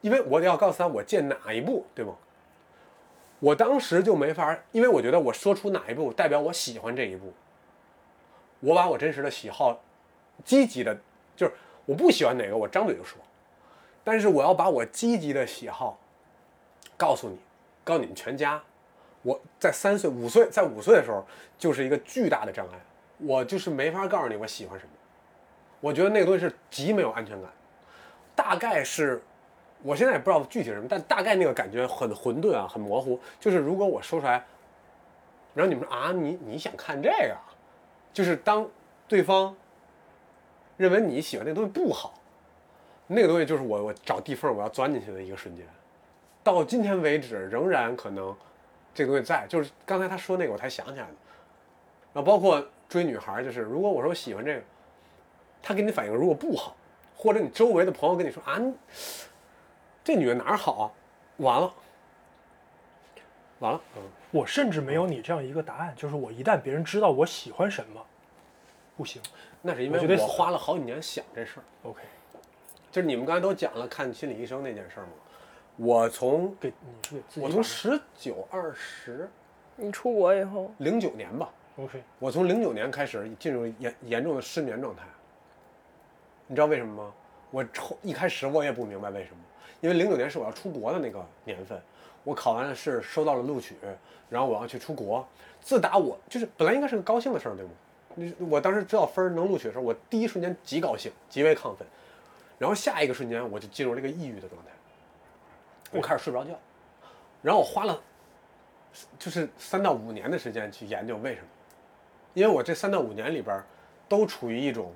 [0.00, 2.14] 因为我要告诉他我借哪一部，对吗？
[3.38, 7.32] 我当时就没法，因为我觉得我说出哪一部代表我喜欢这一部，
[8.60, 9.80] 我把我真实的喜好，
[10.44, 10.96] 积极的，
[11.36, 11.52] 就是
[11.84, 13.18] 我不喜欢哪个，我张嘴就说，
[14.04, 15.98] 但是我要把我积极的喜好
[16.96, 17.38] 告诉你，
[17.84, 18.62] 告诉你们全家，
[19.22, 21.24] 我在三岁、五岁，在五岁的时候
[21.58, 22.80] 就是一个巨大的障碍，
[23.18, 24.90] 我就是没法告诉你我喜欢什么。
[25.80, 27.50] 我觉得那个东西是极没有安全感，
[28.36, 29.20] 大概是，
[29.82, 33.18] 我现在也不知道具体什么，但大概那个感觉很混沌啊，很模糊。
[33.40, 34.44] 就是如果我说出来，
[35.54, 37.36] 然后你们说啊，你你想看这个，
[38.12, 38.68] 就是当
[39.08, 39.54] 对方
[40.76, 42.14] 认为你喜欢那东西不好，
[43.12, 45.66] 那个东西就是我我找地缝我要钻进去的一个瞬间。
[46.42, 48.34] 到今天为止，仍然可能
[48.94, 51.14] 这个东西在，就是刚才他说那个我才想起来的。
[52.12, 54.62] 然后包括追女孩，就是如果我说我喜欢这个，
[55.62, 56.76] 他给你反应如果不好，
[57.16, 58.60] 或者你周围的朋友跟你说啊，
[60.02, 60.84] 这女的哪儿好啊，
[61.38, 61.74] 完了，
[63.60, 68.04] 完了，嗯，我甚至没有你这样一个答案，就是我一旦别人知道我喜欢什么，
[68.96, 69.22] 不行。
[69.62, 71.62] 那是因为我花了好几年想这事儿。
[71.84, 72.02] OK，
[72.92, 75.12] 就是你们刚才都讲了看心理医生那件事儿嘛，
[75.76, 79.28] 我从给你是给自己我从十九二十
[79.76, 85.02] 你出国以后，零九年吧，OK，我从零九年开始进入严严重的失眠状态。
[86.46, 87.12] 你知道为什么吗？
[87.50, 89.38] 我抽一开始我也不明白为什么，
[89.80, 91.80] 因为零九年是我要出国的那个年份，
[92.24, 93.74] 我考完了试，收到了录取，
[94.28, 95.26] 然后我要去出国。
[95.62, 97.70] 自打我就是本来应该是个高兴的事儿，对吗？
[98.14, 101.86] 你我当时知道分能录取的时候，我第一瞬间极高兴，极为亢奋，
[102.62, 104.70] 然后下一个瞬间我就进入了一个抑郁的状态，
[105.90, 106.56] 我开始睡不着觉，
[107.42, 108.00] 然后我花了
[109.18, 111.48] 就是三到五年的时间去研究为什么，
[112.34, 113.60] 因为我这三到五年里边
[114.08, 114.94] 都处于一种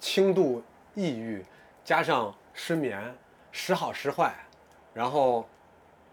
[0.00, 0.60] 轻度
[0.96, 1.44] 抑郁，
[1.84, 3.14] 加上失眠，
[3.52, 4.34] 时好时坏，
[4.92, 5.48] 然后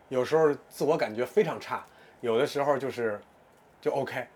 [0.10, 1.84] 有时候自我感觉非常差，
[2.22, 3.20] 有的时候就是
[3.82, 4.28] 就 OK，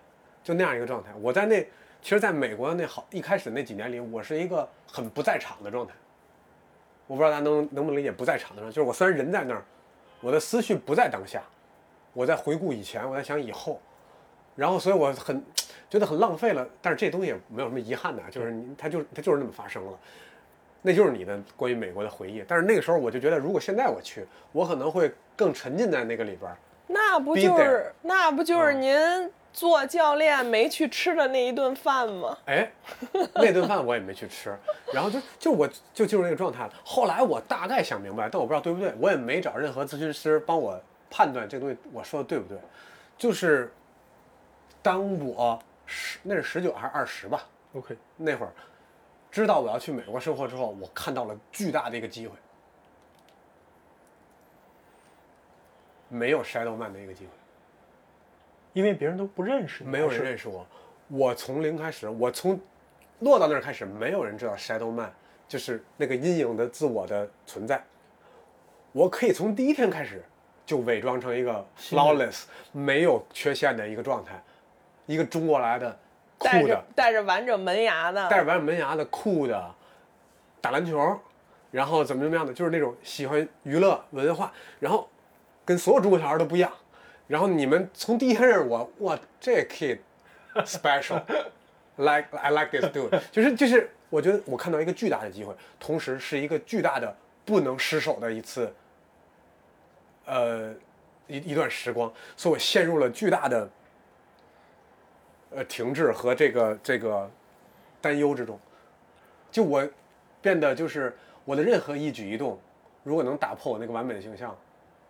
[0.43, 1.13] 就那样一个状态。
[1.21, 1.63] 我在那
[2.07, 5.93] 其实在美国那好一开始那几年里，我是一个很不在场的状态。
[7.05, 9.61] 我不知道大家能能不能理解不在场的状态，就是我虽然人在那儿，
[10.21, 11.43] 我的思绪不在当下，
[12.13, 13.81] 我在回顾以前，我在想以后，
[14.55, 15.43] 然后所以我很
[15.89, 16.65] 觉得很浪费了。
[16.81, 19.99] 但是这东西也没有什么遗憾的，就是它就它就是那么发生了，
[20.81, 22.41] 那就是你的关于美国的回忆。
[22.47, 26.55] 但是那个时候我就觉得，如果现在我去，我可能会更沉浸在那个里边儿。
[26.89, 32.37] 那不就是那不就是嗯您做教练没去吃的那一顿饭吗？
[32.45, 32.71] 哎，
[33.33, 34.55] 那顿饭我也没去吃，
[34.93, 36.73] 然后就就我就进入那个状态了。
[36.83, 40.79] 后来我大概想明白，但我不知道对不对，我也没找任何咨询师帮我
[41.09, 42.57] 判断这个东西我说的对不对。
[43.17, 43.73] 就是
[44.83, 48.51] 当我十那是十九还是二十吧，OK，那会儿
[49.31, 52.35] 知道我要去美国生活之后，我看到了巨大的一个机会，
[56.09, 57.31] 没有 Shadow Man 的一个机会。
[58.77, 60.63] 因为别人都不认识你，没有人认识我，
[61.07, 62.59] 我从零开始，我从
[63.21, 65.11] 落到那儿开始，没有人知道 Shadow Man
[65.47, 67.83] 就是那个阴影的自我的存在。
[68.91, 70.23] 我可以从第一天开始
[70.63, 74.39] 就伪装成一个 flawless 没有缺陷的一个状态，
[75.07, 75.97] 一个中国来的
[76.37, 79.73] 酷的，带着完整门牙的，带着完整门牙的酷的，
[80.61, 81.19] 打篮球，
[81.71, 85.09] 然后怎么怎么样的，就是那种喜欢娱乐文化，然后
[85.65, 86.71] 跟所有中国小孩都不一样。
[87.27, 89.99] 然后你们从第一天认识我，哇，这 kid
[90.65, 98.73] special，like I like this dude，就是就是，我觉得我看到一个巨大的机会，同时是一个巨大的不能失手的一次，
[100.25, 100.73] 呃，
[101.27, 103.69] 一一段时光，所以我陷入了巨大的
[105.51, 107.29] 呃停滞和这个这个
[107.99, 108.57] 担忧之中。
[109.51, 109.85] 就我
[110.41, 112.57] 变得就是我的任何一举一动，
[113.03, 114.57] 如果能打破我那个完美的形象，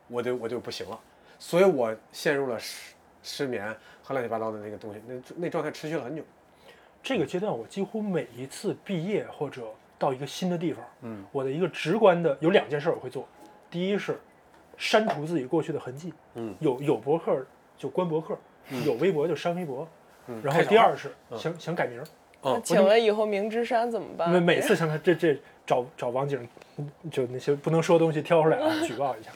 [0.08, 1.00] 我就我就不行了。
[1.40, 2.94] 所以我陷入了失
[3.24, 6.24] 失眠和乱七八糟的那个东西，那那状态持续了很久。
[7.04, 9.64] 这个阶段，我几乎每一次毕业或者
[9.98, 13.28] 到一个新的地方，嗯，我的一个直观的有两件事我会做，
[13.70, 14.20] 第一是
[14.78, 17.46] 删除自己过去的痕迹，嗯，有有博客
[17.78, 18.38] 就关博客，
[18.86, 19.88] 有微博就删微博，
[20.28, 22.06] 嗯然后第二是想想改名儿，
[22.44, 24.30] 嗯请问以后明知山怎么办？
[24.30, 26.46] 每每次想看这这找找网警，
[26.78, 29.32] 嗯就那些不能说的东西挑出来啊， 举报一下。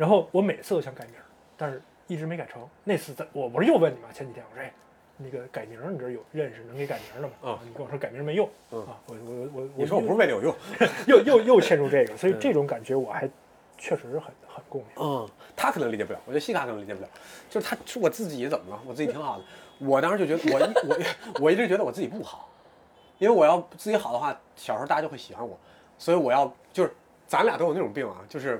[0.00, 1.24] 然后我每次都想改名儿，
[1.58, 2.66] 但是一直没改成。
[2.84, 4.08] 那次在我不是又问你吗？
[4.14, 4.72] 前几天我说，哎，
[5.18, 7.34] 那个改名儿你这儿有认识能给改名儿的吗？
[7.52, 10.56] 啊你跟我说改名儿没用、嗯啊，我我我我你说我不是为了有用，
[11.06, 13.28] 又又又陷入这个，所以这种感觉我还
[13.76, 14.90] 确实很很共鸣。
[14.96, 17.08] 嗯，他可能理解不了，我觉得西卡可能理解不了，
[17.50, 18.80] 就是他是我自己怎么了？
[18.86, 19.44] 我自己挺好的，
[19.80, 22.48] 我当时就觉得我一 我我一直觉得我自己不好，
[23.18, 25.58] 因为我要自己好的话，小时候大家就会喜欢我，
[25.98, 26.94] 所以我要就是
[27.26, 28.58] 咱俩都有那种病啊，就是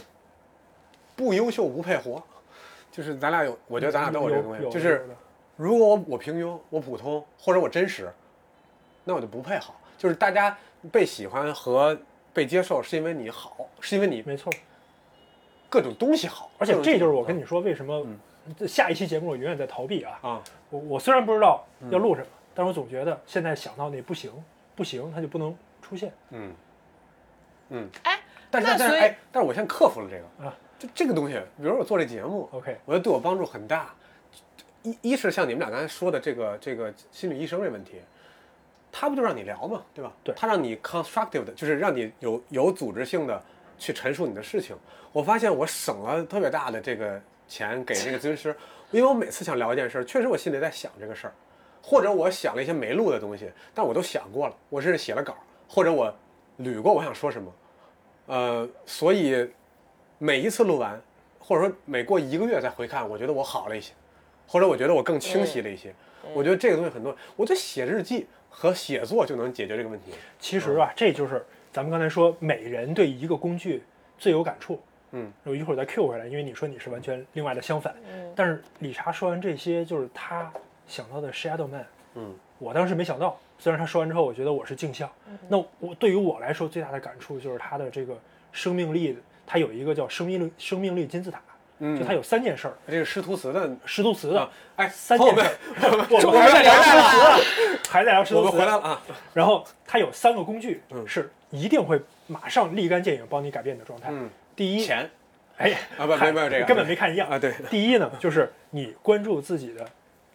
[1.21, 2.23] 不优秀不配活，
[2.91, 5.07] 就是咱俩有，我觉得咱俩都有这个东西，就是
[5.55, 8.11] 如果我我平庸，我普通，或者我真实，
[9.05, 9.79] 那我就不配好。
[9.99, 10.57] 就是大家
[10.91, 11.95] 被喜欢和
[12.33, 14.51] 被接受，是因为你好，是因为你没错，
[15.69, 16.51] 各种东西好。
[16.57, 18.07] 而且这就是我跟你你说为什么
[18.67, 20.19] 下一期节目我永远在逃避啊。
[20.23, 24.33] 啊，我我虽然不知道要嗯录什么，但是我总觉得现在想到那不行，
[24.75, 26.11] 不行，它就不能出现。
[26.31, 26.51] 嗯。
[27.69, 28.19] 嗯，哎，
[28.51, 30.49] 但是但是哎，但是我现在克服了这个。
[30.49, 33.95] 啊，就这个东西，比如说我做这节目 OK 我觉得对我帮助很大。
[34.83, 38.01] 一一是像你们俩刚才说的这个这个心理医生这问题，
[38.91, 40.11] 他不就让你聊嘛，对吧？
[40.25, 43.43] 对他让你 constructive 的，就是让你有有组织性的
[43.79, 44.75] 去陈述你的事情。
[45.13, 48.57] 我发现我省了特别大的这个钱给这个咨询师，
[48.91, 51.35] 因为我每次想聊一件事儿，确实我心里在想这个事儿，
[51.83, 55.37] 或者我想了一些没录的东西，但我都想过了，我甚至写了稿，
[55.69, 56.11] 或者我
[56.61, 57.53] 捋过我想说什么，
[58.29, 59.47] 呃，所以
[60.23, 61.01] 每一次录完，
[61.39, 63.95] 或者说每过一个月再回看，我觉得我好了一些，
[64.47, 65.95] 或者我觉得我更清晰了一些。
[66.35, 70.13] 我觉得这个东西很多，我觉得写日记和写作就能解决这个问题。
[70.39, 71.43] 其实啊，这就是
[71.73, 73.83] 咱们刚才说，每人对一个工具
[74.19, 74.79] 最有感触。
[75.13, 77.95] 嗯，我一会儿再 Q 回来，因为你说你是完全另外的相反。
[78.13, 80.53] 嗯但是理查说完这些，就是他
[80.87, 81.87] 想到的 Shadow Man，
[82.17, 83.41] 嗯，我当时没想到。
[83.59, 85.11] 虽然他说完之后，我觉得我是镜像。
[85.49, 88.15] 那我对于我来说最大的感触就是他的这个
[88.53, 89.19] 生命力，
[89.51, 91.41] 他有一个叫生命力生命力金字塔，
[91.81, 91.99] 嗯。
[91.99, 97.39] 就它有三件事儿，这个师徒词的师徒词的啊，哎，三件事儿，，我终于我还在聊师徒词啊，
[97.89, 98.57] 还在聊师我徒词。
[98.57, 99.03] 们回来了啊。
[99.35, 104.11] 然后它有三个工具，嗯是一定会马上立竿见影帮你改变你的状态。
[104.13, 105.11] 嗯，第一，钱
[105.57, 109.85] 哎，啊不没没有这个根本没看一样啊，对，第一呢，就是你关注自己的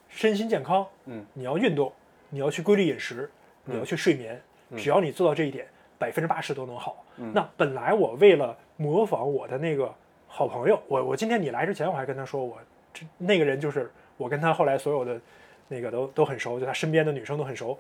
[0.09, 1.93] 身心健康，嗯，你要运动，
[2.31, 3.31] 你要去规律饮食，
[3.63, 4.41] 你要去睡眠，
[4.75, 5.65] 只要你做到这一点，
[6.05, 7.03] 百分之八十都能好。
[7.17, 9.91] 嗯那本来我为了模仿我的那个
[10.27, 12.59] 好朋友，我我今天你来之前我还跟他说我
[12.93, 15.19] 这那个人就是我跟他后来所有的
[15.67, 17.75] 那个都都很熟，就他身边的女生都很熟。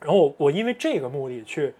[0.00, 1.74] 然后我我因为这个目的去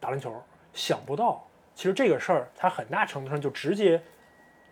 [0.00, 0.32] 打篮球，
[0.72, 4.00] 想不到其实这个事儿它很大程度上就直接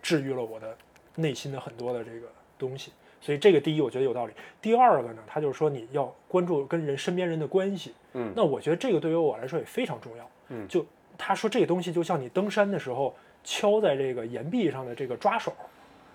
[0.01, 0.75] 治愈了我的
[1.13, 2.27] 内心的很多的这个
[2.57, 2.91] 东西。
[3.21, 4.33] 所以这个第一我觉得有道理。
[4.61, 7.93] 第二个呢，他就是说你要关注跟人身边人的关系。
[8.13, 10.29] 嗯那我觉得这个对于我来说也非常重要。
[10.49, 10.85] 嗯就
[11.17, 15.53] 他说这个东西就像你登山的时候敲在这个岩壁上的这个抓手，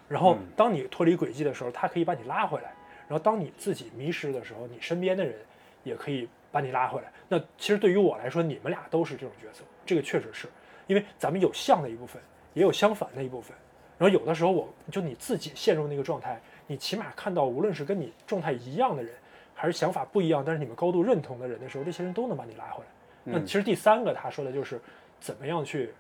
[0.09, 2.73] 然后嗯当你脱离轨迹的时候，它可以把你拉回来。
[3.07, 5.35] 然后当你自己迷失的时候，你身边的人
[5.83, 7.13] 也可以把你拉回来。
[7.29, 10.49] 那其实对于我来说，你们俩都是这种角色，这个确实是
[10.87, 12.21] 因为咱们有像的一部分，
[12.55, 13.55] 也有相反的一部分。
[13.99, 19.15] 然后有的时候我就你自己陷入那个状态，你起码看到无论是跟你状态一样的人，
[19.55, 22.91] 还是想法不一样，但是你们高度认同的人的时候，这些人都能把你拉回来。
[23.25, 24.81] 那嗯其实第三个他说的就是
[25.19, 25.93] 怎么样去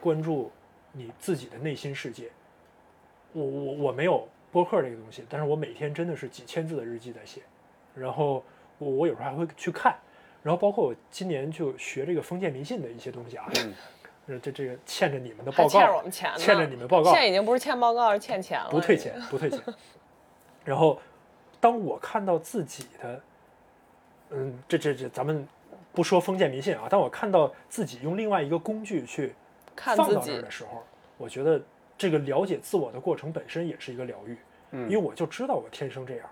[0.00, 0.50] 关注
[0.92, 2.30] 你自己的内心世界。
[3.32, 7.42] 我我我没有播客这个东西，但是我每天真的是几千字的日记在写，
[7.94, 8.42] 然后
[8.78, 9.96] 我我有时候还会去看，
[10.42, 13.46] 然后包括我今年就学这个封建迷信的一些东西啊，
[14.26, 19.60] 嗯这这个欠着你们的报告欠着我告，们钱，欠着你们报告，现在已经不是欠报告，是欠钱了，不退钱，不退钱。
[20.68, 21.00] 然后，
[21.58, 23.20] 当我看到自己的，
[24.28, 25.48] 嗯，这这这，咱们
[25.94, 29.34] 不说封建迷信啊，当我看到自己用另外一个工具去
[29.74, 30.84] 放到那儿的时候，
[31.16, 31.58] 我觉得
[31.96, 34.36] 这个了解自我的过程本身也是一个疗愈，
[34.72, 36.28] 嗯因为我就知道我天生这样，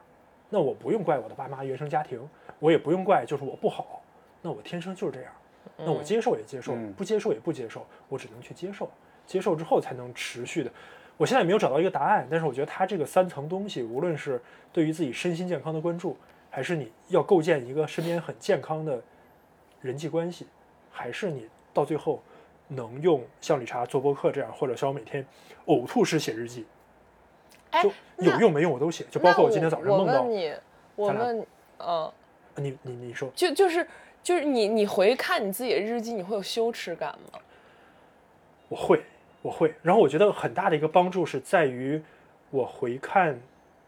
[0.51, 2.21] 那我不用怪我的爸妈原生家庭，
[2.59, 4.03] 我也不用怪就是我不好，
[4.43, 5.33] 那我天生就是这样，
[5.79, 8.91] 那我接受也接受，嗯不接受也不接受，我只能去接受，
[9.27, 10.71] 接受之后才能持续的。
[11.17, 14.41] 我现在也没有找到一个答案，但是我觉得它这个三层东西，无论是
[14.73, 16.17] 对于自己身心健康的关注，
[16.51, 19.03] 还是你要构建一个身边很健康的
[19.81, 20.47] 人际关系，
[20.91, 22.23] 还是你到最后
[22.69, 25.27] 能用像理查做播客这样，或者像我每天
[25.67, 26.67] 呕吐式写日记，
[27.71, 30.53] 哎就有用没用我都写，就包括我今天早上梦到你，
[30.97, 31.47] 我咱俩问你，
[31.79, 32.13] 嗯，
[32.57, 33.87] 你你你说，就就是
[34.23, 37.39] 就是你你回看你自己的日记，你会有羞耻感吗？
[38.69, 39.03] 我会，
[39.47, 39.73] 我会。
[39.81, 42.03] 然后我觉得很大的一个帮助是在于，
[42.51, 43.41] 我回看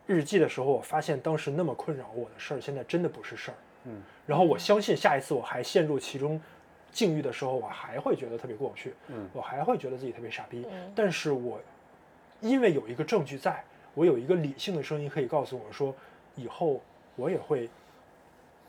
[0.06, 3.54] 日记的时候，我发现当时那么困扰我的事儿，现在真的不是事儿。
[3.84, 4.00] 嗯。
[4.24, 6.40] 然后我相信下一次我还陷入其中
[6.92, 8.94] 境遇的时候，我还会觉得特别过不去。
[9.08, 9.28] 嗯。
[9.32, 10.64] 我还会觉得自己特别傻逼。
[10.70, 11.60] 嗯但是我
[12.40, 13.64] 因为有一个证据在，
[13.94, 15.92] 我有一个理性的声音可以告诉我说，
[16.36, 16.80] 以后
[17.16, 17.68] 我也会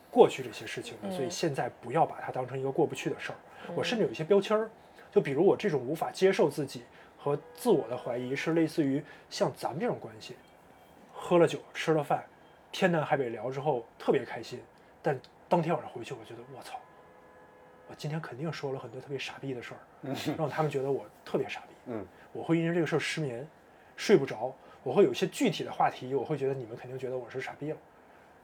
[0.10, 1.12] 过去这些事情的。
[1.12, 3.36] 所以嗯现在不要把它当成一个过不去的事儿。
[3.76, 4.70] 我甚至有一些标签儿，
[5.12, 6.84] 就比如我这种无法接受自己
[7.18, 10.36] 和自我的怀疑，是类似于像咱们这种关系，
[11.14, 12.24] 喝了酒吃了饭，
[12.72, 14.60] 天南海北聊之后特别开心，
[15.02, 16.80] 但当天晚上回去，我觉得我操，
[17.88, 21.76] 我今天肯定说了很多特别傻逼的事儿，让他们觉得我特别傻逼。
[21.88, 23.48] 嗯，我会因为这个事儿失眠，
[23.98, 24.54] 睡不着，
[24.84, 27.78] 我会有一些具体的话题，我会觉得你们肯定觉得我是傻逼了，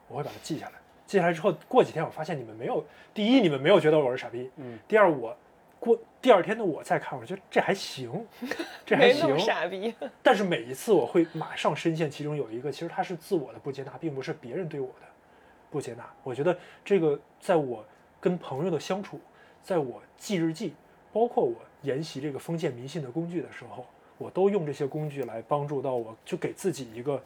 [0.08, 0.74] 我会把它记下来。
[1.06, 2.84] 记下来之后，过几天我发现你们没有，
[3.14, 5.38] 第一你们没有觉得我是傻逼，嗯，第二我
[5.80, 8.26] 过第二天的我再看，我觉得这还行，
[8.86, 9.94] 这还行傻逼。
[10.24, 15.08] 但是每一次我会马上深陷其中，有一个其实他是自我的不接纳，并不是别人对我的
[15.70, 16.04] 不接纳。
[16.24, 17.86] 我觉得这个在我
[18.20, 19.20] 跟朋友的相处，
[19.62, 20.74] 在我记日记，
[21.14, 23.86] 包括我研习这个封建迷信的工具的时候，
[24.18, 27.22] 我都用这些工具来帮助到我，就给自己一个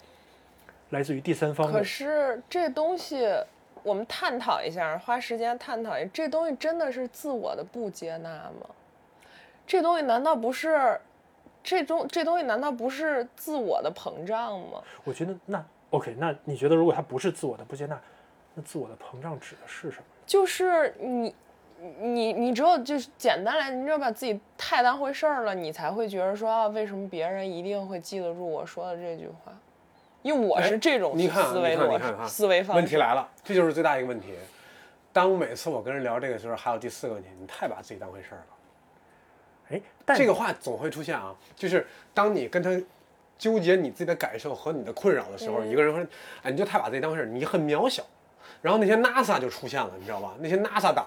[0.90, 1.82] 来自于第三方可。
[1.82, 3.26] 是这东西，
[3.82, 8.66] 我们探讨一下，花时间探讨一下，这东西真的是自我的不接纳吗？
[9.66, 11.00] 这东西难道不是？
[11.62, 14.82] 这东这东西难道不是自我的膨胀吗？
[15.04, 18.00] 我觉得那 OK，那你觉得如果它不是自我的不接纳，
[18.54, 20.04] 那自我的膨胀指的是什么？
[20.24, 21.34] 就是你，
[21.98, 29.52] 你你只有就是简单来，你只有把自己太当回事儿了，你才会觉得说啊，为什么别人一定会记得住我说的这句话？
[30.22, 32.80] 因为我哎是这种你看啊思维逻辑、你看你看啊 思维方式。
[32.80, 34.34] 问题来了，这就是最大一个问题。
[35.12, 38.44] 当每次我跟人聊这个时候，还有第四个问题，你太把自己当回事儿了。
[39.72, 42.70] 哎，但这个话总会出现啊，就是当你跟他
[43.38, 46.06] 纠结你自己的感受和你的困扰的时候，嗯一个人说，
[46.42, 48.02] 哎，你就太把自己当回事儿，你很渺小。
[48.62, 50.34] 然后那些 NASA 就出现了，你知道吧？
[50.40, 51.06] 那些 NASA 党，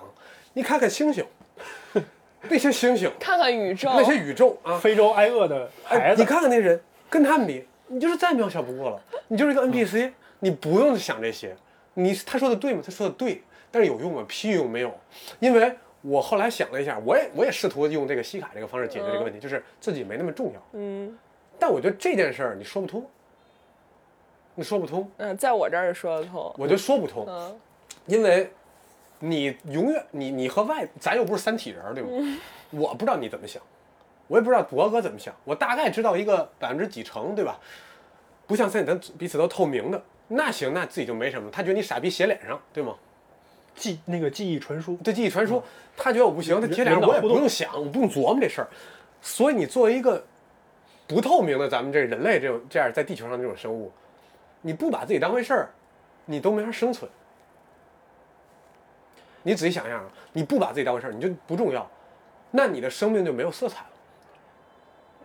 [0.54, 1.24] 你看看星星，
[2.50, 9.02] 那些星星，看看宇宙，那些宇宙啊，非洲挨饿的哎，孩子你，看看那人，跟他们比，你就是再渺小不过了。
[9.28, 11.56] 你就是一个 NPC，你不用想这些。
[11.94, 12.82] 你他说的对吗？
[12.84, 14.26] 他说的对，但是有用吗？
[14.28, 14.92] 屁用没有。
[15.40, 15.72] 因为
[16.02, 20.62] 我后来想了一下，我也我也试图用这个西卡这个方式解决这个问题，就是自己没那么重要。
[20.74, 21.18] 嗯
[21.60, 23.06] 但我觉得这件事儿你说不通，
[24.56, 26.54] 你说不通，嗯，在我这儿说得通。
[26.58, 27.60] 我觉得说不通，嗯
[28.08, 28.52] 因为
[29.20, 32.10] 你永远你你和外咱又不是三体人，对吗？
[32.72, 33.62] 我不知道你怎么想，
[34.28, 37.60] 我也不知道博哥怎么想，我大概知道一个百分之几成，对吧？
[38.48, 42.96] 不像现在，咱彼此都透明的，那行，那自己就没什么，他觉得你傻逼写脸上，对吗？
[43.76, 45.64] 记那个记忆传输，对记忆传输，
[45.98, 48.68] 他觉得我不行，他贴脸上我也不用想，我不用琢磨这事儿。
[49.22, 50.24] 所以你作为一个
[51.08, 53.92] 不透明的咱们这人类这种这样在地球上这种生物，
[54.62, 55.70] 你不把自己当回事儿，
[56.26, 57.10] 你都没法生存。
[59.42, 61.90] 你仔细想想啊，你不把自己当回事儿，你就不重要，
[62.52, 63.90] 那你的生命就没有色彩了。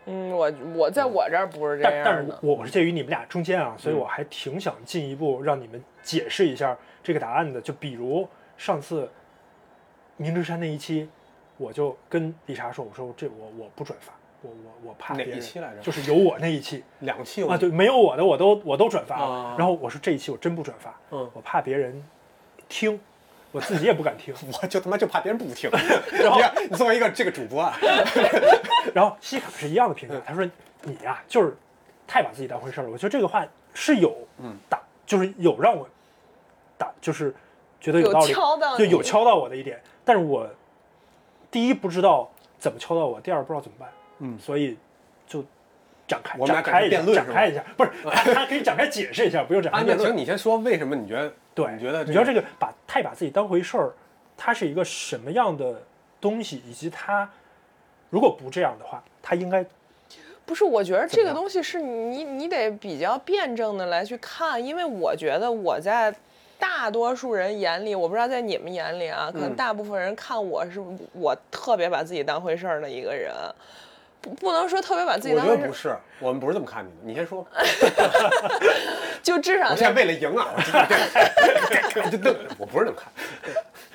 [0.08, 2.38] 嗯，我我在我这儿不是这但但是样的。
[2.42, 7.60] 我我是介于你们俩中间啊，所以嗯我还挺想进一步让你们解释一下这个答案的。
[7.60, 8.26] 就比如
[8.56, 9.08] 上次
[10.16, 11.08] 明之山那一期，
[11.58, 14.12] 我就跟丽莎说，我说这我我不转发，
[14.42, 19.56] 我我我怕哪别人一期来着就是有我那一期 两期啊，对，没有我的我都我都转发啊了。
[19.58, 22.02] 然后我说这一期我真不转发，嗯我怕别人
[22.68, 22.98] 听，
[23.52, 24.34] 我自己也不敢听。
[24.62, 25.70] 我就他妈就怕别人不听。
[26.12, 27.76] 你看，你作为一个这个主播啊，
[28.94, 30.44] 然后西卡是一样的评价，他说
[30.82, 31.56] 你呀、就是
[32.06, 32.90] 太把自己当回事儿了。
[32.90, 35.88] 我觉得这个话是有嗯打，就是有让我
[36.76, 37.34] 打，就是
[37.80, 39.80] 觉得有有道理，敲到就有敲到我的一点。
[40.04, 40.48] 但是我
[41.50, 43.88] 第一不知道怎么敲到我，第二不知道怎么办，
[44.20, 44.76] 嗯所以
[45.26, 45.44] 就
[46.08, 50.16] 展开我们俩展开一下展开辩论展开一下，不是他他可以展开解释一下，不用展开辩论行，。
[50.16, 51.32] 你先说为什么你觉得？
[51.54, 53.92] 对，你觉得你觉得这个把太把自己当回事儿，
[54.36, 55.82] 它是一个什么样的
[56.20, 57.28] 东西，以及它
[58.10, 59.64] 如果不这样的话，它应该
[60.46, 66.14] 不是，我觉得这个东西是你你得比较辩证的来去看，因为我觉得我在
[66.58, 70.80] 大多数人眼里，我不知道在你们眼里啊，可能嗯大部分人看我是
[71.12, 73.32] 我特别把自己当回事儿的一个人，
[74.20, 76.96] 不不能说特别把自己我当回事儿，觉得不是，我们不是这么看你的。
[77.02, 77.46] 你先说。
[79.22, 80.48] 就至少我现在为了赢啊，
[82.04, 83.12] 我就 瞪， 我不是这么看。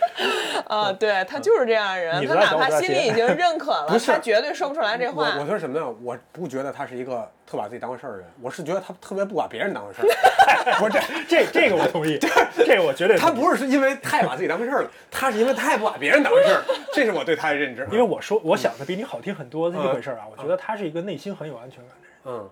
[0.68, 5.45] 啊，对他就是这样的人，他哪怕心里已经认可了，他绝对说不出来这话我我。
[5.48, 5.95] 说什么呢？
[6.02, 10.07] 我不觉得他是一个特把自己当回事儿的人，我是觉得他特别不把别人当回事儿。
[10.80, 10.91] 不是
[11.28, 12.18] 这，这这个我同意，
[12.65, 16.64] 这个我绝对他不是是因为太把自己当回事儿了，他是因为太不把别人当回事儿，
[16.94, 17.88] 这是我对他的认知。
[17.91, 22.49] 因为我说我想的比你好听很多的一回事儿啊，我觉得他是一个内心很有安全感的人，嗯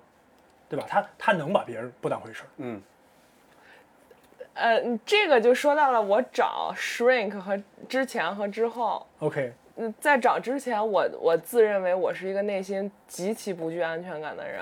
[0.70, 0.86] 对吧？
[0.90, 2.82] 他他能把别人不当回事儿，嗯
[4.53, 9.06] 呃，这个就说到了我找 shrink 和之前和之后。
[9.19, 14.61] OK，嗯，在找之前，我我自认为我是一个内心极其不具安全感的人，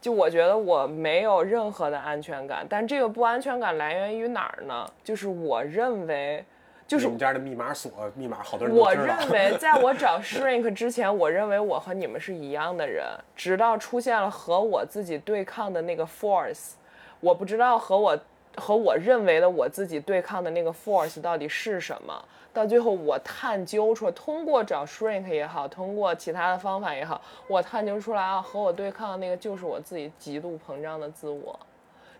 [0.00, 4.86] 就我觉得我没有任何的安全感，但这个不安全感来源于哪儿呢？
[5.02, 6.44] 就是我认为，
[6.86, 8.94] 就是你们家的密码锁密码好多人我。
[8.94, 13.04] 认为， 在我找 shrink 之前，我认为我和你们是一样的人，
[13.34, 16.74] 直到出现了和我自己对抗的那个 force，
[17.20, 18.16] 我不知道和我
[18.56, 22.24] 和我认为的我自己对抗的那个 force 到底是什么。
[22.52, 31.58] 到最后，我探究出来，通过找 shrink 也好，通过其他的方法也好，我探究出来啊，和我对抗的那个就是我自己极度膨胀的自我。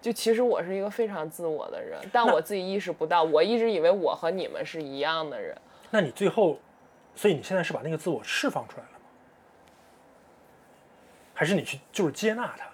[0.02, 5.56] 就其实我是一个非常自我的人，但我自己意识不到，我一直以为我和你们是一样的人。
[5.90, 6.58] 那你最后，
[7.14, 9.06] 所以你现在是把那个自我释放出来了吗？
[11.32, 12.66] 还是你去就是接纳它？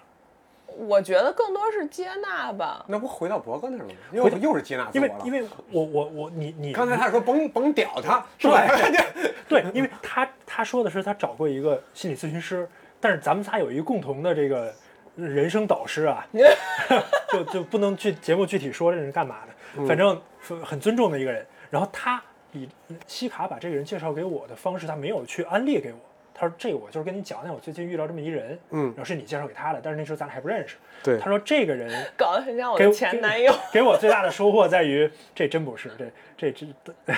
[0.77, 2.85] 我觉得更多是接纳吧。
[2.87, 3.93] 那不回到博哥那儿了吗？
[4.11, 5.13] 又又是接纳自我了。
[5.23, 8.65] 因为因为我我我你你刚才他说甭甭屌他，是吧？
[9.47, 12.67] 对，因为他他说的是他找过一个心理咨询师，
[12.99, 14.73] 但是咱们仨有一个共同的这个
[15.15, 16.25] 人生导师啊，
[17.31, 20.19] 就就不能具节目具体说这是干嘛的，反正
[20.63, 21.45] 很尊重的一个人。
[21.69, 22.21] 然后他
[22.53, 22.67] 以
[23.07, 25.99] 西卡把这个人介绍给我的方式，他没有去安利给我。
[26.33, 30.77] 他说：“这个我就是跟你讲讲，我最近遇到这么一人，嗯然后是你介绍给他的，但是那时候咱俩还不认识。
[31.03, 33.53] 对他说这个人搞得很像我的前男友。
[33.71, 35.91] 给我最大的收获在于，这真不是，
[36.37, 37.13] 这这这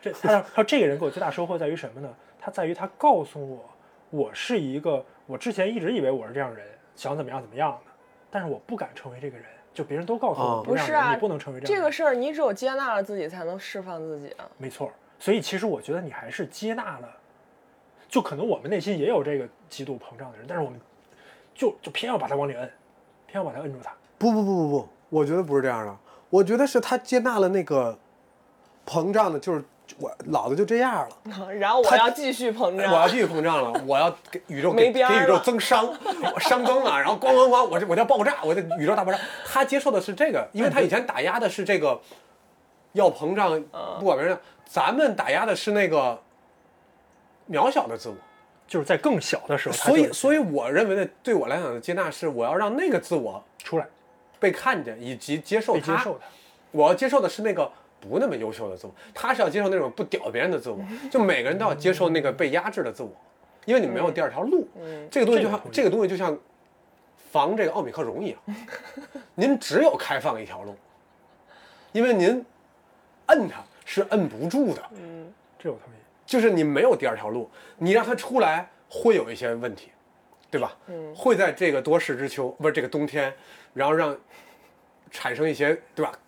[0.00, 2.08] 这他说他说这个人给我最大收获在于什么呢？
[2.40, 3.70] 他在于他告诉我，
[4.10, 7.92] 我是一个我之前一直以为我是这样人，想怎么样怎么样的，
[8.30, 11.76] 但是我不敢成为这个人，就别人都告诉我哦不是啊你不能成为这样。
[11.76, 14.48] 这个事儿，你只有接纳了自己，才能释放自己啊。
[14.58, 17.08] 没错，所以其实我觉得你还是接纳了，
[18.12, 20.78] 就可能我们内心也有这个极度膨胀的人，但是我们
[21.54, 22.70] 就就偏要把他往里摁，
[23.26, 23.90] 偏要把他摁住他。
[24.18, 25.96] 不不不不不，我觉得不是这样的，
[26.28, 27.98] 我觉得是他接纳了那个
[28.86, 29.64] 膨胀的，就是
[29.98, 32.92] 我老子就这样了， 然后我要继续膨胀。
[32.92, 35.88] 我要继续膨胀了，我要给宇宙给没给宇宙增伤，
[36.34, 39.18] 我伤增了，然后咣咣咣，我这我就要爆炸，我的宇宙大爆炸。
[39.46, 41.98] 他接受的是这个，因为他以前打压的是这个
[42.92, 43.58] 要膨胀，
[43.98, 46.20] 不管别人，咱们打压的是那个
[47.52, 48.16] 渺小的自我。
[48.68, 53.86] 就是在更小的时候，所以，所以我认为的，对我来讲的接纳是，我要让那个自我出来
[54.40, 55.80] 被看见，以及接受它。
[55.80, 56.24] 被接受他。
[56.70, 57.70] 我要接受的是那个
[58.00, 60.78] 不那么优秀的自我，他是要接受那种不屌别人的自我。
[61.10, 63.12] 就每个人都要接受那个被压制的自我，
[63.66, 64.66] 因为你没有第二条路。
[65.10, 66.38] 这个东西就像这个东西就像
[67.30, 68.40] 防这个奥米克戎一样，
[69.34, 70.74] 您只有开放一条路，
[71.90, 72.42] 因为您
[73.26, 75.96] 摁它是摁不住的，嗯这我同意。
[76.32, 79.90] 就是你没有第二条路，你让他出来会有一些问题，
[80.50, 80.74] 对吧？
[80.86, 83.30] 嗯，会在这个多事之秋，不是这个冬天，
[83.74, 84.16] 然后让
[85.10, 86.18] 产生一些对吧？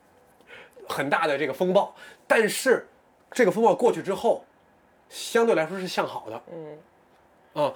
[0.87, 2.87] 很大的这个风暴，但是
[3.31, 4.45] 这个风暴过去之后，
[5.09, 7.73] 相对来说是向好的，嗯，啊，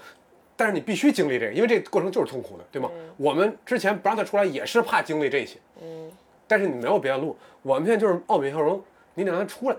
[0.54, 2.90] 但是你必须经历这个，因为这个过程就是痛苦的，对吗？
[3.16, 6.12] 我们之前不让他出来也是怕经历这些，嗯，
[6.46, 8.84] 但是你没有别的路，我们现在就是奥米克戎，
[9.14, 9.76] 你得让他出来，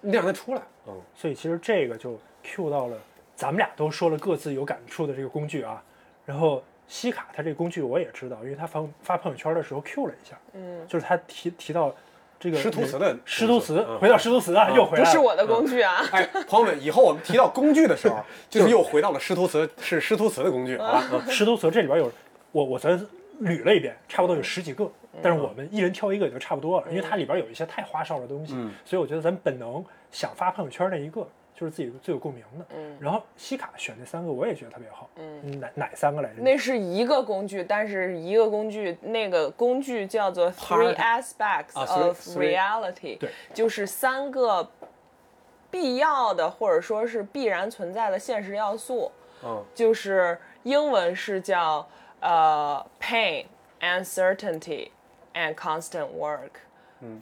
[0.00, 1.00] 你得让他出来，嗯。
[1.14, 2.96] 所以其实这个就 Q 到了
[3.34, 5.82] 咱们俩都说了各自有感触的这个工具啊。
[6.26, 11.94] 然后西卡他这个工具我也知道，因为他发发朋友圈的时候 Q 了一下，嗯，就是他提提到
[12.38, 15.04] 这个师徒词的师徒词，嗯回到师徒词啊，又回来了。
[15.04, 16.04] 不是我的工具啊。
[16.12, 18.16] 哎，朋友们，以后我们提到工具的时候，
[18.48, 21.04] 就是又回到了师徒词，是师徒词的工具，好吧？
[21.12, 22.10] 嗯 师徒词这里边有
[22.52, 23.06] 我我昨天
[23.42, 24.90] 捋了一遍，差不多有十几个，
[25.22, 28.72] 但是我们一人挑一个也就差不多了，因为它里边有一些太花哨的东西，嗯。
[28.84, 32.66] 所以我觉得咱本能想发朋友圈那一个就是自己最有共鸣的。
[32.76, 32.96] 嗯。
[33.00, 36.40] 然后西卡选这三个我也觉得特别好，嗯，哪哪三个来着？
[36.40, 43.30] 那是一个工具，但是一个工具，那个工具叫做 Three Aspects of Reality，对。
[43.52, 44.70] 就是三个
[45.70, 49.10] 必要的或者说是必然存在的现实要素，
[49.44, 49.62] 嗯。
[49.74, 51.86] 就是英文是叫
[52.20, 53.44] 呃 pain,
[53.80, 54.90] uncertainty,
[55.34, 56.50] and constant work。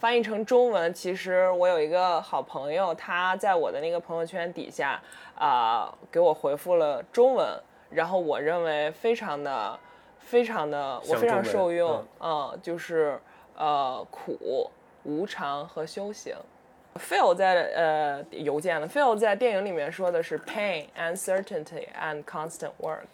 [0.00, 5.00] 翻译成中文，其实我有一个好朋友，他在我的那个朋友圈底下
[5.36, 7.46] 啊、给我回复了中文，
[7.88, 9.78] 然后我认为非常的、
[10.18, 13.20] 非常的，我非常受用，嗯，就是
[13.54, 14.68] 呃苦、
[15.04, 16.34] 无常和修行。
[16.96, 23.06] Phil 在呃邮件了，Phil 在电影里面说的是 pain, uncertainty, and constant work。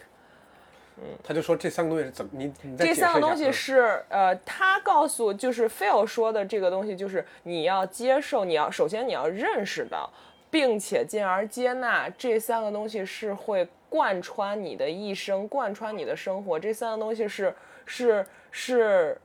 [1.23, 2.31] 他就说这三个东西是怎么？
[2.35, 10.09] 你你这三个东西嗯是呃，他告诉就是 Phil 说的这个东西，就是你要接受，你要首先你要认识到，
[10.51, 16.59] 并且进而接纳这三个东西是会贯穿你的一生，贯穿你的生活。
[16.59, 17.55] 这三个东西是
[17.85, 19.21] 是是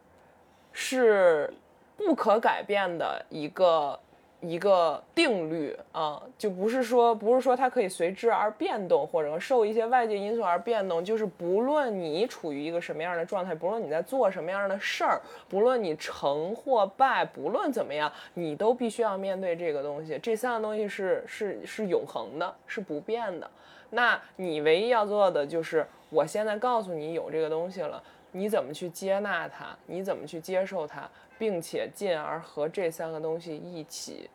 [0.73, 1.53] 是
[1.95, 3.99] 不可改变的一个
[4.41, 20.17] 一个定律啊，就不是说不是说它可以随之而变动，或者受一些外界因素而变动，就是不论你处于一个什么样的状态，不论你在做什么样的事儿，不论你成或败，不论怎么样，你都必须要面对这个东西。
[20.23, 23.49] 这三个东西是是是永恒的，是不变的。
[23.89, 28.01] 那你唯一要做的就是，我现在告诉你有这个东西了，
[28.31, 31.09] 你怎么去接纳它，你怎么去接受它，
[31.39, 34.29] 并且进而和这三个东西一起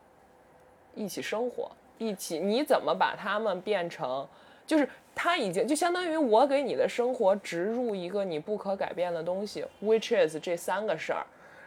[0.93, 4.27] 一起生活，一起你怎么把它们变成，
[4.65, 11.25] 就是它已经就相当于我给你的生活植入一个你不可改变的东西，which is 这三个事儿。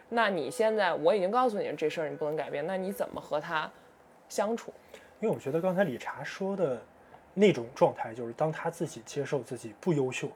[0.09, 3.71] 那你现在我已经告诉你这事儿你不能改变，那你怎么和它
[4.27, 4.73] 相处？
[5.21, 6.81] 因为我觉得刚才理查说的
[7.33, 10.27] 那种状态，就是当他自己接受自己不优秀，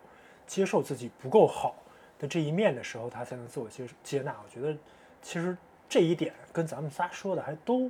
[0.45, 1.75] 接受自己不够好
[2.19, 4.35] 的这一面的时候，他才能自我接接纳。
[4.43, 4.77] 我觉得
[5.23, 5.57] 其实
[5.89, 7.89] 这一点跟咱们仨说的还都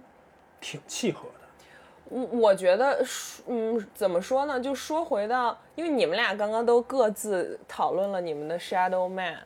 [0.62, 1.34] 挺契合的。
[2.06, 3.04] 我我觉得，
[3.48, 4.60] 嗯，怎么说呢？
[4.60, 9.38] 就说回到，因为你们俩刚刚都各自讨论了你们的 Shadow Man，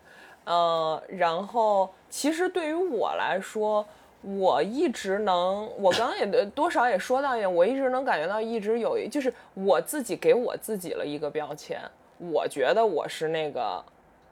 [0.44, 3.86] 呃，然后其实对于我来说，
[4.22, 11.80] 我一直能，我刚刚也多少也说到一点，我一直能感觉到，一直有一，就是我自己给我自己了一个标签，
[12.18, 13.82] 我觉得我是那个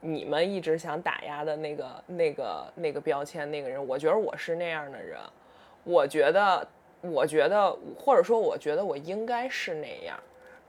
[0.06, 5.18] 你们一直想打压的那个那个那个标签那个人，我觉得我是那样的人，
[5.84, 6.68] 我觉得，
[7.02, 10.16] 我觉得，或者说，我觉得我应该是那样。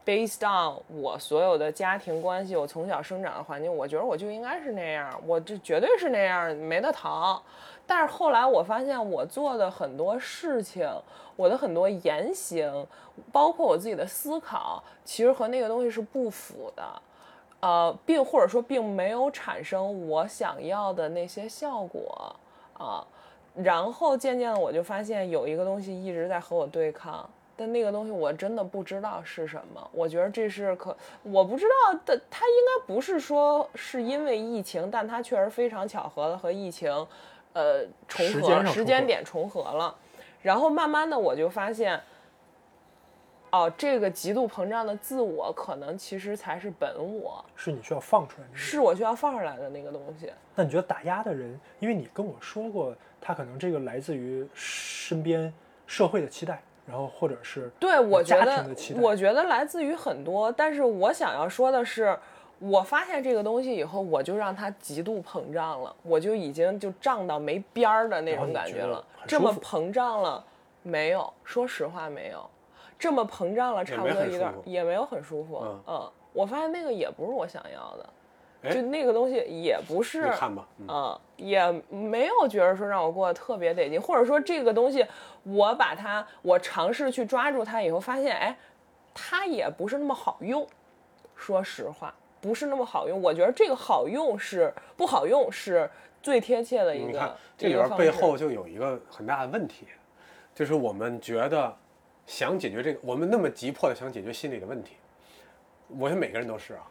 [0.07, 7.43] Based on 我所有的家庭关系，我从小生长的环境，我觉得我就应该是那样，我这绝对是那样，没得逃。
[7.87, 10.89] 但是后来我发现，我做的很多事情，
[11.35, 12.87] 我的很多言行，
[13.31, 16.83] 包括我自己的思考，其实和那个东西是不符的。
[17.67, 22.37] 呃，并或者说并没有产生我想要的那些效果
[22.79, 23.05] 啊。
[23.57, 29.91] 然后渐渐的，我就发现有一个东西一直在和我对抗，但那个东西我真的不知道是什么。
[29.91, 36.89] 我觉得这是可我不知道的，它应该不是说是因为疫情，但它确实非常巧合的和疫情，
[37.53, 39.93] 呃，重合时间重合时间点重合了。
[40.41, 42.01] 然后慢慢的我就发现，
[43.51, 48.57] 哦，这个极度膨胀的自我，可能其实才是本我，是你需要放出来的。
[48.57, 50.31] 是我需要放出来的那个东西。
[50.55, 55.53] 那你觉得打压的人，因为你跟我说过，他可能这个来自于身边
[55.87, 59.01] 社会的期待，然后或者是对，我觉家得庭的期待。
[59.01, 62.19] 我觉得来自于很多，但是我想要说的是，
[62.59, 69.05] 我发现这个东西以后，我就让它极度膨胀了，我就已经就胀到没边儿的那种感觉了。
[69.19, 70.45] 很这么膨胀了
[70.83, 71.33] 没有？
[71.45, 72.51] 说实话没有。
[72.99, 75.61] 这么膨胀了差不多一段也没有很舒服。
[75.63, 78.09] 嗯嗯，我发现那个也不是我想要的，
[78.63, 80.23] 哎就那个东西也不是。
[80.23, 85.07] 你看吧，嗯嗯，也没有觉得说让我过得特别得劲，或者说这个东西
[85.43, 88.57] 我把它，我尝试去抓住它以后，发现哎，
[89.15, 90.67] 它也不是那么好用。
[91.35, 93.21] 说实话，不是那么好用。
[93.21, 95.89] 我觉得这个好用是不好用是
[96.23, 99.87] 最贴切的一个你看这里边背后就有一个很大的问题，
[100.55, 101.77] 就是我们觉得
[102.27, 104.97] 想解决这个，我们那么急迫的想解决心理的问题，
[105.89, 106.83] 我想每个人都是啊，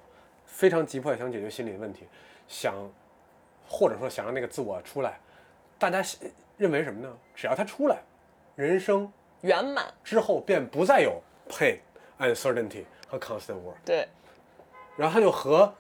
[0.46, 2.08] 非常急迫的想解决心理的问题，
[2.48, 2.74] 想
[3.68, 5.20] 或者说想让那个自我出来，
[5.78, 6.04] 大家
[6.58, 7.18] 认为什么呢？
[7.36, 7.98] 只要他出来，
[8.56, 9.94] 人生圆满。
[10.04, 11.78] 之后便不再有 pain、
[12.18, 13.76] uncertainty 和 constant work。
[13.84, 14.08] 对
[14.96, 15.74] 然后他就和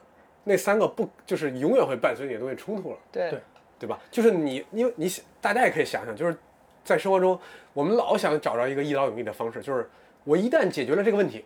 [0.43, 3.41] 那三个不就是永远会伴随你的东西冲突了，对对
[3.79, 3.99] 对吧？
[4.11, 6.37] 就是你，因为你想，大家也可以想想，就是
[6.85, 7.37] 在生活中，
[7.73, 9.89] 我们老想找着一个一劳永逸的方式，就是
[10.23, 11.43] 我一旦解决了这个问题，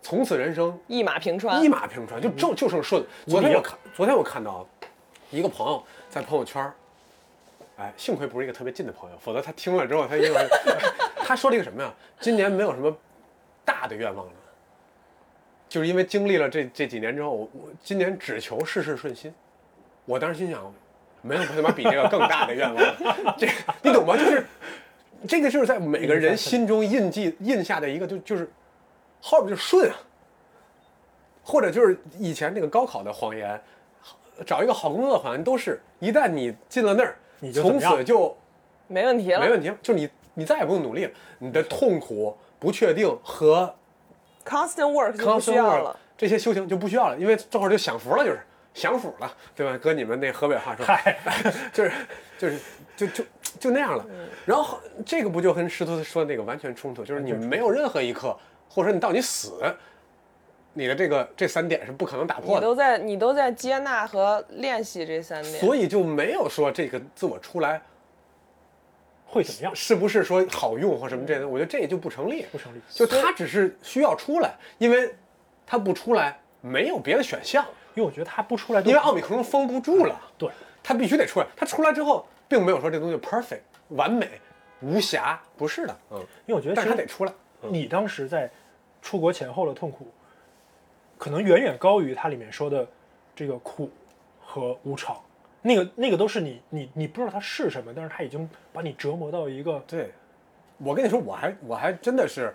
[0.00, 1.68] 从此人生一马平川一。
[1.68, 3.04] 马平川，就就就剩顺。
[3.26, 4.66] 昨天我看，昨天我看到
[5.30, 6.74] 一个朋友在朋友圈儿，
[7.76, 10.48] 哎，幸亏不是一个特别近的朋友，否则他听了之后，他因为
[11.22, 11.92] 他说了一个什么呀？
[12.18, 12.96] 今年没有什么
[13.66, 14.32] 大的愿望了，
[15.68, 19.32] 就是因为经历了这这几年之后，我我今年只求事事顺心。
[20.06, 20.72] 我当时心想，
[21.22, 23.46] 没有他妈比这个更大的愿望了，这
[23.82, 24.16] 你懂吗？
[24.16, 24.44] 就是
[25.28, 28.50] 这个就是在每个人心中印记印下的一个，就就是
[29.20, 29.96] 后边就顺啊。
[31.42, 33.60] 或者就是以前那个高考的谎言，
[34.46, 38.36] 找一个好工作的谎言，都是一旦你进了那儿，从你就从此就
[38.86, 39.40] 没问题了。
[39.40, 43.74] 没问题了，就你你再也不用努力了，你的痛苦、不确定和
[44.44, 45.96] Constant work 就不 constant 需要 work 了。
[46.16, 48.38] 这些修行就不需要了，因为这会儿就享福了，就是
[48.74, 49.76] 享福了，对吧？
[49.78, 51.18] 搁你们那河北话说，嗨，
[51.72, 51.92] 就是
[52.38, 52.58] 就是
[52.96, 53.24] 就就
[53.58, 54.04] 就那样了。
[54.44, 57.04] 然后这个不就跟师徒说的那个完全冲突？
[57.04, 58.36] 就是你没有任何一刻，
[58.68, 59.52] 或者说你到你死，
[60.74, 62.60] 你的这个这三点是不可能打破的。
[62.60, 65.58] 你都在你都在接纳和练习这三点。
[65.58, 67.82] 所以就没有说这个自我出来
[69.26, 69.74] 会怎么样？
[69.74, 72.46] 是不是说好用或什么这些，我觉得这也就不成立。
[72.52, 72.80] 不成立。
[72.88, 75.14] 就他只是需要出来，因为
[75.66, 77.64] 他不出来没有别的选项，
[77.94, 80.48] 因为我觉得他不出来，因为奥密克戎封不住了，对，
[80.82, 81.46] 他必须得出来。
[81.56, 83.60] 他出来之后，并没有说这东西 perfect
[83.90, 84.28] 完美
[84.82, 87.32] 无瑕，不是的，嗯，因为我觉得但是他得出来。
[87.68, 88.50] 你当时在
[89.00, 90.08] 出国前后的痛苦，
[91.16, 92.84] 可能远远高于它里面说的
[93.36, 93.88] 这个苦
[94.42, 95.16] 和无常。
[95.62, 100.10] 那个那个都是你你你不知道它是什么，但是它已经把你折磨到一个对，
[100.78, 102.52] 我跟你说，我还我还真的是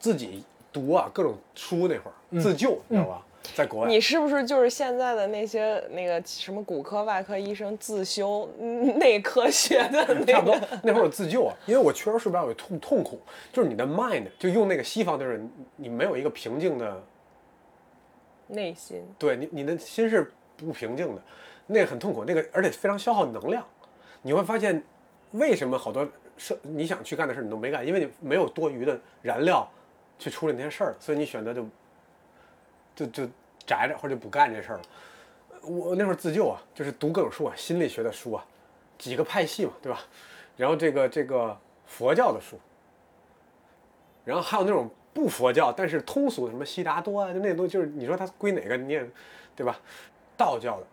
[0.00, 0.42] 自己
[0.72, 3.22] 读啊各种书那会儿、自救，你知道吧？
[3.54, 10.68] 在国外，你是不是就是现在的那些那个什么骨科、外科医生自修嗯内科学的那 差不多个？
[10.82, 13.20] 那会儿我自救啊，因为我确实睡不着，有痛痛苦，
[13.52, 15.40] 就是你的 mind 就用那个西方就是
[15.76, 17.02] 你没有一个平静的，
[18.48, 19.02] 内心？
[19.18, 21.22] 对你你的心是不平静的，
[21.66, 23.64] 那个很痛苦，那个而且非常消耗能量。
[24.22, 24.82] 你会发现，
[25.32, 26.06] 为什么好多
[26.36, 29.68] 事你想去干的事你都没干，因为你没有多余的燃料
[30.18, 31.64] 去处理那些事儿，所以你选择就
[32.98, 33.30] 就就
[33.64, 34.82] 宅着或者就不干这事儿了。
[35.62, 38.44] 我那会儿自救啊，就是读各种书啊，心理学的书啊，
[38.96, 40.00] 几个派系嘛，对吧？
[40.56, 41.56] 然后这个这个
[41.86, 42.58] 佛教的书，
[44.24, 49.08] 然后还有那种不佛教但是通俗，什么悉达多啊，就那东西，就是你说它归哪个你也，
[49.54, 49.78] 对吧？
[50.36, 50.86] 道教的，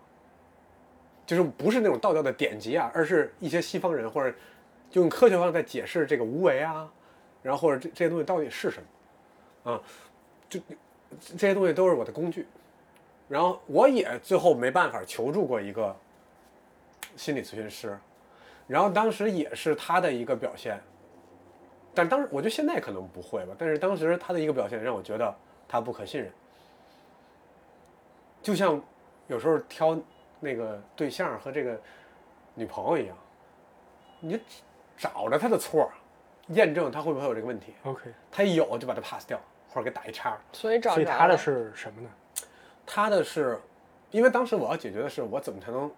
[1.25, 4.35] 就是不是那种道教的典籍啊，而是一些西方人或者
[4.89, 6.91] 就用科学方法在解释这个无为啊，
[7.41, 8.81] 然后或者这这些东西到底是什
[9.63, 9.81] 么啊？
[10.49, 10.59] 就
[11.19, 12.47] 这些东西都是我的工具。
[13.27, 15.95] 然后我也最后没办法求助过一个
[17.15, 17.97] 心理咨询师，
[18.67, 20.79] 然后当时也是他的一个表现，
[21.93, 25.35] 但当时我觉得现在可能不会吧，但是当时他的一个表现让我觉得
[25.67, 26.31] 他不可信任，
[28.43, 28.79] 就像
[29.27, 29.99] 有时候挑
[30.39, 31.81] 那个对象和这个
[32.53, 33.17] 女朋友一样，
[34.19, 34.39] 你就
[34.95, 35.89] 找着他的错，
[36.49, 38.01] 验证他会不会有这个问题，OK。
[38.29, 39.41] 他一有就把他 pass 掉，
[39.75, 40.35] 或者给打一叉。
[40.53, 42.09] 所以找所以他的是什么呢？
[42.87, 43.59] 他的是，
[44.11, 45.91] 因为当时我要解决的是我怎么才能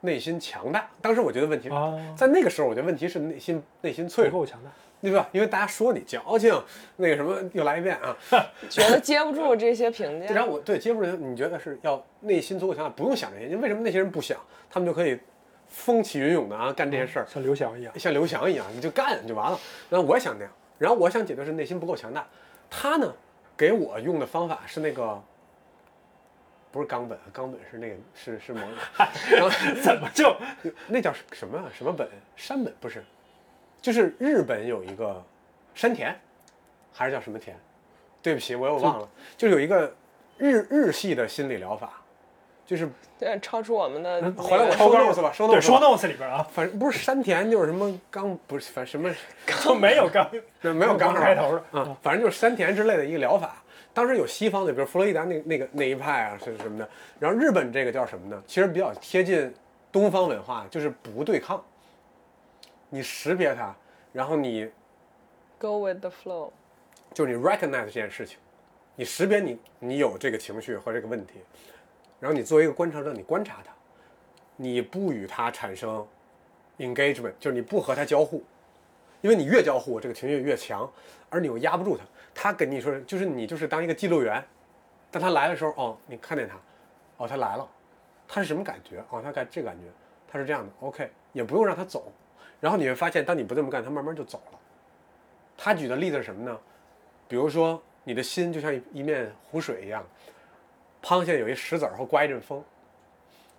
[0.00, 0.88] 内心强大。
[1.00, 4.70] 当时我觉得问题，啊在那个时候，我觉得问题是内心内心脆弱，不够强大。
[5.02, 5.28] 对吧？
[5.30, 6.50] 因为大家说你矫情，
[6.96, 8.16] 那个什么又来一遍啊。
[8.68, 10.26] 觉得接不住这些评价。
[10.34, 13.44] 然后我对接不住，你觉得是要内心足够强大，不用想这些。
[13.44, 15.20] 因为为什么那些人不想，他们就可以
[15.68, 19.60] 风起云涌的啊干这些事儿，像刘翔一样，像刘翔一样，你就干就完了。
[19.90, 22.26] 然后我也想那样，然后我想解决是内心不够强大。
[22.70, 23.14] 他呢，
[23.56, 25.22] 给我用的方法是那个
[26.70, 29.50] 不是冈本，冈本是那个是是某一个，然 后
[29.82, 30.36] 怎么就
[30.88, 32.08] 那叫什么什么本？
[32.36, 33.02] 山本不是，
[33.80, 35.24] 就是日本有一个
[35.74, 36.14] 山田，
[36.92, 37.56] 还是叫什么田？
[38.20, 39.08] 对不起，我又忘了。
[39.36, 39.94] 就有一个
[40.36, 42.02] 日日系的心理疗法，
[42.66, 42.88] 就是
[43.18, 44.42] 对，超出我们的那个。
[44.42, 49.14] 回来我超纲 notes 吧对 notes 说吧 notes 里边啊，反正不是山田就是什么刚，不是反正什么
[49.46, 50.28] 刚没有刚
[50.60, 53.62] 那 没有刚冈开头的啊，反正就是山田之类的一个疗法。
[53.94, 56.86] 当时有西方的，比如弗洛伊达那那个那一派啊，是什么的。
[57.18, 58.42] 然后日本这个叫什么呢？
[58.46, 59.54] 其实比较贴近
[59.90, 61.64] 东方文化，就是不对抗，
[62.90, 63.74] 你识别它，
[64.12, 64.68] 然后你
[65.58, 66.50] Go with the flow。
[67.14, 68.36] 就是你 recognize 这件事情，
[68.96, 71.40] 你识别你你有这个情绪和这个问题，
[72.18, 73.72] 然后你作为一个观察者，你观察它，
[74.56, 76.06] 你不与它产生
[76.78, 78.42] engagement，就是你不和它交互，
[79.20, 80.90] 因为你越交互，这个情绪越强，
[81.28, 82.04] 而你又压不住它。
[82.34, 84.44] 他跟你说，就是你就是当一个记录员，
[85.10, 86.56] 当他来的时候，哦，你看见他，
[87.16, 87.66] 哦，他来了，
[88.28, 89.02] 他是什么感觉？
[89.08, 89.86] 哦，他感这感觉，
[90.30, 92.12] 他是这样的，OK，也不用让他走，
[92.60, 94.58] 然后你会发现，当你不这么干，他慢慢就走了。
[95.56, 96.58] 他举的例子是什么呢？
[97.26, 100.04] 比如说，你的心就像一面湖水一样，
[101.06, 102.60] 螃蟹有一石子儿，或刮一阵风，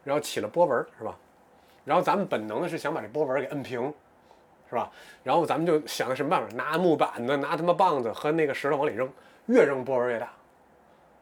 [0.04, 1.18] 然后起了波纹儿，是吧？
[1.86, 3.82] 然后咱们本能的是想把这波纹儿给摁平，
[4.70, 4.92] 是吧？
[5.24, 6.54] 然后咱们就想什么办法？
[6.58, 9.10] 拿木板子，拿他妈棒子和那个石头往里扔，
[9.46, 10.30] 越扔波纹儿越大。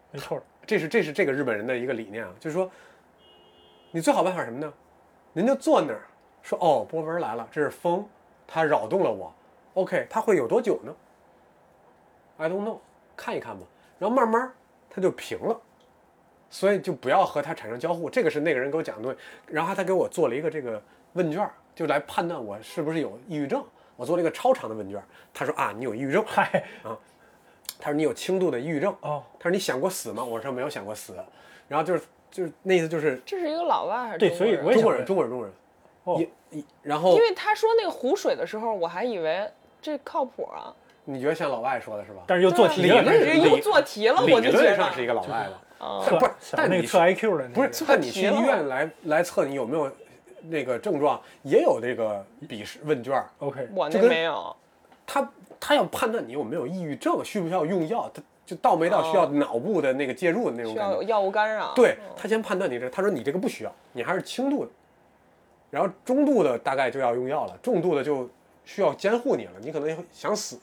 [0.10, 2.68] 没错，这是这是这个日本人的一个理念啊，就是说，
[3.91, 4.73] 你最好办法什么呢？
[5.31, 6.02] 您就坐那儿
[6.41, 8.03] 说，哦，波纹来了，这是风，
[8.47, 9.31] 它扰动了我。
[9.76, 10.95] OK，它会有多久呢
[12.38, 12.80] ？I don't know，
[13.15, 13.64] 看一看吧。
[13.99, 14.52] 然后慢慢
[14.89, 15.61] 它就平了，
[16.49, 18.09] 所以就不要和他产生交互。
[18.09, 19.17] 这个是那个人给我讲的东西，
[19.47, 20.81] 然后他给我做了一个这个
[21.13, 23.63] 问卷儿，就来判断我是不是有抑郁症。
[23.95, 25.03] 我做了一个超长的问卷儿，
[25.34, 26.23] 他说啊，你有抑郁症。
[26.27, 26.97] 嗨 啊
[27.77, 28.95] 他说你有轻度的抑郁症。
[29.01, 30.23] 哦，他说你想过死吗？
[30.23, 31.13] 我说没有想过死。
[31.67, 32.01] 然后就是
[32.31, 35.55] 就是那意思就是这是一个老外还是对所以我也中国人，中国人，中国人。
[36.03, 39.49] 哦一一然后因为他说那个湖水的时候，我还以为
[39.81, 40.73] 这靠谱啊。
[41.03, 42.23] 你觉得像老外说的是吧？
[42.27, 45.61] 但是又做题了，理论这又做题了，我就觉得论上是一个老外了。
[46.19, 49.91] 不是想那个测但你是 IQ 的那个不是，但你去医院来来测你有没有
[50.43, 53.29] 那个症状，也有这个笔试问卷儿。
[53.39, 54.55] OK，我那没有。
[55.07, 61.03] 他他要判断你有没有抑郁症，需不需要用药，他就到没到需要脑部的那个介入的那种感觉需要有。
[61.03, 61.73] 药物干扰。
[61.75, 64.71] 对他先判断你这，他说你这个不需要，你还是轻度的，
[65.69, 68.29] 然后中度的大概就要用药了，重度的就
[68.63, 70.59] 需要监护你了，你可能想死，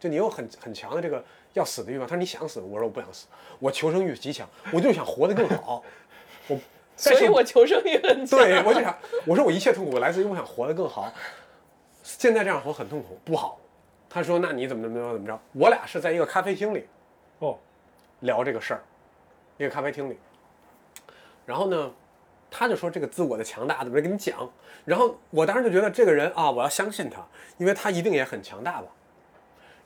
[0.00, 1.22] 就你有很很强的这个
[1.54, 2.06] 要死的欲望。
[2.06, 3.26] 他说你想死，我说我不想死，
[3.58, 5.82] 我求生欲极强，我就想活得更好，
[6.48, 6.58] 我
[6.96, 8.38] 所以我求生欲很强。
[8.38, 8.96] 对我就想，
[9.26, 11.12] 我说我一切痛苦来自于我想活得更好，
[12.02, 13.58] 现在这样活很痛苦，不好。
[14.08, 15.40] 他说那你怎么怎么着怎么着？
[15.52, 16.86] 我俩是在一个咖啡厅里，
[17.38, 17.58] 哦，
[18.20, 18.82] 聊这个事儿，
[19.56, 20.18] 一个咖啡厅里。
[21.46, 21.90] 然后呢，
[22.50, 24.48] 他就说这个自我的强大怎么跟你讲。
[24.84, 27.26] 然后我当时就觉得这个人啊，我要相信他，
[27.56, 28.88] 因为他一定也很强大吧。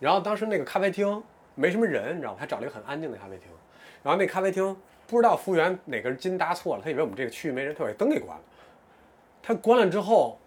[0.01, 1.22] 然后当时那个咖啡厅
[1.57, 2.37] 没什么人，你知道吗？
[2.39, 3.49] 他找了一个很安静的咖啡厅。
[4.05, 4.77] 然后那咖啡厅
[5.09, 8.45] 不知道服务员哪根筋搭错了，他以为我们这个区域没人，他把灯给关了。
[9.43, 10.39] 他关了之后，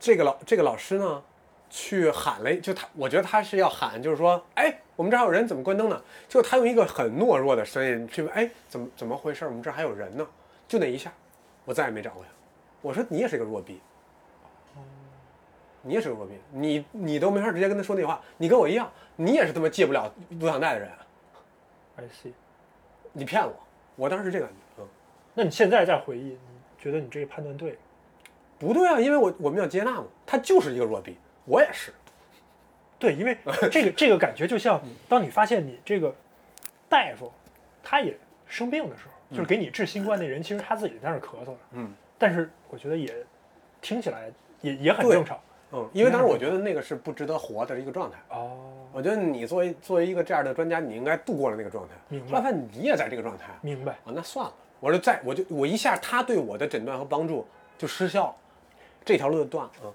[0.00, 1.22] 这个老这个老师呢，
[1.70, 6.02] 去喊了，就他，我觉得他是要喊，就是说，哎，我们这儿还有人，怎么关灯呢？
[6.28, 9.44] 就他用一个很懦弱的声音去问，哎，怎么怎么回事？
[9.44, 10.26] 我们这儿还有人呢。
[10.66, 11.12] 就那一下，
[11.64, 12.28] 我再也没找过他。
[12.82, 13.80] 我说你也是个弱逼，
[15.82, 20.88] 你也是个弱逼，你你都没法直接跟他说那话，你跟我一样，你也是他妈戒不了录像带的人
[21.96, 22.32] ，I see。
[23.12, 23.52] 你骗我。
[23.96, 24.88] 我当时是这个感觉，嗯，
[25.34, 26.38] 那你现在再回忆，你
[26.78, 27.76] 觉得你这个判断对？
[28.60, 31.16] 不对啊，因为我我们要接纳嘛，他就是一个弱逼，
[31.46, 31.92] 我也是。
[32.96, 33.36] 对，因为
[33.72, 36.14] 这个这个感觉就像，当你发现你这个
[36.88, 37.32] 大夫
[37.82, 38.16] 他也
[38.46, 41.58] 生病的时候，就是给你治新冠那人，其实他自己在那儿咳嗽呢。
[41.72, 43.12] 嗯，但是我觉得也
[43.80, 44.30] 听起来
[44.60, 45.36] 也也很正常。
[45.72, 48.16] 嗯，因为当时我觉得那个是不值得活的一个状态。
[48.30, 51.94] 哦，我觉得你作为作为一个这样的专家，你应该度过了那个状态。
[52.08, 53.92] 明白后来发现你也在这个状态明白。
[53.92, 57.46] 啊，那算了，我就在我就我一下他对我的诊断和帮助
[57.78, 58.34] 就失效了，
[59.04, 59.72] 这条路就断了。
[59.84, 59.92] 嗯，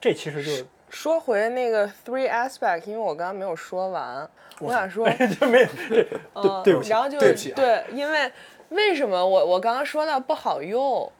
[0.00, 4.28] 这其实就是说回那个 three aspect，因为我刚刚没有说完，
[4.58, 8.32] 我想说， 就没对嗯，对不起然后就对不起啊对，因为
[8.70, 11.12] 为什么我我刚刚说到不好用，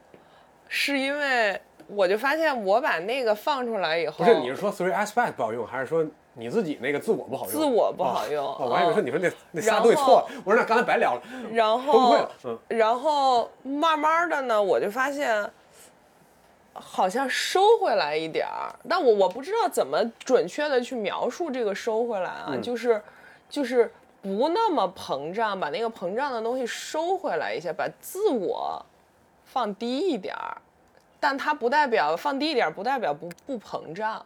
[0.68, 6.04] 是因为我就发现我把那个放出来以后，不是，你是说 three aspect 不好用，还是说
[6.34, 7.52] 你自己那个自我不好用？
[7.52, 11.22] 自我不好用哦，哦我还以为说你说那那仨然东西错了，我说那刚才白聊了，
[11.52, 12.30] 然崩溃后了。
[12.44, 15.48] 嗯，然后慢慢的呢，我就发现。
[16.78, 23.02] 好像收回来一点儿，但我我不知道怎么准确的去描述这个收回来啊，嗯就是
[23.48, 23.90] 就是
[24.20, 28.84] 不那么膨胀，把那个膨胀的东西收回来一些，把自我
[29.46, 30.58] 放低一点儿。
[31.26, 34.24] 但它不代表放低一点，不代表不不膨胀。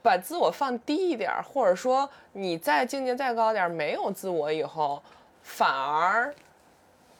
[0.00, 5.02] 把自我放低一点，或者说你再境界再高点，没有自我以后，
[5.42, 6.32] 反而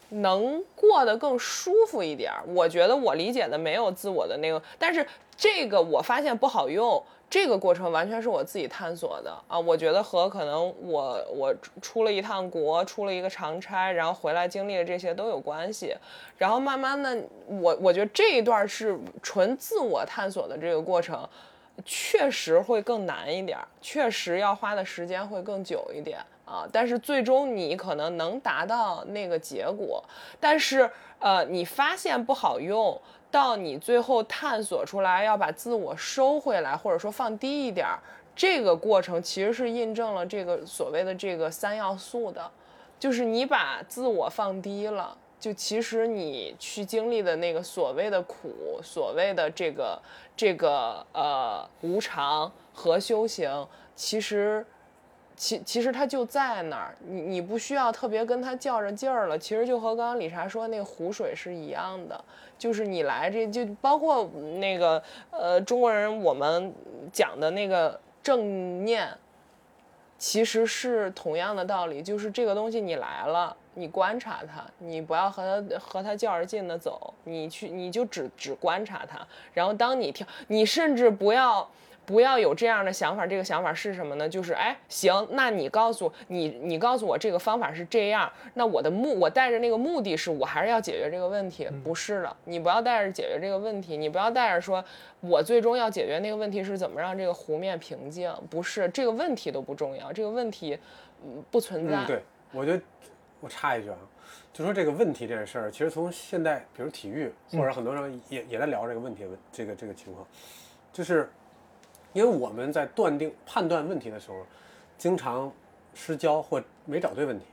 [0.07, 2.31] 能过得更舒服一点。
[2.55, 5.05] 我觉得我理解的没有自我的那个，但是
[5.35, 7.03] 这个我发现不好用。
[7.31, 9.57] 这个过程完全是我自己探索的啊！
[9.57, 15.95] 我觉得和可能我我出了一趟国，出了一个长差，然后回来经历的这些都有关系。
[16.37, 17.17] 然后慢慢的，
[17.47, 21.25] 我我觉得这一段是纯自我探索的这个过程，
[21.85, 26.19] 确实会更难一点，确实要花的时间会更久一点
[26.51, 26.67] 啊。
[26.71, 30.03] 但是最终你可能能达到那个结果，
[30.39, 32.99] 但是呃，你发现不好用。
[33.31, 37.97] 到你最后探索出来要把自我收回来，或者说放低一点儿，
[38.35, 42.51] 这个过程其实是印证了这个所谓的这个三要素的，
[42.99, 49.97] 就是你把自我放低了，就其实你去经历的那个所谓的苦，所谓的这个
[50.35, 53.65] 这个呃无常和修行，
[53.95, 54.65] 其实。
[55.41, 59.35] 其其实它就在那儿，你你不需要特别跟他较着劲儿了。
[59.35, 62.23] 其实就和刚刚理查说那个湖水是一样的，
[62.59, 65.01] 就是你来这就包括那个
[65.31, 66.71] 呃中国人我们
[67.11, 69.09] 讲的那个正念，
[70.19, 79.19] 其实是同样的道理，就是这个东西你来了，你观察它，你不要和它和它较着劲的走，你去你就只只观察它，
[79.55, 81.67] 然后当你跳，你甚至不要。
[82.05, 84.27] 不要有这样的想法，这个想法是什么呢？
[84.27, 94.83] 就是哎，行，那你告诉你，你告诉我这个方法是这样，那我的目，我带着那个目的是我还是要解决这个问题，不是的，你不要带着解决这个问题，你不要带着说，
[95.21, 100.77] 我最终要解决那个问题是怎么让这个湖面平静，不是这个问题都不重要，这个问题，
[101.23, 102.03] 嗯，不存在。
[102.05, 102.21] 对，
[102.51, 102.81] 我觉得
[103.39, 103.97] 我插一句啊，
[104.51, 110.27] 就说这个问题这件事儿，其实从现在，比如体育或者很多人也也在聊这个问题问这个这个情况，
[110.91, 111.29] 就是。
[112.13, 114.45] 因为我们在断定、判断问题的时候，
[114.97, 115.51] 经常
[115.93, 117.45] 失焦或没找对问题，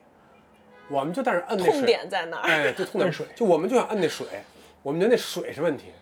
[0.89, 1.73] 我们就在那摁那水。
[1.73, 2.43] 痛点在哪儿？
[2.49, 3.27] 哎，就痛点水。
[3.37, 4.27] 就我们就想摁那水，
[4.83, 5.93] 我们觉得那水是问题，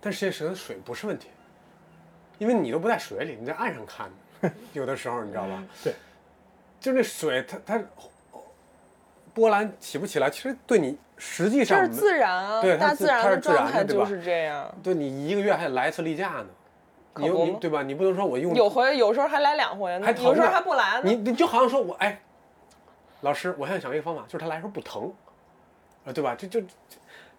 [0.00, 1.28] 但实际上水不是问题，
[2.38, 4.10] 因为你都不在水里，你在岸上看，
[4.72, 5.62] 有的时候你知道吧？
[5.84, 5.94] 对，
[6.80, 7.82] 就那水，它它
[9.32, 14.74] 波澜起不起来，其实对你实际上这是自然啊，对，大自然的状态就是这样。
[14.82, 16.46] 对你一个月还得来一次例假呢。
[17.16, 17.82] 你你对吧？
[17.82, 21.02] 你不能说我用有回有时候还来两回呢，还有时候还不来呢。
[21.04, 22.20] 你你就好像说我哎，
[23.22, 25.12] 老师，我现在想一个方法，就是他来时候不疼，
[26.04, 26.34] 啊，对吧？
[26.38, 26.62] 这就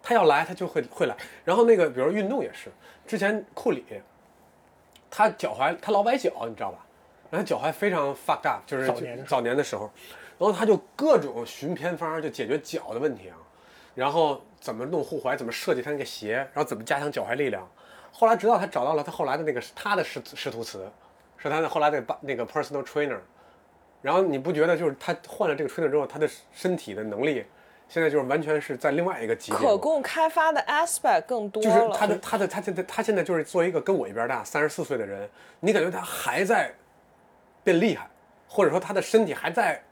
[0.02, 1.16] 他要来，他就会会来。
[1.44, 2.70] 然后那个，比如运动也是，
[3.06, 3.84] 之前库里，
[5.10, 6.84] 他脚踝他老崴脚，你知道吧？
[7.30, 9.90] 然后脚踝非常 fucked up，就是早年早年的时候，
[10.38, 13.36] 然后他就各种寻偏方，就解决脚的问题啊。
[13.94, 17.66] 然后怎么弄护踝，怎么设计他那个鞋，然后怎么加强脚踝力量。
[18.12, 20.88] 后来直到他找到了他后来的那个他的师师徒词，
[21.38, 23.18] 是他的后来的那个 personal trainer，
[24.02, 27.44] 然后你不觉得就是他换了这个 trainer 之后，他的身体的能力
[27.88, 31.68] 现在就是完全是在另外一个级别，可供开发的 aspect 更多了。
[31.68, 35.28] 就是他的他的他现在他现在就是作为一个跟我一边大三十四岁的人，
[35.60, 36.72] 你感觉他还在
[37.64, 38.08] 变厉害，
[38.46, 39.82] 或者说他的身体还在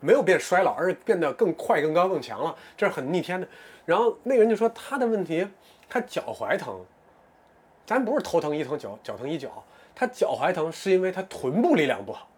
[0.00, 3.46] 没有变衰老，而是变得更快、更高、更强了，这是很逆天的。
[3.84, 5.46] 然后那个人就说他的问题，
[5.88, 6.84] 他脚踝疼。
[7.86, 9.64] 咱不是头疼一疼脚脚疼一脚，
[9.94, 12.28] 他脚踝疼是因为他臀部力量不好。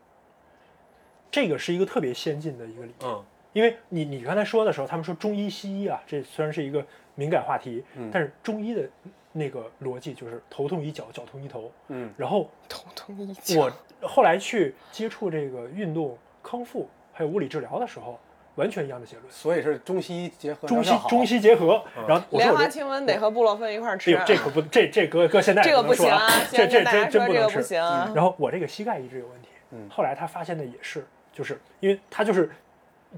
[1.30, 6.84] 这个是一个特别先进的一个理论，因为你你刚才说的时候，他们说中医西医啊，这虽然是一个
[7.14, 8.88] 敏感话题，但是中医的
[9.32, 11.72] 那个逻辑就是头痛医脚，脚痛医头。
[11.88, 13.60] 嗯，然后头痛医脚。
[13.60, 13.72] 我
[14.06, 18.18] 后来去接触这个运动康复还有物理治疗的时候。
[18.59, 21.80] 完全一样的结论，所以是中西医结合，中西中西结合。
[22.09, 24.20] 然后莲花清瘟得和布洛芬一块吃。
[24.26, 27.74] 这可不，这这搁搁现在这个不行啊，这这真真不能吃。
[27.74, 29.48] 然后我这个膝盖一直有问题，
[29.89, 32.51] 后来他发现的也是，就是因为他就是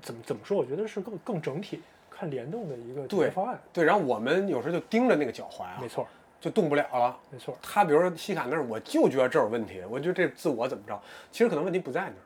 [0.02, 0.58] 怎么怎么说？
[0.58, 1.80] 我觉得是更更整体
[2.10, 3.58] 看联动的一个解决方案。
[3.72, 6.06] 对，然后我们有时候就盯着那个脚踝啊，没错，
[6.38, 7.16] 就动不了了。
[7.30, 11.00] 没错，他比如说西卡那儿，我就觉得这有问题，我觉得这自我怎么着？
[11.32, 12.24] 其实可能问题不在那儿，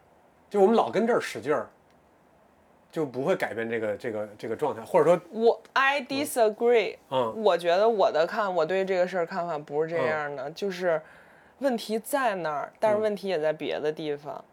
[0.51, 1.69] 就我们老跟这儿使劲儿。
[2.95, 6.97] 就不会改变这个这个这个状态，或者说，我 I disagree。
[7.11, 11.03] 嗯，我觉得我的看，我对这个事儿看法不是这样的，就是
[11.59, 14.45] 问题在那儿，但是问题也在别的地方。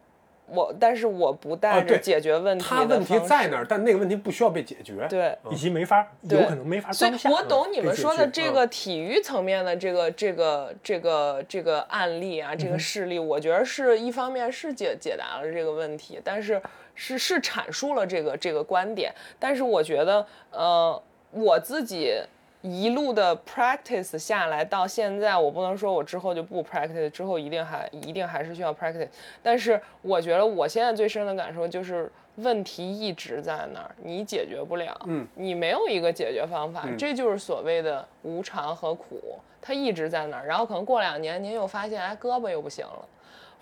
[0.54, 5.08] 我但是我不带着解决问题他问题在那儿，但那个问题不需要被解决。
[5.10, 5.38] 对。
[5.50, 7.12] 以及没法有对可能没法所以。
[7.32, 16.62] 我懂你们说的这个体育层面的这个这个这个这个案例啊，这个事例，我觉得是一方面是解解答了这个问题，但是
[16.96, 21.02] 是是阐述了这个这个观点，但是我觉得呃
[21.32, 22.22] 我自己。
[22.62, 29.08] 一路的 practice 下来到现在，我不能说我之后就不 practice，之后一定还一定还是需要 practice。
[29.42, 40.46] 但是我觉得我现在最深的感受就是问题一直在那儿，你解决不了，嗯，你没有一个解决方法，嗯这就是所谓的无常和苦，它一直在那儿。
[40.46, 43.06] 然后可能过两年您又发现，哎，胳膊又不行了，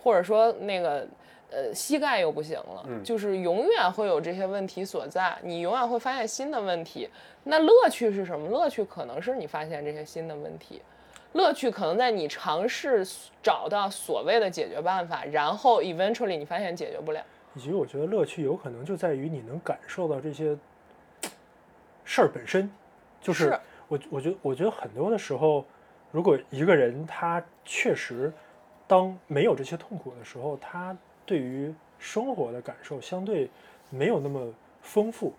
[0.03, 1.07] 或者说那个。
[1.51, 7.09] 呃，膝盖又不行了，嗯就是永远会有这些问题所在，你永远会发现新的问题。
[7.43, 8.47] 那乐趣是什么？
[8.49, 10.81] 乐趣可能是你发现这些新的问题，
[11.33, 13.03] 乐趣可能在你尝试
[13.41, 17.21] 找到所谓的解决办法，然后 eventually 你发现解决不了。
[17.55, 20.55] 以及我觉得乐趣有可能就在于你能感受到这些
[22.03, 22.71] 事儿本身，
[23.19, 25.65] 就是是我我觉得我觉得很多的时候，
[26.11, 28.31] 如果一个人他确实
[28.85, 30.95] 当没有这些痛苦的时候，他
[31.29, 33.47] 对于生活的感受相对
[33.91, 34.51] 没有那么
[34.81, 35.31] 丰富，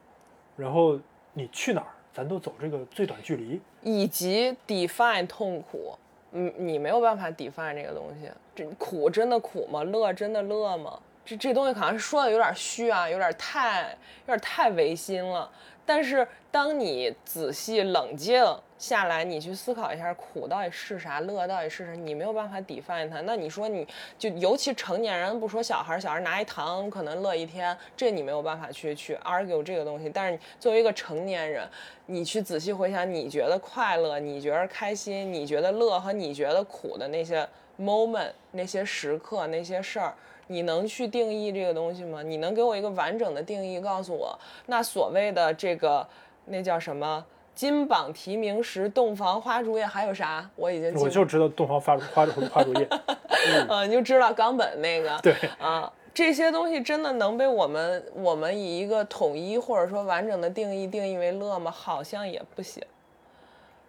[0.57, 0.97] 然后
[1.33, 5.99] 你去哪儿，咱都走这个最短距离，以及 define 痛苦，
[6.31, 8.31] 嗯，你没有办法 define 这个东西。
[8.55, 9.83] 这苦真的苦吗？
[9.83, 11.01] 乐真的乐吗？
[11.25, 13.91] 这这东西好像是说的有点虚啊，有点太
[14.27, 15.51] 有点太违心了。
[15.91, 18.41] 但是当你仔细冷静
[18.79, 23.21] 下来，你去思考一下苦到底是啥，乐到底是啥，你没有办法 define 它。
[23.23, 23.85] 那你说你
[24.17, 30.09] 就尤其成年人不说小孩儿，小孩儿拿一糖可能乐一天，这你没有办法去去 argue 这个东西。
[30.09, 31.69] 但是作为一个成年人，
[32.07, 37.45] 你去仔细回想，你觉得快乐，你觉得开心，你觉得乐和你觉得苦的那些
[37.81, 40.15] moment、那些时刻、那些事儿，
[40.51, 42.24] 你能去定义这个东西吗？
[42.24, 44.36] 你能给我一个完整的定义，告诉我
[44.66, 46.05] 那所谓的这个
[46.47, 47.24] 那叫什么？
[47.55, 50.48] 金榜题名时，洞房花烛夜，还有啥？
[50.56, 52.89] 我已经我就知道洞房花花烛花烛夜，
[53.68, 61.70] 嗯，你就知道冈本那个，对啊，这些东西真的能被我们我们以一个统一或者说完整的定义定义为乐吗？
[61.70, 62.82] 好像也不行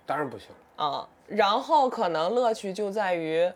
[0.06, 0.50] 当然不行。
[0.76, 1.08] 啊。
[1.28, 3.50] 然后可能乐趣就在于，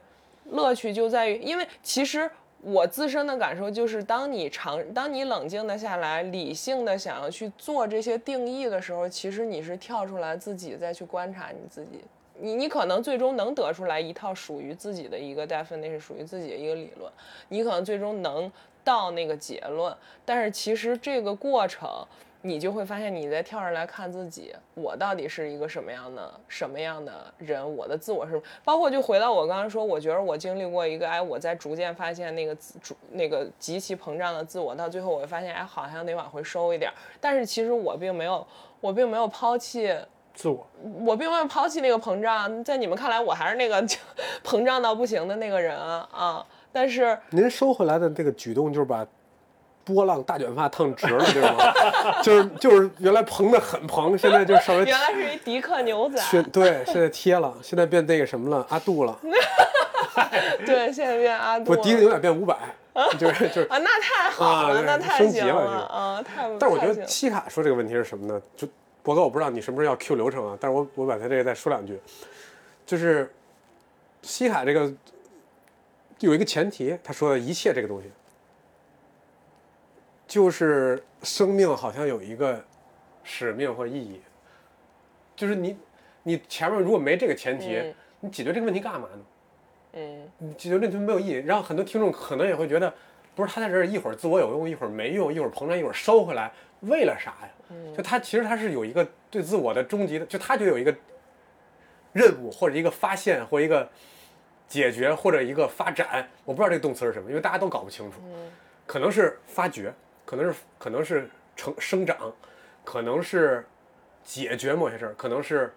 [0.46, 2.32] 乐趣就在于，因为其实
[2.66, 12.02] 我自身的感受就是，当你长，当你冷静的下来，理性的想要去做这些定义的时候，其实你是跳出来自己再去观察你自己。
[12.40, 17.12] 你你可能最终能得出来一套属于自己的一个 definite，属于自己的一个理论，
[17.50, 18.52] 你可能最终能
[18.84, 21.88] 到那个结论，但是其实这个过程，
[22.46, 38.46] 你就会发现你在跳上来看自己，我到底是一个什么样的什么样的人，我的自我是，包括就回到我刚刚说，我觉得我经历过一个，哎，我在逐渐发现那个自主那个极其膨胀的自我，到最后我会发现，哎，好像得往回收一点儿，但是其实我并没有，
[38.80, 39.92] 我并没有抛弃。
[40.36, 40.68] 自我
[41.06, 43.82] 我并没有抛弃那个膨胀，在你们看来，我还是那个
[44.46, 46.46] 膨胀到不行的那个人啊。
[46.72, 49.08] 但是您收回来的这个举动就是把
[49.86, 51.74] 波浪大卷发烫直了，对吗？
[52.22, 59.18] 就是就是原来蓬的很蓬，现在就稍微 原来是一迪克牛仔，现对现在贴了，现在变那个什么了，阿杜了，
[60.66, 61.78] 对，现在变阿杜了。
[61.78, 62.58] 不迪克牛仔变五百，
[63.20, 63.68] 就是就是。
[63.70, 66.50] 啊，那太好了，那太升级行了这个啊，太。
[66.60, 68.42] 但是我觉得西卡说这个问题是什么呢？
[68.58, 68.68] 就
[69.04, 72.00] 博哥，我不知道你什么时候要 Q 流程啊，但是我我把他这个再说两句，
[72.88, 73.32] 就是
[74.24, 74.92] 西卡这个
[76.20, 78.10] 有一个前提，他说的一切这个东西，
[80.28, 82.64] 就是生命好像有一个
[83.24, 84.22] 使命或意义，
[85.36, 85.78] 就是你
[86.24, 87.96] 你前面如果没这个前提，嗯。
[88.22, 89.20] 你解决这个问题干嘛呢？
[89.94, 92.92] 嗯，你解决问题没有意义，然后很多听众可能也会觉得，
[93.36, 97.76] 不是他在这儿一会儿自我有用，一会儿没用，一会儿膨胀，一会儿收回来，为了啥呀？
[97.96, 100.96] 就他其实他是有一个对自我的终极的，就他就有一个
[102.14, 103.88] 任务或者一个发现或一个
[104.68, 108.18] 解决或者一个发展，我不知道这个动词是什么，因为大家都搞不清楚，
[108.88, 109.94] 可能是发掘，
[110.26, 112.18] 可能是可能是成生长，
[112.84, 113.66] 可能是
[114.24, 115.74] 解决某些事儿，可能是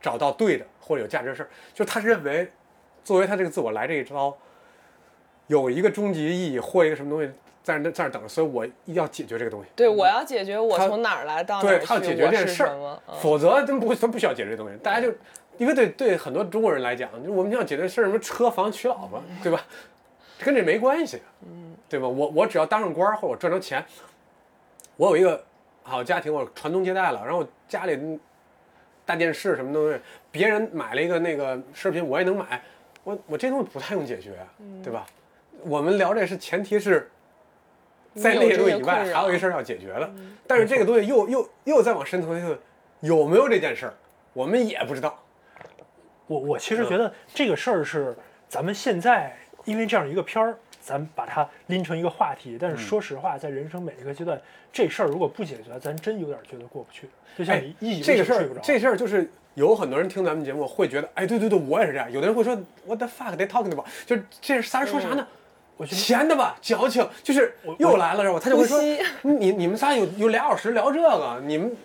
[0.00, 2.50] 找到对的或者有价值的事儿，就他认为
[3.02, 4.36] 作为他这个自我来这一招，
[5.46, 7.30] 有一个终极意义或一个什么东西
[7.62, 9.68] 在那在那等着，所以我一定要解决这个东西。
[9.74, 14.76] 对，我要解决我从哪儿来到哪儿去，他要解决这件事儿否则他不会，他不需要解决这东西。
[14.82, 15.12] 大家就
[15.56, 19.64] 因为对对很多中国人来讲，就我们要解决事儿，什么车房娶老婆，对吧？
[20.38, 22.08] 跟这没关系，嗯，对吧？
[22.08, 23.84] 我我只要当上官儿或者我赚着钱，
[24.96, 25.44] 我有一个
[25.82, 28.18] 好家庭，我传宗接代了，然后我家里
[29.04, 30.00] 大电视什么东西，
[30.30, 32.60] 别人买了一个那个奢侈品，我也能买，
[33.04, 34.36] 我我这东西不太用解决，
[34.82, 35.06] 对吧？
[35.62, 37.10] 我们聊这是前提是
[38.14, 40.10] 在那些东西以外，还有一事儿要解决的。
[40.46, 42.58] 但是这个东西又又又再往深层次，
[43.00, 43.94] 有没有这件事儿，
[44.32, 45.18] 我们也不知道。
[46.26, 48.16] 我我其实觉得这个事儿是
[48.48, 52.56] 咱们现在因为这样一个片儿，咱把它拎成一个话题。
[52.60, 54.40] 但是说实话，在人生每一个阶段，
[54.72, 57.08] 这事儿如果不解决，咱真有点觉得过不去。
[57.36, 62.10] 就像你一这个事儿，这事儿就是有很多人听咱们节目会觉得，哎，对对对，我也是这样。
[62.12, 62.56] 有的人会说
[62.86, 63.86] ，What the fuck they talking about？
[64.06, 65.26] 就是这仨人说啥呢？
[65.76, 68.40] 我觉得闲的吧，矫情，就是又来了，是吧？
[68.42, 68.80] 他就会说，
[69.22, 71.76] 你你们仨有有俩小时聊这个，你们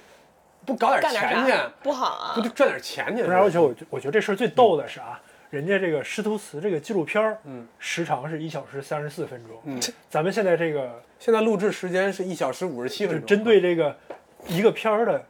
[0.66, 1.54] 不搞点钱去？
[1.84, 3.24] 不好啊，不就赚点钱去？
[3.24, 5.20] 不是，而且我我觉得这事儿最逗的是啊，
[5.52, 9.80] 人家这个师徒词这个纪录片儿，嗯，时长是一小时三十四分钟，嗯，
[10.10, 13.96] 咱们现在这个现在录制时间是一小时五十七分钟，针对这个
[14.48, 15.24] 一个片儿的。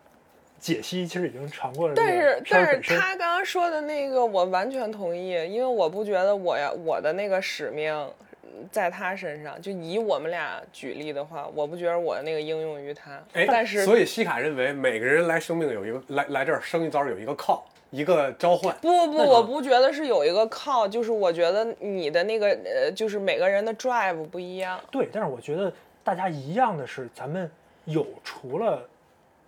[0.60, 8.08] 解析其实已经长过了，但是但是他刚刚说的那个我完全同意，因为我不觉得我呀我的那个使命
[8.72, 13.20] 在他身上，就以我们俩举例的话，我不觉得我的那个应用于他。
[13.34, 18.76] 哎，但是所以西卡认为每个人来生命有一个来来这儿生一遭有一个靠一个召唤。
[18.82, 24.80] 不不不，我不觉得是有一个靠，就是我觉得你的那个呃，就是每个人的 drive 不一样。
[24.90, 25.72] 对，但是我觉得
[26.04, 27.50] 大家一样的是，咱们
[27.86, 28.88] 有除了。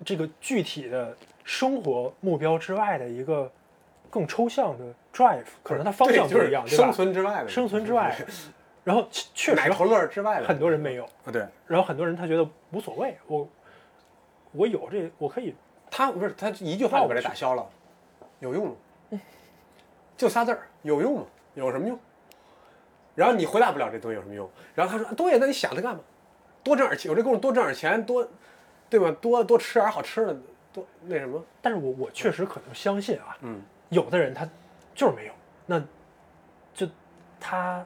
[0.03, 1.15] 这个具体的
[1.45, 3.49] 生活目标之外的一个
[4.09, 4.83] 更抽象的
[5.13, 6.67] drive，可能它方向不一样？
[6.67, 8.13] 生存之外的，生存之外。
[8.83, 11.31] 然后确实，头乐之外的，很多人没有啊。
[11.31, 11.45] 对。
[11.67, 13.47] 然后很多人他觉得无所谓，我
[14.51, 15.55] 我有这我可以。
[15.89, 17.65] 他不是他一句话就给他打消了，
[18.43, 19.19] 有用吗？
[20.15, 21.25] 就仨字儿，有用吗？
[21.55, 21.97] 有什么用？
[23.15, 24.49] 然后你回答不了这东西有什么用？
[24.75, 26.01] 然后他说对，那你想它干嘛？
[26.63, 28.27] 多挣点钱，有这功夫多挣点钱多。
[28.89, 29.09] 对吧？
[29.19, 30.37] 多多吃点好吃的，
[30.71, 31.43] 多那什么？
[31.63, 33.59] 但是我我确实可能相信啊，嗯，
[33.89, 34.47] 有的人他
[34.93, 35.33] 就是没有，
[35.65, 35.81] 那
[36.75, 36.87] 就
[37.39, 37.83] 他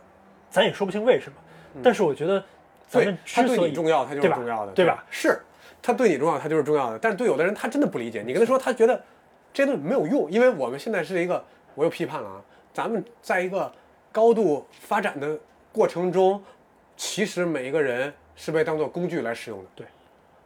[0.50, 1.38] 咱也说不清为什么。
[1.82, 2.44] 但是我觉得，
[2.90, 5.02] 咱们他对你重要，他就是重要的，对吧？
[5.10, 5.40] 是，
[5.82, 7.00] 他对你重要，他就是重要的。
[7.00, 8.22] 但是对有的人，他真的不理解。
[8.22, 9.02] 你跟他说，他觉得
[9.58, 11.44] 这东西没有用，因为我们现在是一个，
[11.74, 12.40] 我又批判了啊，
[12.72, 13.74] 咱们在一个
[14.12, 15.36] 高度发展的
[15.72, 16.40] 过程中，
[16.96, 19.88] 其实每一个人是被当做工具来使用的，对。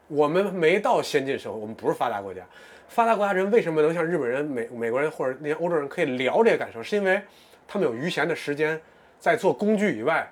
[0.08, 2.42] 我们没到先进社会，我们不是发达国家。
[2.88, 6.82] 发达国家人为什么能像日本人、美美国人或者那些欧洲人可以聊这个感受？
[6.82, 7.22] 是因为
[7.68, 8.80] 他们有余闲的时间，
[9.20, 10.26] 在做工具以外，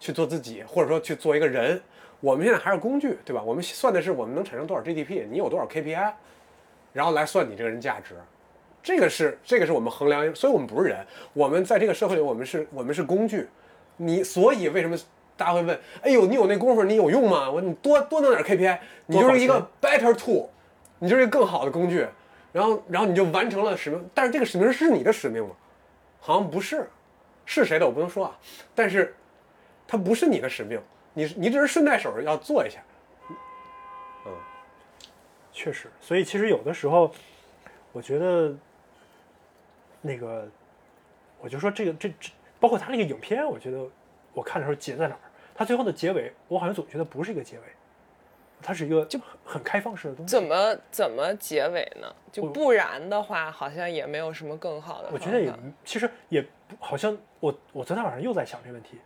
[0.00, 1.78] 去做自己，或者说去做一个人。
[2.20, 3.42] 我们现在还是工具，对吧？
[3.42, 6.10] 我们算的是我们能产生多少 GDP，你有多少 KPI，
[6.98, 8.16] 然后来算你这个人价值。
[8.82, 11.06] 这个是这个是我们衡量，所以我们不是人。
[11.32, 13.46] 我们在这个社会里，我们是我们是工具。
[13.98, 14.98] 你所以为什么？
[15.36, 17.48] 大家会问：“哎呦，你有那功夫，你有用吗？
[17.48, 20.48] 我你多多弄点 KPI，你就是一个 better tool，
[20.98, 22.04] 你就是一个更好的工具。
[22.50, 24.04] 然后，然后你就完成了使命。
[24.12, 25.54] 但是这个使命是你的使命吗？
[26.18, 26.90] 好像不是，
[27.46, 28.36] 是谁的我不能说啊。
[28.74, 29.14] 但是，
[29.86, 30.80] 它不是你的使命，
[31.14, 32.80] 你你只是顺带手要做一下。
[35.58, 35.88] 嗯，确实。
[36.00, 37.12] 所以其实有的时候，
[37.92, 38.54] 我觉得
[40.00, 40.48] 那个，
[41.40, 42.30] 我就说这个这这，
[42.60, 43.84] 包括他那个影片，我觉得
[44.32, 45.20] 我看的时候结在哪儿。
[45.54, 47.62] 他最后的结尾，我好像总觉得不是一个结尾，
[48.62, 50.30] 它是一个就很很开放式的东西。
[50.30, 52.14] 怎么怎么结尾呢？
[52.30, 55.08] 就不然的话，好像也没有什么更好的。
[55.12, 55.52] 我觉得也
[55.84, 56.46] 其实也
[56.78, 59.00] 好像我我昨天晚上又在想这问题，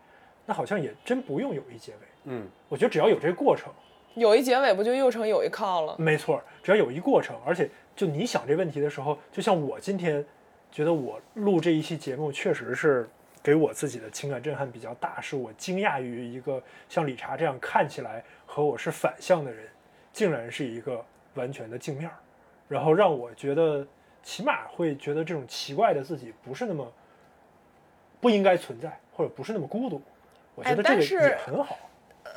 [0.44, 1.98] 那好像也真不用有一结尾。
[2.24, 3.72] 嗯，我觉得只要有这个过程，
[4.14, 5.94] 有一结尾不就又成有一靠了？
[5.98, 10.24] 没错，只要有一过程，而且就你想这问题的时候，就像我今天
[10.70, 13.08] 觉得我录这一期节目确实是。
[13.44, 19.66] 给我自己的情感震撼比较大，是我惊讶于一个像理查这样看起来和我是反向的人，
[20.12, 22.14] 竟然是一个完全的镜面儿，
[22.68, 23.84] 然后让我觉得
[24.22, 26.88] 起码会觉得这种奇怪的自己不是那么
[28.20, 30.00] 不应该存在，或者不是那么孤独。
[30.54, 31.76] 我觉得这个也很好。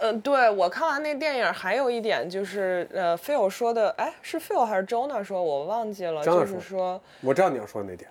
[0.01, 5.41] 嗯，对我看完那电影还有一点就是，呃，Phil 说的，哎，是 Phil 还是 Jonah 说？
[5.41, 8.09] 我忘记了，就是说，我知道你要说的那点。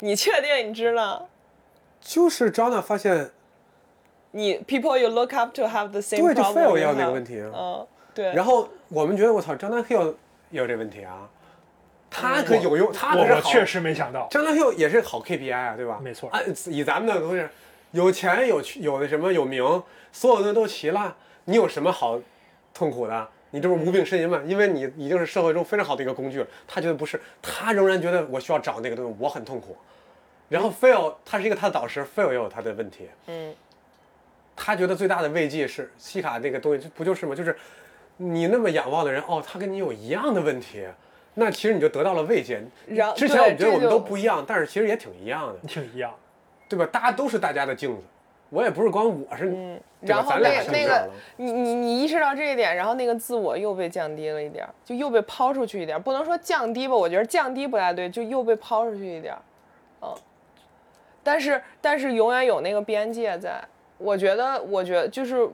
[0.00, 1.28] 你确定你知道？
[2.00, 3.30] 就是张娜发现，
[4.30, 8.32] 你 people you look up to have the same 对，就也有那个问题啊，嗯，对。
[8.32, 10.14] 然后我们觉得我操，张丹 Hill
[10.50, 11.28] 也有这问题啊，
[12.10, 15.98] 他可有用，他可是我确实没想到，张丹 Hill 也是好 KPI 啊，对吧？
[16.02, 17.50] 没错，啊以咱们的都是
[17.92, 19.62] 有钱有有那什么有名，
[20.12, 22.20] 所有东西都齐了，你有什么好
[22.74, 23.28] 痛苦的？
[23.50, 24.42] 你这不是无病呻吟吗？
[24.46, 26.46] 因为你已经是社会中非常好的一个工具了。
[26.66, 29.74] 他觉得不是，他仍然觉得我需要找那个东西，我很痛苦。
[30.50, 33.08] 然后 Phil 他是一个他的导师，Phil 也有他的问题。
[33.26, 33.54] 嗯，
[34.54, 37.34] 他觉得最大的慰藉是西卡那个东西，不就是吗？
[37.34, 37.56] 就是
[38.18, 40.86] 你那么仰望的人，哦，他跟你有一样的问题，
[41.34, 42.62] 那其实你就得到了慰藉。
[42.86, 46.14] 然之前我们觉得我们都不一样，但是其实也挺一样的，挺一样，
[46.68, 46.86] 对吧？
[46.92, 48.02] 大家都是大家的镜子，
[48.50, 59.40] 我也不是光我是嗯然后那那个你你你意识到这一点，然后那个自我又被降低了一点儿，就又被抛出去一点儿，不能说降低吧，我觉得降低不太对，就又被抛出去一点儿，
[60.02, 60.14] 嗯。
[61.24, 63.60] 但是但是永远有那个边界在，
[63.98, 65.46] 我觉得我觉得就是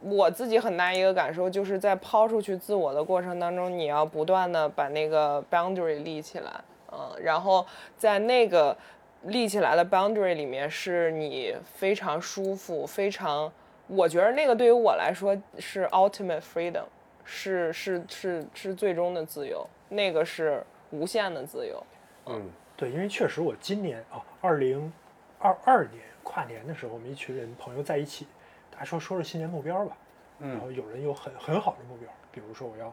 [0.00, 6.50] 我自己很大一个感受，就是在抛出去自我的过程当中，你要不断的把那个 boundary 立起来，
[6.90, 7.64] 嗯，然后
[7.96, 8.76] 在那个
[9.24, 13.52] 立起来的 boundary 里面，是你非常舒服、非常，
[13.86, 16.84] 我觉得那个对于我来说是 ultimate freedom，
[17.24, 21.84] 是是是是最终的自由，那个是无限的自由。
[22.26, 24.92] 嗯，对，因为确实我今年啊，二零
[25.38, 28.26] 二二年跨年的时候，我们一群人朋友在一起，
[28.70, 29.96] 大家说说说新年目标吧，
[30.40, 32.92] 嗯然后有人有很很好的目标，比如说我要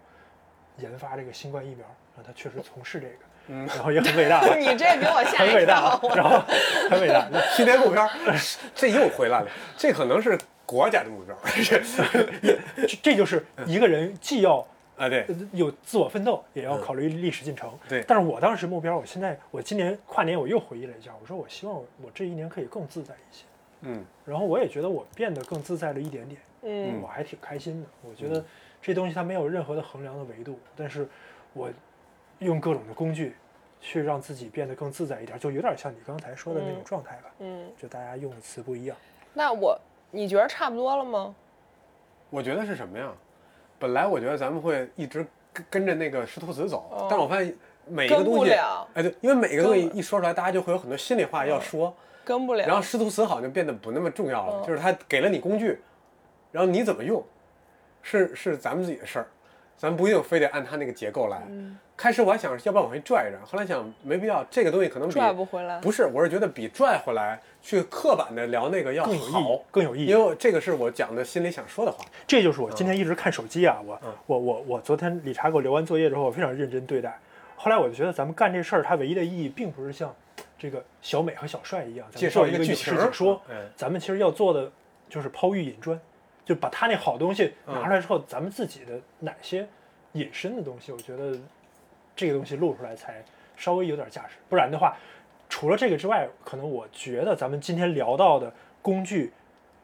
[0.78, 1.86] 研发这个新冠疫苗，
[2.16, 3.68] 然后他确实从事这个，嗯。
[3.68, 6.42] 然后也很伟大， 你这给我吓很伟一大跳，，然后
[6.90, 8.08] 很伟大，那新年目标，
[8.74, 11.36] 这又回来了，这可能是国家的目标，
[12.82, 14.66] 这这就是一个人既要
[14.96, 17.72] 啊，对，有自我奋斗，也要考虑历史进程。
[17.88, 18.04] 对。
[18.06, 23.46] 但是我当时目标，我现在我今年跨年我又回忆了一下，我说我希望我我这一年可以更自在一些。
[23.82, 24.04] 嗯。
[24.26, 27.02] 然后我也觉得我变得更自在了一点点，嗯。
[27.02, 27.88] 我还挺开心的。
[28.02, 28.44] 我觉得
[28.82, 31.08] 这东西它没有任何的衡量的维度，但是
[31.54, 31.70] 我
[32.40, 33.36] 用各种的工具
[33.80, 37.32] 去让自己变得更自在一点，就有点像你刚才说的那种嗯状态吧。
[37.40, 38.98] 嗯，就大家用的词不一样。
[39.34, 39.80] 那我
[40.12, 41.34] 你觉得差不多了吗？
[42.30, 43.12] 我觉得是什么呀？
[43.78, 47.56] 本来我觉得咱们会一直跟跟着那个师徒词走，哦但是我发现
[47.88, 51.96] 每一个东西，不了哎，对，因为每个东西一说出来，大家就会有很多心里话要说，
[52.26, 52.68] 跟不了。
[52.68, 55.82] 然后师徒词好像变得不那么重要了，嗯就是他给了你工具，
[56.52, 57.24] 然后你怎么用，
[58.02, 59.28] 是是咱们自己的事儿，
[59.80, 61.42] 咱不一定非得按他那个结构来。
[61.50, 65.82] 嗯开始我还想要不要往回拽一拽，后来想没必要，这个东西可能拽不回来。
[65.82, 72.06] 不是，我是觉得比拽回来去刻板的聊那个要更有意义好，更有意义因为这个是我讲的心里想说的话。
[72.26, 77.20] 这就是我今天一直看手机啊，我嗯我我我昨天理查给我留完作业之后，我非常认真对待。
[77.58, 80.16] 后来我就觉得咱们干这事儿，它唯一的意义并不是像
[80.58, 84.72] 这个小美和小帅一样，咱介绍一个剧情说，嗯咱们其实要做的
[85.10, 86.00] 就是抛玉引砖，
[86.50, 89.68] 就把他那好东西拿出来之后，咱们自己的哪些
[90.14, 91.38] 隐身的东西，我觉得
[92.16, 93.24] 这个东西露出来才
[93.56, 94.30] 稍微有点价值。
[94.50, 94.98] 不然的话，
[95.48, 98.52] 除了这个之外，可能我觉得咱们今天聊到的
[98.82, 99.32] 工具，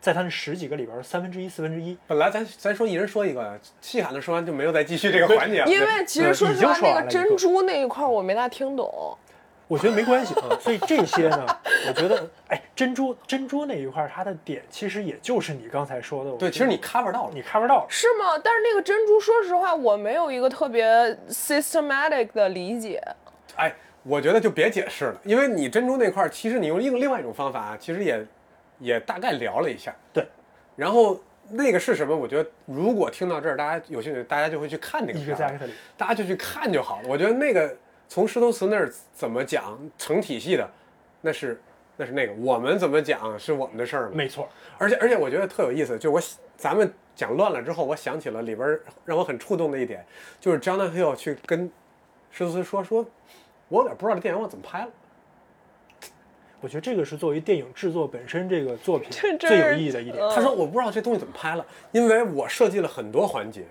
[0.02, 5.68] 在他那十几个里边三分之一、四分之一，本来咱咱说一人说一个，细喊的说完就没有再继续这个环节了。
[5.68, 9.16] 因为其实说实话，那个珍珠那一块儿我没大听懂。
[9.68, 10.58] 我觉得没关系啊。
[10.60, 11.46] 所以这些呢，
[11.88, 17.32] 我觉得，哎，珍珠珍珠那一块儿它的点，其实也就是你刚才说的，对，其实你 cover 到了。
[17.34, 17.86] 你 cover 到了。
[17.90, 18.38] 是吗？
[18.44, 20.86] 但是那个珍珠，说实话，我没有一个特别
[21.30, 23.02] systematic 的理解。
[23.56, 23.74] 哎，
[24.04, 28.26] 我觉得就别解释了，因为你珍珠那块儿，其实你用另另外一种方法，其实也
[28.80, 29.96] 也大概聊了一下。
[30.14, 30.28] 对，
[30.76, 31.20] 然后
[31.50, 32.16] 那个是什么？
[32.16, 35.60] 我觉得如果听到这儿，大家有兴趣，大家就会去看那个片儿
[35.98, 37.08] 大家就去看就好了。
[37.08, 37.76] 我觉得那个
[38.08, 40.70] 从石头词那儿怎么讲成体系的，
[41.22, 41.62] 那是
[41.98, 44.12] 那是那个，我们怎么讲是我们的事儿嘛。
[44.14, 46.22] 没错，而且而且我觉得特有意思，就我
[46.56, 50.06] 咱们讲乱了之后，我想起了里边儿让我很触动的一点，
[50.40, 51.72] 就是 Jonathan Hill 去跟
[52.32, 53.06] 施图斯说说，
[53.70, 54.90] 我有点不知道这电影我怎么拍了。
[56.62, 60.18] 我觉得这个是作为电影制作本身这个作品这这最有意义的一点。
[60.18, 63.66] 嗯他说我不知道这东西怎么拍了，因为我设计了很多环节，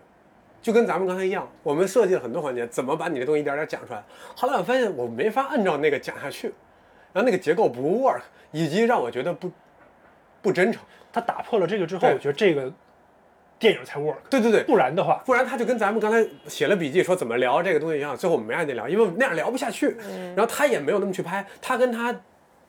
[0.64, 4.02] 就跟咱们刚才一样，我们设计了很多环节，怎么把你的东西一点点讲出来。
[4.34, 6.46] 后来我发现我没法按照那个讲下去，
[7.12, 9.52] 然后那个结构不 work，以及让我觉得不
[10.40, 10.82] 不真诚。
[11.12, 12.72] 他打破了这个之后，我觉得这个
[13.58, 14.16] 电影才 work。
[14.30, 19.94] 对对对，不然的话，不然他就跟咱们刚才写了笔记说怎么聊这个东西一样，最后我们没按那聊，因为那样聊不下去。
[20.34, 22.18] 然后他也没有那么去拍，他跟他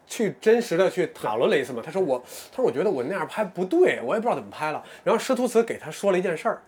[0.05, 1.81] 去真实的去讨论了一次嘛。
[1.81, 4.83] 他说我，他说我觉得我那样拍不对，我也不知道怎么拍了。
[5.05, 6.61] 然后施图茨给他说了一件事儿，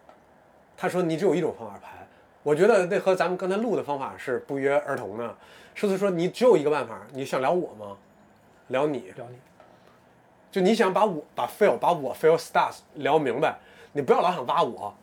[0.78, 2.08] 他说你只有一种方法排，
[2.44, 5.36] 我觉得那和咱们刚才录的方法是不约而同的。
[5.74, 7.98] 施图茨说你只有一个办法，你想聊我吗？
[8.68, 9.38] 聊你，聊你
[10.52, 13.58] 就你想把我把 fail 把我 fail Stars 聊明白，
[13.92, 14.94] 你不要老想挖我，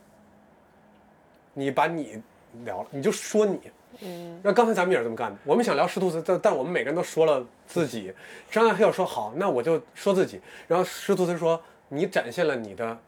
[1.52, 2.22] 你把你
[2.64, 3.60] 聊了，你就说你。
[4.01, 5.38] 嗯，那刚才咱们也是这么干的。
[5.44, 8.12] 我们想聊师徒词，但但我们每个人都说了自己。
[8.51, 10.40] 张亚黑要说好，那我就说自己。
[10.66, 12.98] 然后师徒他说你展现了你的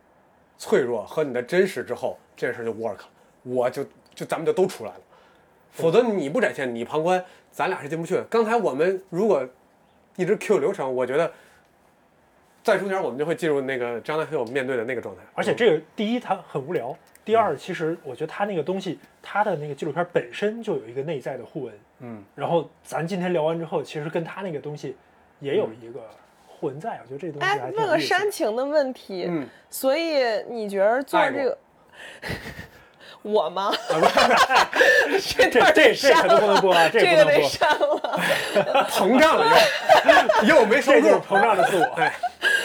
[0.58, 3.08] 脆弱和你的真实之后，这事儿就 work 了，
[3.42, 3.84] 我就
[4.14, 5.00] 就咱们就都出来了。
[5.70, 8.24] 否则你不展现，你旁观，咱俩是进不去的。
[8.24, 9.46] 刚才我们如果
[10.16, 11.30] 一直 Q 流程，我觉得
[12.62, 15.22] 在中间我们就会进入那个张大黑面对的那个状态。
[15.34, 21.74] 而且这个第一它很无聊，第二其实我觉得它那个东西，它的那个纪录片本身就有一个内在的互文。
[22.00, 24.96] 嗯，然后咱今天聊完之后，其实跟他那个东西
[25.40, 26.06] 也有一个后
[26.60, 31.58] 文在，我觉得这东西哎还，问个煽情的问题，嗯，所以你觉得做这个，
[33.22, 33.72] 我吗？
[35.36, 38.20] 这这这这可能不能播啊，这这个得不能播，删了。
[38.90, 39.46] 膨胀了
[40.42, 41.14] 又，又没收这就是。
[41.16, 41.98] 膨胀的自我。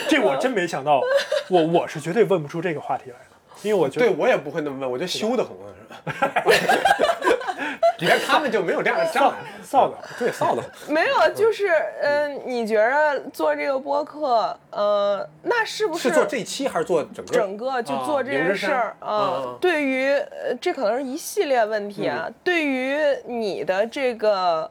[0.08, 1.00] 这我真没想到，
[1.48, 5.66] 我我是绝对问不出这个话题来的，因为我觉得对我也不会那么问，我觉得羞得很啊，
[6.06, 6.42] 是吧？
[8.02, 9.96] 你看他们就没有这样的 障碍，臊的。
[10.18, 10.92] 对臊得很。
[10.92, 11.68] 没有，就是
[12.02, 17.32] 嗯、呃你觉得做这个播客，呃，那是不是做这一期还是做整个？
[17.32, 22.28] 整个就做这件事儿啊、对于呃，这可能是一系列问题啊。
[22.42, 24.68] 对于你的这个，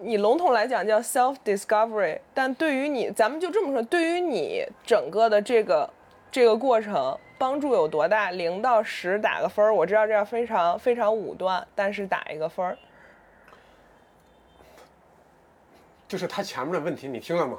[0.00, 5.88] 你笼统来讲叫 self discovery，但对于你，咱们就这么说，对于你整个的这个
[6.32, 8.30] 这个过程帮助有多大？
[8.30, 12.76] 零到十打个分儿，我知道这样非常非常武断，但是打一个分儿。
[16.06, 17.58] 就是他前面的问题你听了吗？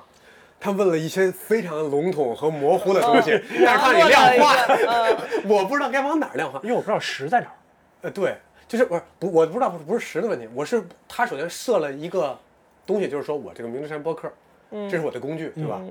[0.57, 3.31] 他问了一些非常笼统和模糊的东西，
[3.65, 4.55] 但是他让你量化，
[4.87, 5.17] 嗯，
[5.49, 6.59] 我不知道该往哪儿量化。
[6.63, 7.53] 因为我不知道十在哪儿。
[8.01, 8.37] 呃，对，
[8.67, 12.39] 就是不是不，我不知道不是不是十的问题，我是他首先设了一个
[12.85, 14.31] 东西，就是说我这个明之山播客，
[14.71, 15.81] 这是我的工具，对吧？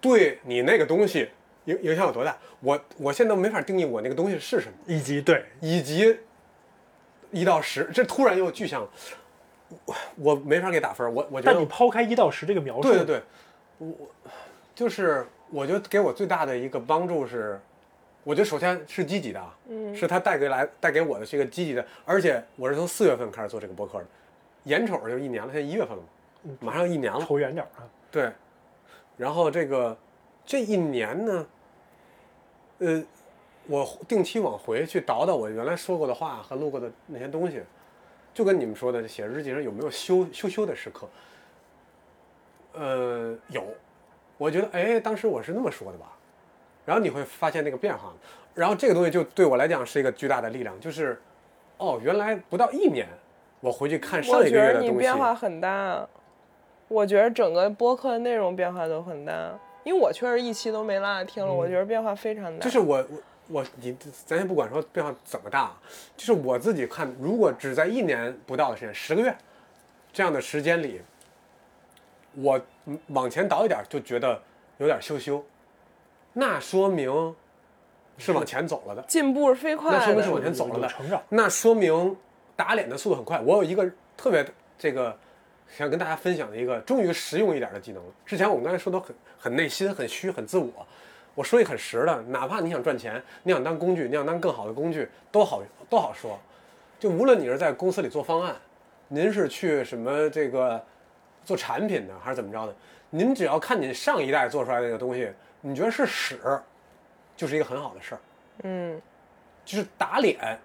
[0.00, 1.30] 对你那个东西
[1.64, 2.36] 影影响有多大？
[2.60, 6.18] 我我现在都没法定义我那个东西是什么，以及对，以及
[7.30, 8.88] 一到十，这突然又具象了，
[9.86, 13.22] 我我没法给打分，我我觉得但你抛开一到十这个描述，对对对，
[13.78, 13.94] 我
[14.74, 17.60] 就是我觉得给我最大的一个帮助是，
[18.22, 24.06] 我觉得首先是积极的啊，嗯，是他带给来带给我的是一个积极的，而且我是从四月份开始做这个播客的，
[24.64, 26.02] 眼瞅着就一年了，现在一月份了
[26.42, 27.88] 嘛，马上一年了，瞅远点儿啊。
[28.10, 28.30] 对，
[29.16, 29.96] 然后这个
[30.46, 31.46] 这一年呢，
[32.84, 33.02] 呃，
[33.66, 37.62] 我定期往回去倒倒我原来说过的话和录过的那些东西，
[38.32, 41.08] 就跟你们说的，写日记上有没有羞羞羞的时刻？
[42.74, 43.64] 呃，有，
[44.36, 46.06] 我觉得哎，当时我是那么说的吧，
[46.84, 48.12] 然后你会发现那个变化，
[48.52, 51.20] 然后这个东西就对我来讲是一个巨大的力量，就是
[51.78, 53.06] 哦，原来不到一年，
[53.60, 56.06] 我回去看上一个月的东西，变化很大，
[56.88, 62.50] 我觉得整个播客的内容变化都很大，因为我确实一期都没落下听了，我觉得变化非常大。
[62.50, 65.72] 嗯就是我我我你咱先不管说变化怎么大，
[66.16, 69.36] 就是我自己看，如果只在一年不到的时间，十个月
[70.12, 71.02] 这样的时间里，
[72.34, 74.40] 我嗯往前倒一点就觉得
[74.78, 75.44] 有点羞羞，
[76.32, 77.36] 那说明
[78.16, 80.30] 是往前走了的，进步是飞快的那说明是。
[80.30, 81.22] 往前走了的，成长。
[81.28, 82.16] 那说明
[82.56, 83.38] 打脸的速度很快。
[83.40, 83.86] 我有一个
[84.16, 84.46] 特别
[84.78, 85.14] 这个
[85.76, 88.12] 想跟大家分享的一个终于实用一点的技能了。
[88.24, 90.86] 之前我们刚才说的很很内心、很虚、很自我，
[91.34, 96.38] 我说一个很实的，哪怕你想赚钱，你想当工具，你想当更好的工具，都好都好说。
[97.00, 98.54] 就无论你是在公司里做方案，
[99.08, 100.82] 您是去什么这个
[101.44, 102.74] 做产品的，还是怎么着的，
[103.10, 105.30] 您只要看你上一代做出来的那个东西，
[105.60, 106.38] 你觉得是屎，
[107.36, 108.20] 就是一个很好的事儿。
[108.62, 109.02] 嗯，
[109.64, 110.56] 就是打脸，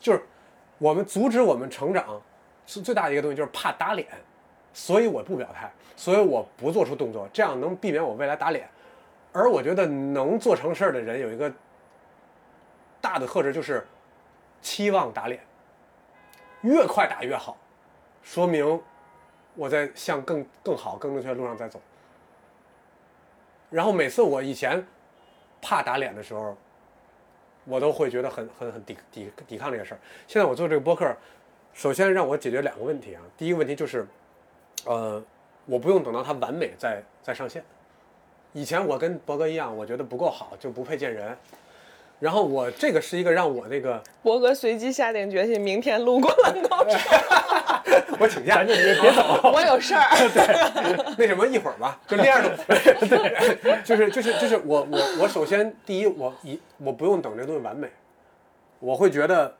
[0.00, 0.20] 就是
[0.78, 2.20] 我们阻止我们成长
[2.66, 4.06] 是最大的一个东西，就是怕打脸，
[4.72, 8.68] 所以我不表态，所以我不做出动作，这样能避免我未来打脸。
[9.32, 11.52] 而我觉得能做成事儿的人有一个
[13.00, 13.86] 大的特质，就是
[14.60, 15.40] 期望打脸，
[16.62, 17.56] 越快打越好，
[18.22, 18.80] 说明
[19.54, 21.80] 我在向更更好、更正确的路上在走。
[23.68, 24.86] 然后每次我以前
[25.60, 26.56] 怕打脸的时候，
[27.64, 29.98] 我都会觉得很很很抵抵抵抗这个事儿。
[30.26, 31.14] 现在我做这个播客，
[31.76, 33.20] 首先让我解决两个问题啊。
[33.36, 34.06] 第一个问题就是，
[34.86, 35.22] 呃，
[35.66, 37.62] 我不用等到它完美再再上线。
[38.54, 41.36] 以前我跟博哥一样，我觉得不够好就不配见人。
[42.18, 46.96] 然后我这个是一个让我那个博哥随即下定决心，明天录《灌篮高手》，
[48.18, 51.14] 我请假咱，就别别走，我有事儿。
[51.18, 52.56] 那什么一会儿吧，就那样的。
[52.66, 57.86] 对，就是就是就是我我我首先第一我一我不用等这东西完美，
[58.78, 59.54] 我会觉得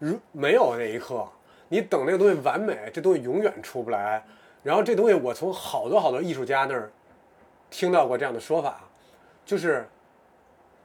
[0.00, 1.24] 如没有那一刻，
[1.70, 4.22] 你等那个东西完美，这东西永远出不来。
[4.62, 6.90] 然后这东西我从好多好多艺术家那儿
[7.70, 8.80] 听到过这样的说法，
[9.46, 9.88] 就是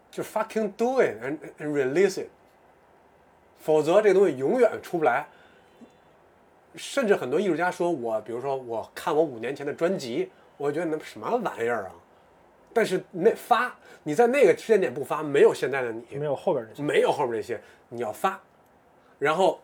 [0.09, 2.29] 就 fucking do it and and release it，
[3.57, 5.25] 否则这东西永远出不来。
[6.75, 11.91] 甚至很多艺术家说我，比如说我看我五年前的专辑，我觉得那什么玩意儿啊？
[12.73, 16.83] 但是那发你在那个时间点不发，没有现在的你，没有后边这些。
[16.83, 17.59] 没有后边这些，
[17.89, 18.39] 你要发，
[19.17, 19.59] 然后，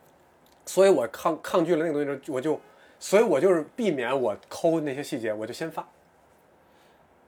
[0.66, 2.60] 所以我抗抗拒了那个东西，我就，
[3.00, 5.86] 所以我就是避免我抠那些细节，我就先发，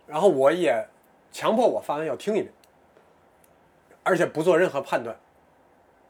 [0.06, 0.86] 然后我也
[1.32, 2.54] 强迫我发完要听一遍，
[4.04, 5.16] 而且不做任何判断，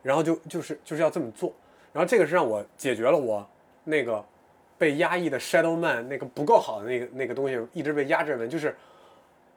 [0.01, 1.53] 然后就就是就是要这么做，
[1.91, 3.47] 然后这个是让我解决了我
[3.85, 4.23] 那个
[4.77, 8.75] 被压抑的 Shadow Man 那个不够好的那个那个东西一直被压制着，就是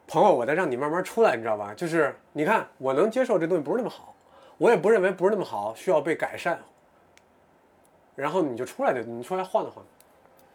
[0.06, 1.74] 朋友，我在让你慢慢出来，你知道吧？
[1.74, 4.14] 就是你看，我能接受这东西不是那么好，
[4.56, 6.60] 我也不认为不是那么好，需要被改善。
[8.16, 9.92] 然后你就出来的，你出来晃荡晃荡，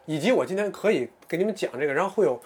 [0.05, 2.41] 以及我今天可以给你们讲这个，然后会有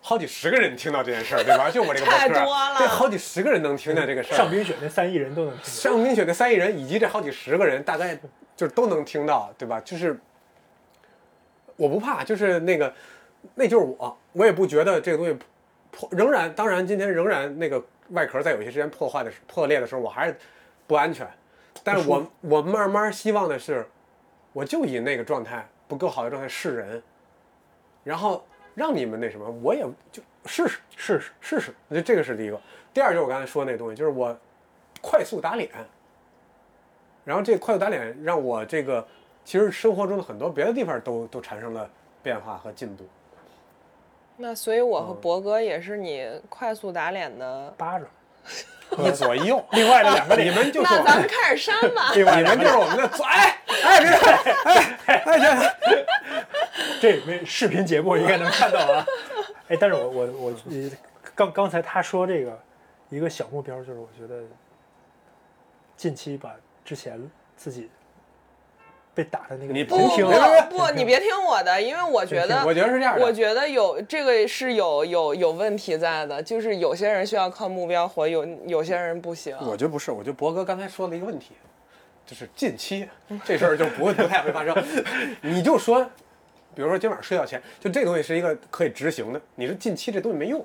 [0.00, 1.68] 好几十个人听到这件事儿，对吧？
[1.72, 4.36] 就我这个博客，太多了对，好几十个人能听见这个事儿。
[4.38, 5.74] 上冰雪那三亿人都能听见。
[5.74, 8.14] 上冰雪那三亿人以及这好几十个人，大概
[8.54, 9.80] 就是都能听到，对吧？
[9.80, 10.18] 就是
[11.76, 12.92] 我不怕，就是那个，
[13.54, 15.36] 那就是我，我也不觉得这个东西
[15.90, 20.36] 破，仍然，当然今天仍然那个外壳在有些时间破坏的破裂的时候，我还是
[20.86, 21.26] 不安全。
[21.84, 23.86] 但是我我慢慢希望的是，
[24.58, 27.00] 我就以那个状态不够好的状态示人，
[28.02, 28.44] 然后
[28.74, 31.74] 让你们那什么，我也就试试试试，试试。
[31.86, 32.60] 我觉得这个是第一个。
[32.92, 34.36] 第二就是我刚才说那东西，就是我
[35.00, 35.70] 快速打脸，
[37.24, 39.06] 然后这快速打脸让我这个
[39.44, 41.88] 其实生活中的很多别的地方都都产生了
[42.20, 43.04] 变化和进步。
[44.36, 47.72] 那所以我和博哥也是你快速打脸的。
[47.78, 48.08] 巴掌。
[49.06, 52.12] 一左一右，另外的两个你脸，们就是咱们开始删吧。
[52.14, 55.76] 另外你们就是我们的左，哎哎别哎哎
[57.00, 59.04] 这 这没视频节目应该能看到啊。
[59.68, 60.90] 哎，但是我我我呃
[61.34, 62.58] 刚刚才他说这个
[63.10, 64.42] 一个小目标，就是我觉得
[65.96, 66.54] 近期把
[66.84, 67.90] 之前自己
[69.18, 79.56] 被打的那个你不评听别别别不不， 你别听我的，因为我觉得，我觉得是这样的我觉得有这个是有有有问题在的，就是有些人需要靠目标活，有有些人不行。
[79.60, 81.48] 我觉得不是，我觉得博哥刚才说了一个问题，
[82.24, 83.08] 就是近期
[83.44, 84.72] 这事儿就不会不太会发生。
[85.42, 86.04] 你就说，
[86.76, 89.40] 比如说今晚睡觉前，就这东西是一个可以执行的。
[89.56, 90.64] 你说近期这东西没用，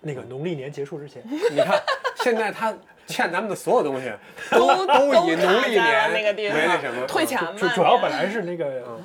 [0.00, 1.78] 那个农历年结束之前，你看
[2.24, 2.74] 现在他
[3.10, 4.10] 欠咱们的所有东西
[4.50, 8.98] 都都以卡农历在了年那个地方为那什么退钱嘛，主主要本来是那个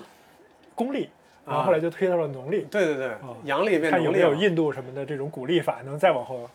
[0.75, 1.09] 公历，
[1.45, 2.61] 然后后来就推到了农历。
[2.71, 3.11] 对对对，
[3.43, 4.29] 阳历变看有农历了。
[4.29, 6.49] 没有印度什么的这种鼓励法，能再往后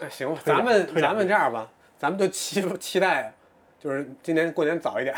[0.00, 1.68] 哎行吧，咱们咱们这样吧，
[1.98, 3.32] 咱们就期期待，
[3.80, 5.14] 就是今年过年早一点，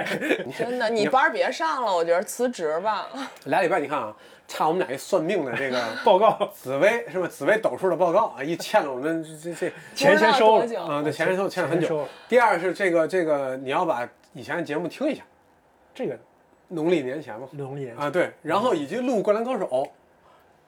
[0.58, 3.08] 真的，你班别上了，我觉得辞职吧。
[3.44, 4.14] 俩礼拜你看啊，
[4.52, 7.26] 差我们俩一算命的这个报告紫薇是吧？
[7.26, 12.06] 紫薇斗数的报告啊，一欠了我们这这钱先收了啊，对，钱先收欠了很久。
[12.28, 15.22] 第二是这个这个，你要把以前的节目听一下，
[15.94, 16.18] 这个
[16.68, 19.66] 农历年前嘛农历年啊，对，然后以及录《灌篮高手》，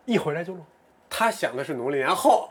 [0.06, 0.64] 一回来就录，
[1.10, 2.48] 他想的是农历年后，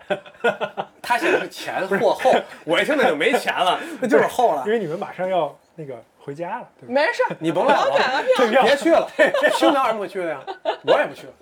[1.02, 2.32] 他想的是前或后，
[2.64, 4.72] 我一听那就没钱了，那就是后了因。
[4.72, 6.94] 为你们马上要那个回家了，对吧？
[6.94, 8.46] 没事儿，你甭来我买了票。
[8.46, 9.10] 了，别去了，
[9.58, 10.40] 青岛为什么去的呀？
[10.86, 11.34] 我也不去了。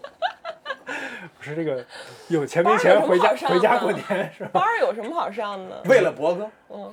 [1.37, 1.85] 不是这个
[2.27, 4.49] 有钱没钱回家班儿有什么好上的回家过年是吧？
[4.53, 5.81] 班儿有什么好上的？
[5.85, 6.91] 为了博哥，嗯，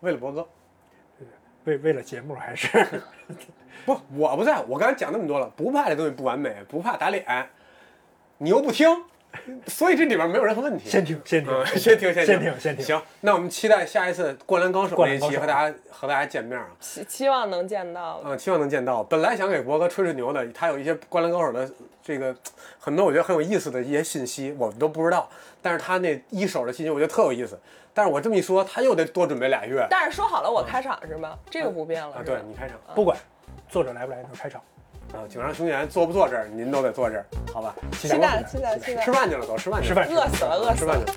[0.00, 0.46] 为了博哥，
[1.64, 2.68] 为为了节目还是
[3.86, 7.24] 不，我不在，我刚才讲那么多了，不怕这东西不完美，不怕打脸，
[8.36, 8.86] 你又不听，
[9.66, 10.88] 所以这里边没有任何问题。
[10.88, 16.66] 先听先听嗯， 先听，先先听先听行，那我们期待下一次《灌篮高手》那一期和大家和大家见面啊。
[16.80, 18.20] 期期望能见到。
[18.24, 19.02] 嗯，期望能见到。
[19.04, 21.70] 本来想给博哥吹吹牛的，他有一些《灌篮高手》的
[22.02, 22.34] 这个
[22.78, 25.28] 很多我觉得很有意思的一些信息，我们都不知道。
[25.60, 27.58] 但是他那一手的信息，我觉得特有意思。
[27.92, 31.36] 但是我这么一说，他又得多准备俩月但是说好了，我开场是吗？
[31.50, 32.14] 这个不变了。
[32.14, 32.22] 啊。
[32.24, 33.16] 对你开场不管
[33.68, 34.62] 作者来不来，你就开场。
[35.12, 37.74] 啊，警察雄彦坐不坐这儿，您都得坐这儿，好吧？
[37.92, 41.04] 期待期待期待吃，饭去了，走吃饭去了，吃饭饿死了饿死了吃饭去。
[41.06, 41.14] 了。